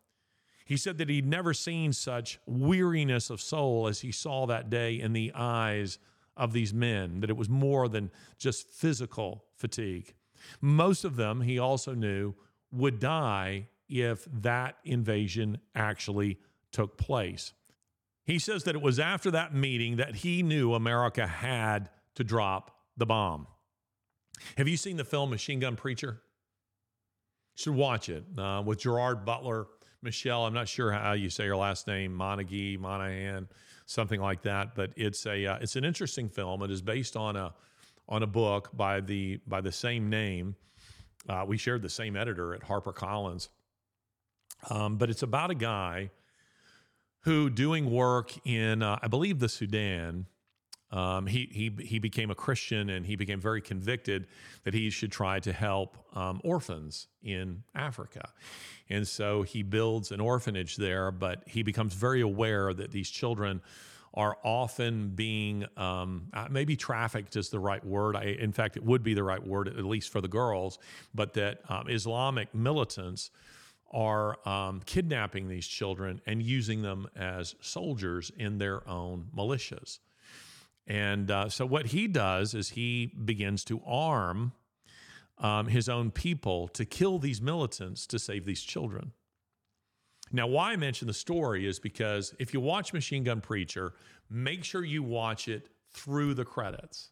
He 0.65 0.77
said 0.77 0.97
that 0.97 1.09
he'd 1.09 1.25
never 1.25 1.53
seen 1.53 1.93
such 1.93 2.39
weariness 2.45 3.29
of 3.29 3.41
soul 3.41 3.87
as 3.87 4.01
he 4.01 4.11
saw 4.11 4.45
that 4.47 4.69
day 4.69 4.99
in 4.99 5.13
the 5.13 5.31
eyes 5.33 5.97
of 6.35 6.53
these 6.53 6.73
men, 6.73 7.21
that 7.21 7.29
it 7.29 7.37
was 7.37 7.49
more 7.49 7.87
than 7.87 8.11
just 8.37 8.69
physical 8.69 9.45
fatigue. 9.55 10.13
Most 10.61 11.03
of 11.03 11.15
them, 11.15 11.41
he 11.41 11.57
also 11.57 11.93
knew, 11.93 12.35
would 12.71 12.99
die 12.99 13.67
if 13.89 14.27
that 14.41 14.77
invasion 14.83 15.57
actually 15.73 16.37
took 16.71 16.97
place. 16.97 17.53
He 18.25 18.37
says 18.37 18.65
that 18.65 18.75
it 18.75 18.81
was 18.81 18.99
after 18.99 19.31
that 19.31 19.55
meeting 19.55 19.95
that 19.95 20.15
he 20.15 20.43
knew 20.43 20.73
America 20.73 21.25
had 21.25 21.89
to 22.15 22.25
drop 22.25 22.77
the 22.97 23.05
bomb. 23.05 23.47
Have 24.57 24.67
you 24.67 24.77
seen 24.77 24.97
the 24.97 25.05
film 25.05 25.29
Machine 25.29 25.61
Gun 25.61 25.75
Preacher? 25.77 26.21
Should 27.57 27.73
watch 27.73 28.07
it 28.09 28.23
uh, 28.37 28.61
with 28.63 28.79
Gerard 28.79 29.25
Butler, 29.25 29.65
Michelle. 30.03 30.45
I'm 30.45 30.53
not 30.53 30.67
sure 30.67 30.91
how 30.91 31.13
you 31.13 31.29
say 31.29 31.47
her 31.47 31.55
last 31.55 31.87
name, 31.87 32.13
Monaghy, 32.13 32.77
Monahan, 32.77 33.47
something 33.87 34.21
like 34.21 34.43
that. 34.43 34.75
But 34.75 34.91
it's 34.95 35.25
a 35.25 35.45
uh, 35.45 35.57
it's 35.59 35.75
an 35.75 35.83
interesting 35.83 36.29
film. 36.29 36.61
It 36.61 36.69
is 36.69 36.83
based 36.83 37.17
on 37.17 37.35
a 37.35 37.53
on 38.07 38.21
a 38.21 38.27
book 38.27 38.69
by 38.73 39.01
the 39.01 39.39
by 39.47 39.61
the 39.61 39.71
same 39.71 40.07
name. 40.09 40.55
Uh, 41.27 41.45
we 41.47 41.57
shared 41.57 41.81
the 41.81 41.89
same 41.89 42.15
editor 42.15 42.53
at 42.53 42.61
HarperCollins. 42.61 43.49
Um, 44.69 44.97
but 44.97 45.09
it's 45.09 45.23
about 45.23 45.51
a 45.51 45.55
guy 45.55 46.11
who, 47.21 47.49
doing 47.49 47.91
work 47.91 48.31
in, 48.45 48.81
uh, 48.81 48.97
I 49.01 49.07
believe, 49.07 49.39
the 49.39 49.49
Sudan, 49.49 50.27
um, 50.91 51.27
he, 51.27 51.49
he, 51.51 51.83
he 51.83 51.99
became 51.99 52.31
a 52.31 52.35
Christian 52.35 52.89
and 52.89 53.05
he 53.05 53.15
became 53.15 53.41
very 53.41 53.61
convicted 53.61 54.27
that 54.63 54.73
he 54.73 54.89
should 54.89 55.11
try 55.11 55.39
to 55.41 55.51
help 55.51 55.97
um, 56.15 56.39
orphans 56.43 57.07
in 57.21 57.63
Africa. 57.75 58.29
And 58.89 59.05
so 59.05 59.43
he 59.43 59.63
builds 59.63 60.11
an 60.11 60.21
orphanage 60.21 60.77
there, 60.77 61.11
but 61.11 61.43
he 61.45 61.61
becomes 61.61 61.93
very 61.93 62.21
aware 62.21 62.73
that 62.73 62.91
these 62.91 63.09
children 63.09 63.61
are 64.13 64.37
often 64.43 65.09
being 65.09 65.65
um, 65.75 66.29
uh, 66.33 66.47
maybe 66.49 66.75
trafficked 66.75 67.35
is 67.35 67.49
the 67.49 67.59
right 67.59 67.85
word. 67.85 68.15
I, 68.15 68.37
in 68.39 68.51
fact, 68.51 68.77
it 68.77 68.83
would 68.83 69.03
be 69.03 69.13
the 69.13 69.23
right 69.23 69.45
word, 69.45 69.67
at 69.67 69.85
least 69.85 70.11
for 70.11 70.21
the 70.21 70.27
girls, 70.27 70.79
but 71.13 71.33
that 71.33 71.59
um, 71.69 71.87
Islamic 71.89 72.55
militants 72.55 73.29
are 73.91 74.37
um, 74.47 74.81
kidnapping 74.85 75.47
these 75.47 75.67
children 75.67 76.19
and 76.25 76.41
using 76.41 76.81
them 76.81 77.07
as 77.15 77.55
soldiers 77.61 78.31
in 78.37 78.57
their 78.57 78.87
own 78.89 79.27
militias. 79.35 79.99
And 80.87 81.29
uh, 81.29 81.49
so 81.49 81.65
what 81.65 81.87
he 81.87 82.07
does 82.07 82.53
is 82.53 82.69
he 82.69 83.13
begins 83.25 83.63
to 83.65 83.81
arm 83.85 84.53
um, 85.37 85.67
his 85.67 85.89
own 85.89 86.11
people 86.11 86.67
to 86.69 86.85
kill 86.85 87.19
these 87.19 87.41
militants 87.41 88.07
to 88.07 88.17
save 88.17 88.45
these 88.45 88.61
children. 88.61 89.11
Now, 90.31 90.47
why 90.47 90.71
I 90.71 90.75
mention 90.75 91.07
the 91.07 91.13
story 91.13 91.67
is 91.67 91.79
because 91.79 92.33
if 92.39 92.53
you 92.53 92.59
watch 92.59 92.93
Machine 92.93 93.23
Gun 93.23 93.41
Preacher, 93.41 93.93
make 94.29 94.63
sure 94.63 94.83
you 94.83 95.03
watch 95.03 95.47
it 95.47 95.69
through 95.91 96.33
the 96.33 96.45
credits 96.45 97.11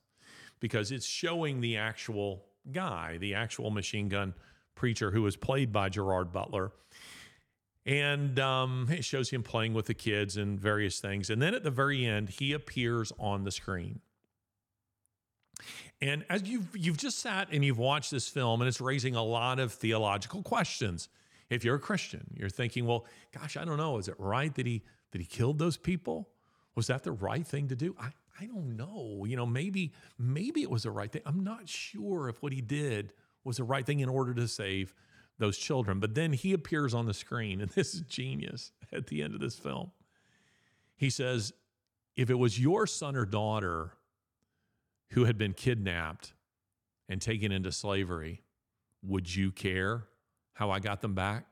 because 0.59 0.91
it's 0.91 1.05
showing 1.05 1.61
the 1.61 1.77
actual 1.77 2.45
guy, 2.71 3.17
the 3.17 3.33
actual 3.33 3.69
machine 3.71 4.09
gun 4.09 4.33
preacher 4.73 5.11
who 5.11 5.21
was 5.21 5.35
played 5.35 5.71
by 5.71 5.89
Gerard 5.89 6.31
Butler. 6.31 6.71
And 7.85 8.39
um, 8.39 8.87
it 8.89 9.05
shows 9.05 9.29
him 9.29 9.43
playing 9.43 9.73
with 9.73 9.85
the 9.85 9.93
kids 9.93 10.37
and 10.37 10.59
various 10.59 10.99
things. 10.99 11.29
And 11.29 11.41
then 11.41 11.53
at 11.53 11.63
the 11.63 11.69
very 11.71 12.05
end, 12.05 12.29
he 12.29 12.53
appears 12.53 13.11
on 13.19 13.43
the 13.43 13.51
screen. 13.51 14.01
And 16.01 16.25
as 16.29 16.43
you've 16.43 16.75
you've 16.75 16.97
just 16.97 17.19
sat 17.19 17.47
and 17.51 17.63
you've 17.63 17.77
watched 17.77 18.11
this 18.11 18.27
film, 18.27 18.61
and 18.61 18.67
it's 18.67 18.81
raising 18.81 19.15
a 19.15 19.23
lot 19.23 19.59
of 19.59 19.71
theological 19.71 20.43
questions. 20.43 21.09
If 21.49 21.63
you're 21.63 21.75
a 21.75 21.79
Christian, 21.79 22.25
you're 22.35 22.49
thinking, 22.49 22.85
well, 22.85 23.05
gosh, 23.31 23.55
I 23.55 23.65
don't 23.65 23.77
know. 23.77 23.97
Is 23.97 24.07
it 24.07 24.15
right 24.17 24.53
that 24.55 24.65
he 24.65 24.83
that 25.11 25.21
he 25.21 25.25
killed 25.25 25.59
those 25.59 25.77
people? 25.77 26.29
Was 26.75 26.87
that 26.87 27.03
the 27.03 27.11
right 27.11 27.45
thing 27.45 27.69
to 27.69 27.75
do? 27.75 27.95
I, 27.99 28.09
I 28.39 28.45
don't 28.47 28.75
know. 28.75 29.25
You 29.25 29.37
know, 29.37 29.45
maybe 29.45 29.93
maybe 30.17 30.61
it 30.61 30.69
was 30.69 30.83
the 30.83 30.91
right 30.91 31.11
thing. 31.11 31.21
I'm 31.25 31.43
not 31.43 31.69
sure 31.69 32.27
if 32.27 32.41
what 32.41 32.51
he 32.51 32.61
did 32.61 33.13
was 33.43 33.57
the 33.57 33.63
right 33.63 33.85
thing 33.85 34.01
in 34.01 34.09
order 34.09 34.33
to 34.33 34.47
save 34.47 34.93
those 35.37 35.57
children. 35.57 35.99
But 35.99 36.15
then 36.15 36.33
he 36.33 36.53
appears 36.53 36.93
on 36.93 37.05
the 37.05 37.13
screen, 37.13 37.61
and 37.61 37.69
this 37.75 37.93
is 37.93 38.01
genius 38.01 38.71
at 38.91 39.07
the 39.07 39.21
end 39.21 39.33
of 39.33 39.39
this 39.39 39.55
film. 39.55 39.91
He 40.95 41.09
says, 41.09 41.53
If 42.15 42.29
it 42.29 42.35
was 42.35 42.59
your 42.59 42.87
son 42.87 43.15
or 43.15 43.25
daughter 43.25 43.91
who 45.11 45.25
had 45.25 45.37
been 45.37 45.53
kidnapped 45.53 46.33
and 47.07 47.21
taken 47.21 47.51
into 47.51 47.71
slavery, 47.71 48.41
would 49.03 49.33
you 49.33 49.51
care 49.51 50.05
how 50.53 50.71
I 50.71 50.79
got 50.79 51.01
them 51.01 51.13
back? 51.13 51.45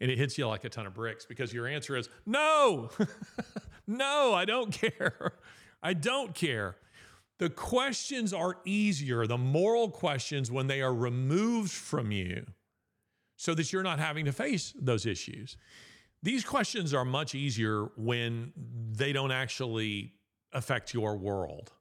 And 0.00 0.10
it 0.10 0.18
hits 0.18 0.38
you 0.38 0.46
like 0.46 0.64
a 0.64 0.68
ton 0.68 0.86
of 0.86 0.94
bricks 0.94 1.26
because 1.26 1.52
your 1.52 1.66
answer 1.66 1.96
is 1.96 2.08
no, 2.24 2.90
no, 3.86 4.32
I 4.34 4.44
don't 4.44 4.70
care. 4.72 5.32
I 5.82 5.92
don't 5.92 6.34
care. 6.34 6.76
The 7.38 7.50
questions 7.50 8.32
are 8.32 8.58
easier, 8.64 9.26
the 9.26 9.38
moral 9.38 9.90
questions, 9.90 10.50
when 10.50 10.66
they 10.66 10.82
are 10.82 10.94
removed 10.94 11.72
from 11.72 12.10
you 12.10 12.44
so 13.36 13.54
that 13.54 13.72
you're 13.72 13.84
not 13.84 14.00
having 14.00 14.24
to 14.24 14.32
face 14.32 14.74
those 14.78 15.06
issues. 15.06 15.56
These 16.22 16.44
questions 16.44 16.92
are 16.92 17.04
much 17.04 17.36
easier 17.36 17.84
when 17.96 18.52
they 18.56 19.12
don't 19.12 19.30
actually 19.30 20.14
affect 20.52 20.92
your 20.92 21.16
world. 21.16 21.72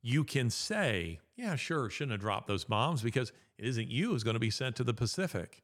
You 0.00 0.24
can 0.24 0.48
say, 0.48 1.20
yeah, 1.36 1.56
sure, 1.56 1.90
shouldn't 1.90 2.12
have 2.12 2.20
dropped 2.20 2.48
those 2.48 2.64
bombs 2.64 3.02
because 3.02 3.30
it 3.58 3.66
isn't 3.66 3.90
you 3.90 4.10
who's 4.10 4.24
going 4.24 4.34
to 4.34 4.40
be 4.40 4.50
sent 4.50 4.76
to 4.76 4.84
the 4.84 4.94
Pacific. 4.94 5.62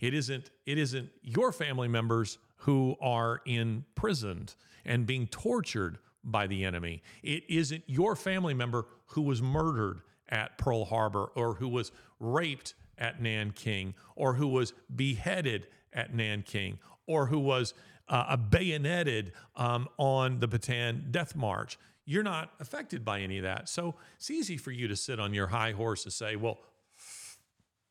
It 0.00 0.14
isn't, 0.14 0.50
it 0.64 0.78
isn't 0.78 1.10
your 1.22 1.52
family 1.52 1.88
members 1.88 2.38
who 2.60 2.96
are 3.02 3.42
imprisoned 3.44 4.54
and 4.86 5.06
being 5.06 5.26
tortured 5.26 5.98
by 6.26 6.46
the 6.46 6.64
enemy. 6.64 7.02
It 7.22 7.44
isn't 7.48 7.84
your 7.86 8.16
family 8.16 8.52
member 8.52 8.86
who 9.06 9.22
was 9.22 9.40
murdered 9.40 10.02
at 10.28 10.58
Pearl 10.58 10.84
Harbor 10.84 11.30
or 11.34 11.54
who 11.54 11.68
was 11.68 11.92
raped 12.20 12.74
at 12.98 13.22
Nanking 13.22 13.94
or 14.16 14.34
who 14.34 14.48
was 14.48 14.72
beheaded 14.94 15.68
at 15.92 16.14
Nanking 16.14 16.78
or 17.06 17.26
who 17.26 17.38
was 17.38 17.72
uh, 18.08 18.36
bayoneted 18.36 19.32
um, 19.56 19.88
on 19.98 20.40
the 20.40 20.48
Bataan 20.48 21.10
Death 21.10 21.34
March. 21.36 21.78
You're 22.04 22.22
not 22.22 22.52
affected 22.60 23.04
by 23.04 23.20
any 23.20 23.38
of 23.38 23.44
that. 23.44 23.68
So 23.68 23.94
it's 24.16 24.30
easy 24.30 24.56
for 24.56 24.70
you 24.70 24.88
to 24.88 24.96
sit 24.96 25.18
on 25.18 25.34
your 25.34 25.48
high 25.48 25.72
horse 25.72 26.04
and 26.04 26.12
say, 26.12 26.36
well, 26.36 26.58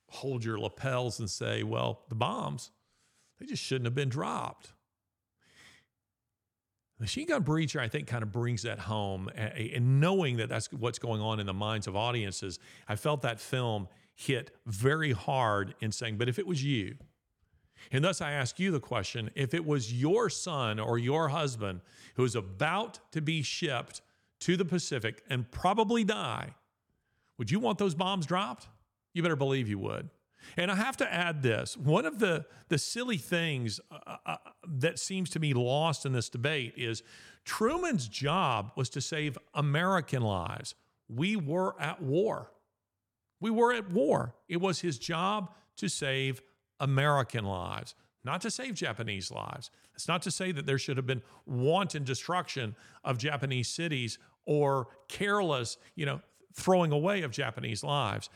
hold 0.10 0.44
your 0.44 0.58
lapels 0.58 1.20
and 1.20 1.30
say, 1.30 1.64
well, 1.64 2.04
the 2.10 2.16
bombs, 2.16 2.72
they 3.40 3.46
just 3.46 3.64
shouldn't 3.64 3.86
have 3.86 3.96
been 3.96 4.10
dropped. 4.10 4.72
Machine 7.00 7.28
Gun 7.28 7.44
Preacher, 7.44 7.82
I 7.82 7.90
think, 7.90 8.08
kind 8.08 8.24
of 8.24 8.32
brings 8.32 8.62
that 8.62 8.80
home. 8.80 9.30
And 9.36 10.00
knowing 10.00 10.38
that 10.38 10.48
that's 10.48 10.72
what's 10.72 11.00
going 11.00 11.22
on 11.22 11.40
in 11.40 11.46
the 11.46 11.54
minds 11.54 11.88
of 11.88 11.96
audiences, 11.96 12.58
I 12.88 12.96
felt 12.96 13.22
that 13.24 13.40
film 13.40 13.90
hit 14.14 14.52
very 14.66 15.12
hard 15.12 15.76
in 15.82 15.92
saying, 15.92 16.18
but 16.18 16.30
if 16.30 16.40
it 16.40 16.48
was 16.48 16.64
you, 16.64 16.96
and 17.92 18.04
thus 18.04 18.22
I 18.22 18.32
ask 18.32 18.60
you 18.60 18.72
the 18.72 18.80
question 18.80 19.30
if 19.36 19.54
it 19.54 19.66
was 19.66 19.94
your 19.94 20.30
son 20.30 20.80
or 20.80 20.98
your 20.98 21.28
husband 21.28 21.82
who 22.16 22.24
was 22.24 22.36
about 22.36 23.00
to 23.12 23.22
be 23.22 23.42
shipped 23.42 24.02
to 24.40 24.56
the 24.56 24.66
Pacific 24.66 25.22
and 25.30 25.52
probably 25.52 26.04
die, 26.04 26.56
would 27.38 27.52
you 27.52 27.60
want 27.60 27.78
those 27.78 27.94
bombs 27.94 28.26
dropped? 28.26 28.70
You 29.14 29.22
better 29.22 29.36
believe 29.36 29.68
you 29.68 29.80
would. 29.80 30.10
And 30.58 30.72
I 30.72 30.76
have 30.76 30.98
to 30.98 31.14
add 31.14 31.42
this 31.42 31.76
one 31.78 32.06
of 32.06 32.20
the, 32.20 32.46
the 32.70 32.78
silly 32.78 33.18
things 33.18 33.80
uh, 33.92 33.98
uh, 34.08 34.18
uh, 34.26 34.38
that 34.68 35.00
seems 35.00 35.30
to 35.32 35.40
be 35.40 35.54
lost 35.54 36.06
in 36.06 36.14
this 36.14 36.30
debate 36.30 36.74
is 36.78 37.04
Truman's 37.44 38.08
job 38.08 38.72
was 38.76 38.90
to 38.90 39.02
save 39.02 39.38
American 39.54 40.22
lives. 40.22 40.76
We 41.08 41.36
were 41.36 41.80
at 41.80 42.02
war. 42.02 42.52
We 43.40 43.52
were 43.52 43.74
at 43.74 43.92
war. 43.92 44.34
It 44.48 44.58
was 44.58 44.80
his 44.80 44.98
job 44.98 45.52
to 45.78 45.88
save 45.88 46.42
American 46.80 47.46
lives, 47.46 47.94
not 48.24 48.42
to 48.42 48.52
save 48.52 48.74
Japanese 48.74 49.30
lives. 49.30 49.70
It's 49.94 50.08
not 50.08 50.22
to 50.24 50.32
say 50.32 50.52
that 50.52 50.66
there 50.66 50.78
should 50.78 50.98
have 50.98 51.06
been 51.06 51.22
wanton 51.46 52.04
destruction 52.04 52.76
of 53.04 53.18
Japanese 53.18 53.70
cities 53.70 54.18
or 54.46 54.88
careless, 55.08 55.78
you 55.96 56.06
know, 56.06 56.22
throwing 56.54 56.92
away 56.92 57.22
of 57.22 57.32
Japanese 57.32 57.84
lives. 57.84 58.30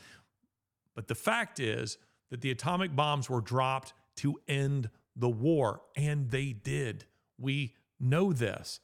But 0.99 1.07
the 1.07 1.15
fact 1.15 1.61
is 1.61 1.97
that 2.29 2.41
the 2.41 2.51
atomic 2.51 2.93
bombs 2.93 3.29
were 3.29 3.39
dropped 3.39 3.93
to 4.17 4.37
end 4.49 4.89
the 5.15 5.29
war, 5.29 5.79
and 5.95 6.29
they 6.29 6.51
did. 6.51 7.05
We 7.37 7.73
know 8.01 8.33
this. 8.33 8.81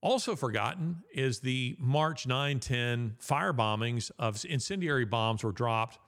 Also 0.00 0.34
forgotten 0.34 1.02
is 1.12 1.40
the 1.40 1.76
March 1.78 2.26
9 2.26 2.60
10 2.60 3.16
fire 3.18 3.52
bombings 3.52 4.10
of 4.18 4.42
incendiary 4.48 5.04
bombs 5.04 5.44
were 5.44 5.52
dropped 5.52 5.98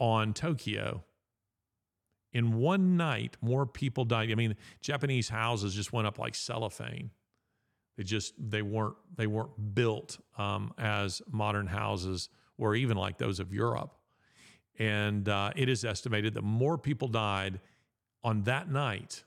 on 0.00 0.34
Tokyo. 0.34 1.04
In 2.32 2.56
one 2.56 2.96
night, 2.96 3.36
more 3.40 3.66
people 3.66 4.04
died. 4.04 4.32
I 4.32 4.34
mean, 4.34 4.56
Japanese 4.80 5.28
houses 5.28 5.76
just 5.76 5.92
went 5.92 6.08
up 6.08 6.18
like 6.18 6.34
cellophane. 6.34 7.12
They 7.96 8.02
just 8.02 8.34
they 8.36 8.62
weren't 8.62 8.96
they 9.16 9.28
weren't 9.28 9.76
built 9.76 10.18
um, 10.36 10.74
as 10.76 11.22
modern 11.30 11.68
houses 11.68 12.30
or 12.58 12.74
even 12.74 12.96
like 12.96 13.18
those 13.18 13.40
of 13.40 13.52
Europe. 13.52 13.94
And 14.78 15.28
uh, 15.28 15.52
it 15.56 15.68
is 15.68 15.84
estimated 15.84 16.34
that 16.34 16.42
more 16.42 16.76
people 16.76 17.08
died 17.08 17.60
on 18.22 18.42
that 18.44 18.70
night 18.70 19.24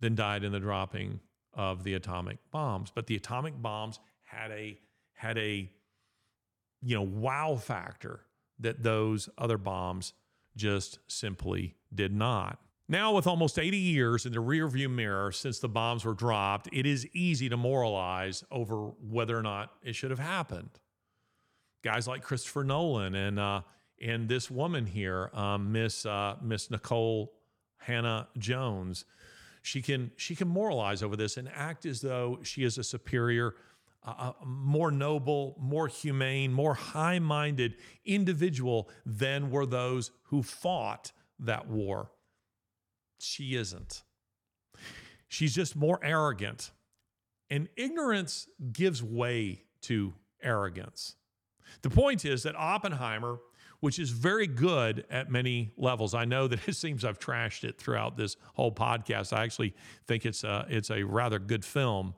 than 0.00 0.14
died 0.14 0.44
in 0.44 0.52
the 0.52 0.60
dropping 0.60 1.20
of 1.54 1.84
the 1.84 1.94
atomic 1.94 2.38
bombs. 2.50 2.90
But 2.94 3.06
the 3.06 3.16
atomic 3.16 3.60
bombs 3.60 3.98
had 4.22 4.50
a 4.50 4.78
had 5.12 5.38
a 5.38 5.70
you 6.80 6.96
know 6.96 7.02
wow 7.02 7.56
factor 7.56 8.20
that 8.58 8.82
those 8.82 9.28
other 9.36 9.58
bombs 9.58 10.14
just 10.56 10.98
simply 11.06 11.76
did 11.94 12.12
not. 12.12 12.58
Now, 12.88 13.14
with 13.14 13.26
almost 13.26 13.58
80 13.58 13.76
years 13.76 14.26
in 14.26 14.32
the 14.32 14.42
rearview 14.42 14.90
mirror 14.90 15.32
since 15.32 15.60
the 15.60 15.68
bombs 15.68 16.04
were 16.04 16.14
dropped, 16.14 16.68
it 16.72 16.84
is 16.84 17.06
easy 17.14 17.48
to 17.48 17.56
moralize 17.56 18.44
over 18.50 18.88
whether 19.00 19.38
or 19.38 19.42
not 19.42 19.72
it 19.82 19.94
should 19.94 20.10
have 20.10 20.18
happened 20.18 20.70
guys 21.82 22.06
like 22.08 22.22
Christopher 22.22 22.64
Nolan 22.64 23.14
and 23.14 23.38
uh, 23.38 23.62
and 24.00 24.28
this 24.28 24.50
woman 24.50 24.86
here, 24.86 25.30
um, 25.32 25.72
Miss 25.72 26.06
uh, 26.06 26.36
Miss 26.42 26.68
Nikole 26.68 27.28
Hannah 27.78 28.28
Jones, 28.38 29.04
she 29.62 29.82
can 29.82 30.10
she 30.16 30.34
can 30.34 30.48
moralize 30.48 31.02
over 31.02 31.16
this 31.16 31.36
and 31.36 31.48
act 31.54 31.86
as 31.86 32.00
though 32.00 32.38
she 32.42 32.64
is 32.64 32.78
a 32.78 32.84
superior, 32.84 33.54
uh, 34.04 34.32
more 34.44 34.90
noble, 34.90 35.56
more 35.60 35.88
humane, 35.88 36.52
more 36.52 36.74
high-minded 36.74 37.76
individual 38.04 38.88
than 39.06 39.50
were 39.50 39.66
those 39.66 40.10
who 40.24 40.42
fought 40.42 41.12
that 41.38 41.68
war. 41.68 42.10
She 43.20 43.54
isn't. 43.54 44.02
She's 45.28 45.54
just 45.54 45.76
more 45.76 45.98
arrogant 46.02 46.72
and 47.48 47.68
ignorance 47.76 48.48
gives 48.72 49.02
way 49.02 49.64
to 49.82 50.14
arrogance. 50.42 51.16
The 51.80 51.90
point 51.90 52.24
is 52.24 52.42
that 52.42 52.54
Oppenheimer, 52.56 53.38
which 53.80 53.98
is 53.98 54.10
very 54.10 54.46
good 54.46 55.04
at 55.10 55.30
many 55.30 55.72
levels, 55.76 56.14
I 56.14 56.24
know 56.24 56.46
that 56.48 56.68
it 56.68 56.74
seems 56.76 57.04
I've 57.04 57.18
trashed 57.18 57.64
it 57.64 57.78
throughout 57.78 58.16
this 58.16 58.36
whole 58.54 58.72
podcast. 58.72 59.32
I 59.32 59.42
actually 59.42 59.74
think 60.06 60.26
it's 60.26 60.44
a, 60.44 60.66
it's 60.68 60.90
a 60.90 61.02
rather 61.02 61.38
good 61.38 61.64
film. 61.64 62.14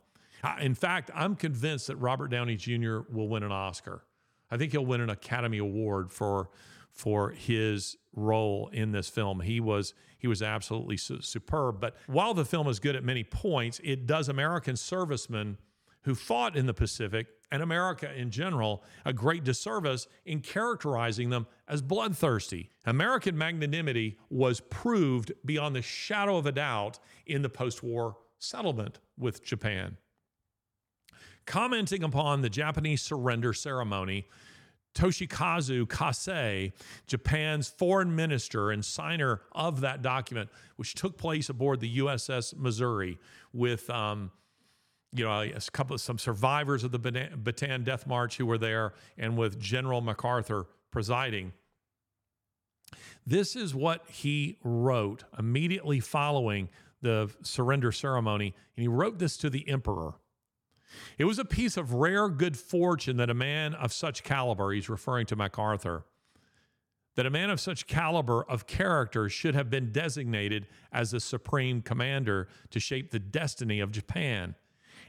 In 0.61 0.75
fact, 0.75 1.11
I'm 1.15 1.37
convinced 1.37 1.87
that 1.87 1.97
Robert 1.97 2.29
Downey 2.29 2.57
Jr. 2.57 3.01
will 3.11 3.29
win 3.29 3.43
an 3.43 3.53
Oscar. 3.53 4.05
I 4.51 4.57
think 4.57 4.73
he'll 4.73 4.85
win 4.85 5.01
an 5.01 5.11
Academy 5.11 5.59
Award 5.59 6.13
for 6.13 6.51
for 6.91 7.31
his 7.31 7.97
role 8.15 8.71
in 8.73 8.93
this 8.93 9.09
film. 9.09 9.41
He 9.41 9.59
was 9.59 9.95
he 10.19 10.29
was 10.29 10.43
absolutely 10.43 10.97
su- 10.97 11.21
superb. 11.21 11.81
But 11.81 11.97
while 12.07 12.35
the 12.35 12.45
film 12.45 12.69
is 12.69 12.79
good 12.79 12.97
at 12.97 13.05
many 13.05 13.25
points, 13.25 13.81
it 13.83 14.07
does 14.07 14.29
American 14.29 14.77
servicemen 14.77 15.59
who 16.03 16.15
fought 16.15 16.57
in 16.57 16.67
the 16.67 16.75
Pacific 16.75 17.27
and 17.55 17.63
America 17.63 18.13
in 18.13 18.33
general 18.33 18.83
a 19.05 19.13
great 19.13 19.45
disservice 19.45 20.09
in 20.27 20.41
characterizing 20.41 21.31
them 21.31 21.47
as 21.69 21.81
bloodthirsty. 21.81 22.69
American 22.85 23.39
magnanimity 23.39 24.19
was 24.29 24.59
proved 24.59 25.31
beyond 25.45 25.77
the 25.77 25.81
shadow 25.81 26.37
of 26.37 26.47
a 26.47 26.53
doubt 26.53 26.99
in 27.27 27.43
the 27.43 27.49
post 27.49 27.81
war 27.81 28.17
settlement 28.41 28.99
with 29.17 29.45
Japan. 29.45 29.97
Commenting 31.47 32.03
upon 32.03 32.43
the 32.43 32.51
Japanese 32.51 33.03
surrender 33.03 33.53
ceremony, 33.53 34.27
Toshikazu 34.97 35.89
Kase, 35.89 36.73
Japan's 37.07 37.69
foreign 37.69 38.17
minister 38.17 38.73
and 38.73 38.85
signer 38.85 39.43
of 39.53 39.81
that 39.83 40.03
document, 40.03 40.51
which 40.75 40.95
took 40.95 41.17
place 41.17 41.49
aboard 41.49 41.79
the 41.79 41.99
USS 41.99 42.57
Missouri 42.57 43.17
with, 43.53 43.89
um, 43.91 44.33
you 45.15 45.25
know, 45.25 45.41
a 45.43 45.61
couple 45.73 45.95
of 45.95 46.01
some 46.01 46.19
survivors 46.19 46.83
of 46.85 46.91
the 46.91 46.99
Bataan 46.99 47.85
Death 47.85 48.07
March 48.07 48.37
who 48.37 48.47
were 48.47 48.59
there, 48.59 48.95
and 49.17 49.37
with 49.37 49.61
General 49.61 50.01
MacArthur 50.01 50.67
presiding. 50.91 51.53
This 53.27 53.57
is 53.57 53.75
what 53.75 54.09
he 54.09 54.59
wrote 54.63 55.25
immediately 55.39 56.01
following 56.01 56.69
the 57.01 57.31
surrender 57.43 57.93
ceremony, 57.93 58.55
and 58.77 58.83
he 58.83 58.89
wrote 58.89 59.19
this 59.19 59.37
to 59.39 59.51
the 59.51 59.69
emperor. 59.69 60.15
It 61.19 61.25
was 61.25 61.39
a 61.39 61.45
piece 61.45 61.77
of 61.77 61.95
rare 61.95 62.29
good 62.29 62.57
fortune 62.57 63.17
that 63.17 63.31
a 63.31 63.35
man 63.35 63.75
of 63.75 63.93
such 63.93 64.23
caliber, 64.23 64.73
he's 64.73 64.89
referring 64.89 65.27
to 65.27 65.37
MacArthur, 65.37 66.05
that 67.17 67.27
a 67.27 67.31
man 67.31 67.51
of 67.51 67.61
such 67.61 67.87
caliber 67.87 68.43
of 68.45 68.67
character 68.67 69.29
should 69.29 69.55
have 69.55 69.71
been 69.71 69.93
designated 69.93 70.67
as 70.93 71.13
the 71.13 71.21
supreme 71.21 71.81
commander 71.81 72.49
to 72.71 72.81
shape 72.81 73.11
the 73.11 73.21
destiny 73.21 73.81
of 73.81 73.93
Japan. 73.93 74.55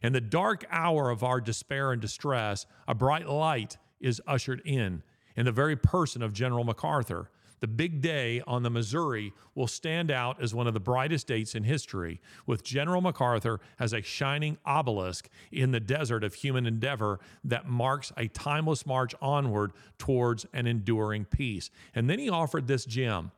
In 0.05 0.13
the 0.13 0.21
dark 0.21 0.65
hour 0.69 1.09
of 1.09 1.23
our 1.23 1.41
despair 1.41 1.91
and 1.91 1.99
distress, 1.99 2.67
a 2.87 2.93
bright 2.93 3.27
light 3.27 3.79
is 3.99 4.21
ushered 4.27 4.61
in, 4.63 5.01
in 5.35 5.45
the 5.45 5.51
very 5.51 5.75
person 5.75 6.21
of 6.21 6.31
General 6.31 6.63
MacArthur, 6.63 7.31
the 7.59 7.67
big 7.67 8.01
day 8.01 8.39
on 8.45 8.61
the 8.61 8.69
Missouri 8.69 9.33
will 9.55 9.65
stand 9.65 10.11
out 10.11 10.39
as 10.39 10.53
one 10.53 10.67
of 10.67 10.75
the 10.75 10.79
brightest 10.79 11.25
dates 11.25 11.55
in 11.55 11.63
history, 11.63 12.21
with 12.45 12.63
General 12.63 13.01
MacArthur 13.01 13.59
as 13.79 13.93
a 13.93 14.03
shining 14.03 14.59
obelisk 14.63 15.27
in 15.51 15.71
the 15.71 15.79
desert 15.79 16.23
of 16.23 16.35
human 16.35 16.67
endeavor 16.67 17.19
that 17.43 17.67
marks 17.67 18.11
a 18.15 18.27
timeless 18.27 18.85
march 18.85 19.15
onward 19.23 19.71
towards 19.97 20.45
an 20.53 20.67
enduring 20.67 21.25
peace. 21.25 21.71
And 21.95 22.07
then 22.07 22.19
he 22.19 22.29
offered 22.29 22.67
this 22.67 22.85
gem. 22.85 23.31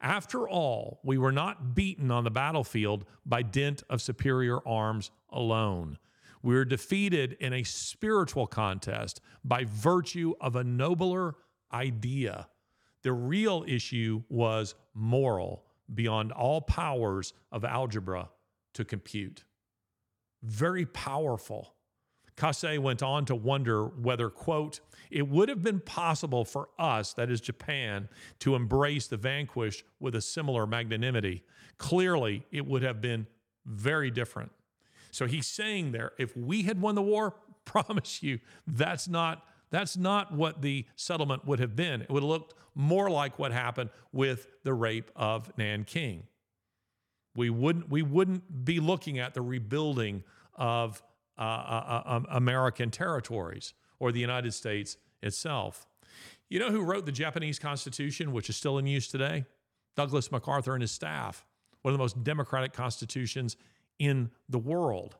After 0.00 0.48
all, 0.48 1.00
we 1.02 1.18
were 1.18 1.32
not 1.32 1.74
beaten 1.74 2.12
on 2.12 2.22
the 2.22 2.30
battlefield 2.30 3.06
by 3.26 3.42
dint 3.42 3.82
of 3.90 4.00
superior 4.00 4.64
arms 4.64 5.10
alone. 5.30 5.98
We 6.42 6.54
were 6.54 6.64
defeated 6.64 7.36
in 7.40 7.52
a 7.52 7.62
spiritual 7.62 8.46
contest 8.46 9.20
by 9.44 9.64
virtue 9.64 10.34
of 10.40 10.56
a 10.56 10.64
nobler 10.64 11.36
idea 11.72 12.48
the 13.02 13.12
real 13.12 13.64
issue 13.66 14.22
was 14.28 14.74
moral 14.94 15.64
beyond 15.92 16.32
all 16.32 16.60
powers 16.60 17.34
of 17.50 17.64
algebra 17.64 18.30
to 18.74 18.84
compute. 18.84 19.44
Very 20.42 20.86
powerful. 20.86 21.74
Kase 22.36 22.78
went 22.78 23.02
on 23.02 23.26
to 23.26 23.34
wonder 23.34 23.86
whether, 23.86 24.30
quote, 24.30 24.80
it 25.10 25.28
would 25.28 25.48
have 25.48 25.62
been 25.62 25.80
possible 25.80 26.44
for 26.44 26.70
us, 26.78 27.12
that 27.14 27.30
is 27.30 27.40
Japan, 27.40 28.08
to 28.38 28.54
embrace 28.54 29.06
the 29.06 29.18
vanquished 29.18 29.84
with 30.00 30.14
a 30.14 30.20
similar 30.20 30.66
magnanimity. 30.66 31.44
Clearly, 31.76 32.46
it 32.50 32.64
would 32.64 32.82
have 32.82 33.00
been 33.00 33.26
very 33.66 34.10
different. 34.10 34.50
So 35.12 35.26
he's 35.26 35.46
saying 35.46 35.92
there, 35.92 36.12
if 36.18 36.36
we 36.36 36.62
had 36.62 36.80
won 36.80 36.96
the 36.96 37.02
war, 37.02 37.36
promise 37.64 38.22
you, 38.22 38.40
that's 38.66 39.06
not 39.06 39.44
that's 39.70 39.96
not 39.96 40.34
what 40.34 40.60
the 40.60 40.84
settlement 40.96 41.46
would 41.46 41.58
have 41.58 41.74
been. 41.74 42.02
It 42.02 42.10
would 42.10 42.22
have 42.22 42.28
looked 42.28 42.54
more 42.74 43.08
like 43.08 43.38
what 43.38 43.52
happened 43.52 43.88
with 44.12 44.46
the 44.64 44.74
rape 44.74 45.10
of 45.16 45.50
Nanking. 45.56 46.24
We 47.34 47.48
wouldn't, 47.48 47.88
we 47.88 48.02
wouldn't 48.02 48.66
be 48.66 48.80
looking 48.80 49.18
at 49.18 49.32
the 49.32 49.40
rebuilding 49.40 50.24
of 50.54 51.02
uh, 51.38 51.42
uh, 51.42 51.44
uh, 51.44 52.02
um, 52.04 52.26
American 52.30 52.90
territories 52.90 53.72
or 53.98 54.12
the 54.12 54.20
United 54.20 54.52
States 54.52 54.98
itself. 55.22 55.86
You 56.50 56.58
know 56.58 56.70
who 56.70 56.82
wrote 56.82 57.06
the 57.06 57.12
Japanese 57.12 57.58
Constitution, 57.58 58.32
which 58.32 58.50
is 58.50 58.56
still 58.56 58.76
in 58.76 58.86
use 58.86 59.08
today? 59.08 59.46
Douglas 59.96 60.30
MacArthur 60.30 60.74
and 60.74 60.82
his 60.82 60.90
staff, 60.90 61.46
one 61.80 61.94
of 61.94 61.98
the 61.98 62.02
most 62.02 62.22
democratic 62.22 62.74
constitutions 62.74 63.56
in 64.02 64.28
the 64.48 64.58
world. 64.58 65.14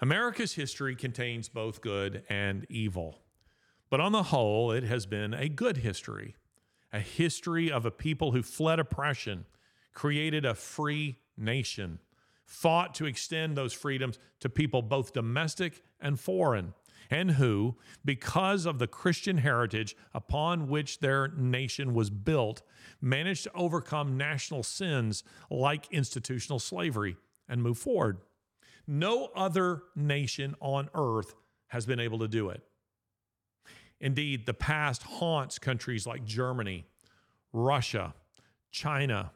America's 0.00 0.54
history 0.54 0.96
contains 0.96 1.50
both 1.50 1.82
good 1.82 2.22
and 2.26 2.64
evil. 2.70 3.18
But 3.90 4.00
on 4.00 4.12
the 4.12 4.24
whole, 4.24 4.72
it 4.72 4.82
has 4.84 5.04
been 5.04 5.34
a 5.34 5.50
good 5.50 5.78
history, 5.78 6.36
a 6.90 7.00
history 7.00 7.70
of 7.70 7.84
a 7.84 7.90
people 7.90 8.32
who 8.32 8.42
fled 8.42 8.78
oppression, 8.78 9.44
created 9.92 10.46
a 10.46 10.54
free 10.54 11.18
nation, 11.36 11.98
fought 12.46 12.94
to 12.94 13.04
extend 13.04 13.58
those 13.58 13.74
freedoms 13.74 14.18
to 14.40 14.48
people 14.48 14.80
both 14.80 15.12
domestic 15.12 15.82
and 16.00 16.18
foreign, 16.18 16.72
and 17.10 17.32
who, 17.32 17.76
because 18.06 18.64
of 18.64 18.78
the 18.78 18.86
Christian 18.86 19.36
heritage 19.36 19.94
upon 20.14 20.68
which 20.68 21.00
their 21.00 21.28
nation 21.28 21.92
was 21.92 22.08
built, 22.08 22.62
managed 23.02 23.44
to 23.44 23.52
overcome 23.54 24.16
national 24.16 24.62
sins 24.62 25.22
like 25.50 25.92
institutional 25.92 26.58
slavery 26.58 27.18
and 27.48 27.62
move 27.62 27.78
forward. 27.78 28.18
No 28.86 29.30
other 29.34 29.82
nation 29.94 30.54
on 30.60 30.88
earth 30.94 31.34
has 31.68 31.86
been 31.86 32.00
able 32.00 32.20
to 32.20 32.28
do 32.28 32.50
it. 32.50 32.62
Indeed, 34.00 34.46
the 34.46 34.54
past 34.54 35.02
haunts 35.02 35.58
countries 35.58 36.06
like 36.06 36.24
Germany, 36.24 36.86
Russia, 37.52 38.14
China, 38.70 39.32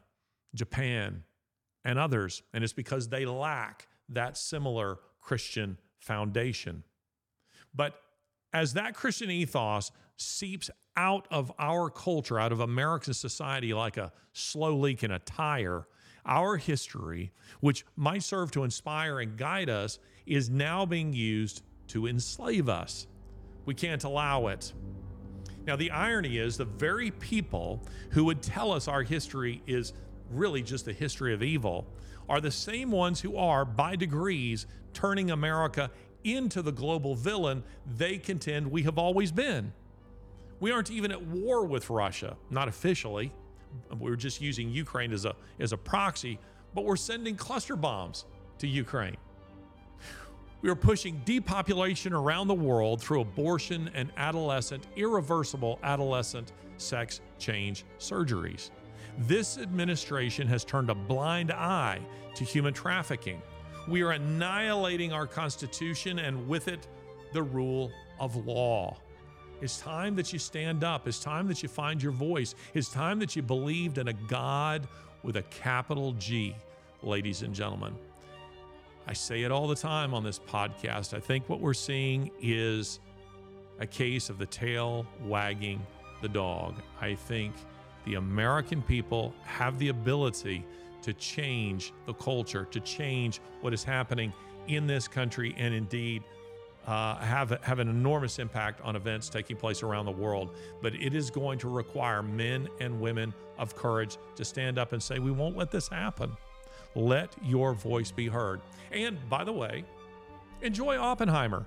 Japan, 0.53 1.23
and 1.83 1.97
others, 1.97 2.43
and 2.53 2.63
it's 2.63 2.73
because 2.73 3.09
they 3.09 3.25
lack 3.25 3.87
that 4.09 4.37
similar 4.37 4.99
Christian 5.19 5.77
foundation. 5.97 6.83
But 7.73 7.95
as 8.53 8.73
that 8.73 8.93
Christian 8.93 9.31
ethos 9.31 9.91
seeps 10.17 10.69
out 10.95 11.27
of 11.31 11.51
our 11.57 11.89
culture, 11.89 12.39
out 12.39 12.51
of 12.51 12.59
American 12.59 13.13
society 13.13 13.73
like 13.73 13.97
a 13.97 14.11
slow 14.33 14.75
leak 14.75 15.03
in 15.03 15.11
a 15.11 15.19
tire, 15.19 15.87
our 16.25 16.57
history, 16.57 17.31
which 17.59 17.85
might 17.95 18.23
serve 18.23 18.51
to 18.51 18.63
inspire 18.63 19.19
and 19.19 19.37
guide 19.37 19.69
us, 19.69 19.99
is 20.25 20.49
now 20.49 20.85
being 20.85 21.13
used 21.13 21.63
to 21.87 22.07
enslave 22.07 22.69
us. 22.69 23.07
We 23.65 23.73
can't 23.73 24.03
allow 24.03 24.47
it. 24.47 24.73
Now, 25.65 25.75
the 25.75 25.91
irony 25.91 26.37
is 26.37 26.57
the 26.57 26.65
very 26.65 27.11
people 27.11 27.83
who 28.11 28.25
would 28.25 28.41
tell 28.41 28.71
us 28.71 28.87
our 28.87 29.03
history 29.03 29.61
is 29.67 29.93
really 30.31 30.61
just 30.61 30.87
a 30.87 30.93
history 30.93 31.33
of 31.33 31.43
evil 31.43 31.85
are 32.29 32.41
the 32.41 32.51
same 32.51 32.91
ones 32.91 33.19
who 33.19 33.35
are, 33.35 33.65
by 33.65 33.95
degrees, 33.95 34.65
turning 34.93 35.31
America 35.31 35.91
into 36.23 36.61
the 36.61 36.71
global 36.71 37.15
villain 37.15 37.63
they 37.97 38.17
contend 38.17 38.71
we 38.71 38.83
have 38.83 38.97
always 38.97 39.31
been. 39.31 39.73
We 40.59 40.71
aren't 40.71 40.91
even 40.91 41.11
at 41.11 41.21
war 41.23 41.65
with 41.65 41.89
Russia, 41.89 42.37
not 42.49 42.67
officially. 42.67 43.33
We're 43.97 44.15
just 44.15 44.41
using 44.41 44.69
Ukraine 44.69 45.13
as 45.13 45.25
a, 45.25 45.35
as 45.59 45.73
a 45.73 45.77
proxy, 45.77 46.39
but 46.73 46.85
we're 46.85 46.95
sending 46.95 47.35
cluster 47.35 47.75
bombs 47.75 48.25
to 48.59 48.67
Ukraine. 48.67 49.17
We 50.61 50.69
are 50.69 50.75
pushing 50.75 51.21
depopulation 51.25 52.13
around 52.13 52.47
the 52.47 52.53
world 52.53 53.01
through 53.01 53.21
abortion 53.21 53.89
and 53.95 54.11
adolescent, 54.17 54.85
irreversible 54.95 55.79
adolescent 55.81 56.51
sex 56.77 57.19
change 57.39 57.83
surgeries. 57.97 58.69
This 59.17 59.57
administration 59.57 60.47
has 60.47 60.63
turned 60.63 60.89
a 60.89 60.95
blind 60.95 61.51
eye 61.51 61.99
to 62.35 62.43
human 62.43 62.73
trafficking. 62.73 63.41
We 63.87 64.03
are 64.03 64.11
annihilating 64.11 65.11
our 65.11 65.25
Constitution 65.25 66.19
and 66.19 66.47
with 66.47 66.67
it, 66.67 66.87
the 67.33 67.41
rule 67.41 67.91
of 68.19 68.45
law. 68.45 68.97
It's 69.61 69.79
time 69.79 70.15
that 70.15 70.33
you 70.33 70.39
stand 70.39 70.83
up. 70.83 71.07
It's 71.07 71.19
time 71.19 71.47
that 71.47 71.61
you 71.61 71.69
find 71.69 72.01
your 72.01 72.11
voice. 72.11 72.55
It's 72.73 72.89
time 72.89 73.19
that 73.19 73.35
you 73.35 73.43
believed 73.43 73.99
in 73.99 74.07
a 74.07 74.13
God 74.13 74.87
with 75.21 75.37
a 75.37 75.43
capital 75.43 76.13
G, 76.13 76.55
ladies 77.03 77.43
and 77.43 77.53
gentlemen. 77.53 77.95
I 79.05 79.13
say 79.13 79.43
it 79.43 79.51
all 79.51 79.67
the 79.67 79.75
time 79.75 80.15
on 80.15 80.23
this 80.23 80.39
podcast. 80.39 81.13
I 81.15 81.19
think 81.19 81.47
what 81.47 81.59
we're 81.59 81.75
seeing 81.75 82.31
is 82.41 82.99
a 83.79 83.85
case 83.85 84.31
of 84.31 84.39
the 84.39 84.47
tail 84.47 85.05
wagging 85.25 85.85
the 86.23 86.29
dog. 86.29 86.75
I 86.99 87.13
think 87.13 87.53
the 88.05 88.15
American 88.15 88.81
people 88.81 89.31
have 89.43 89.77
the 89.77 89.89
ability 89.89 90.65
to 91.03 91.13
change 91.13 91.93
the 92.07 92.13
culture, 92.13 92.65
to 92.71 92.79
change 92.79 93.41
what 93.61 93.73
is 93.73 93.83
happening 93.83 94.33
in 94.67 94.87
this 94.87 95.07
country, 95.07 95.53
and 95.57 95.73
indeed 95.73 96.23
uh, 96.87 97.17
have, 97.17 97.51
have 97.61 97.79
an 97.79 97.87
enormous 97.87 98.39
impact 98.39 98.81
on 98.81 98.95
events 98.95 99.29
taking 99.29 99.55
place 99.55 99.83
around 99.83 100.05
the 100.05 100.11
world. 100.11 100.55
But 100.81 100.95
it 100.95 101.13
is 101.13 101.29
going 101.29 101.59
to 101.59 101.69
require 101.69 102.23
men 102.23 102.67
and 102.79 102.99
women 102.99 103.33
of 103.57 103.75
courage 103.75 104.17
to 104.35 104.45
stand 104.45 104.77
up 104.79 104.93
and 104.93 105.01
say, 105.01 105.19
We 105.19 105.31
won't 105.31 105.55
let 105.55 105.71
this 105.71 105.87
happen. 105.87 106.35
Let 106.95 107.33
your 107.43 107.73
voice 107.73 108.11
be 108.11 108.27
heard. 108.27 108.61
And 108.91 109.17
by 109.29 109.43
the 109.43 109.53
way, 109.53 109.85
enjoy 110.61 110.97
Oppenheimer, 110.97 111.65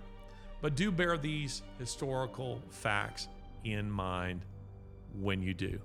but 0.60 0.74
do 0.74 0.90
bear 0.90 1.16
these 1.16 1.62
historical 1.78 2.60
facts 2.70 3.28
in 3.64 3.90
mind 3.90 4.42
when 5.20 5.40
you 5.40 5.54
do. 5.54 5.80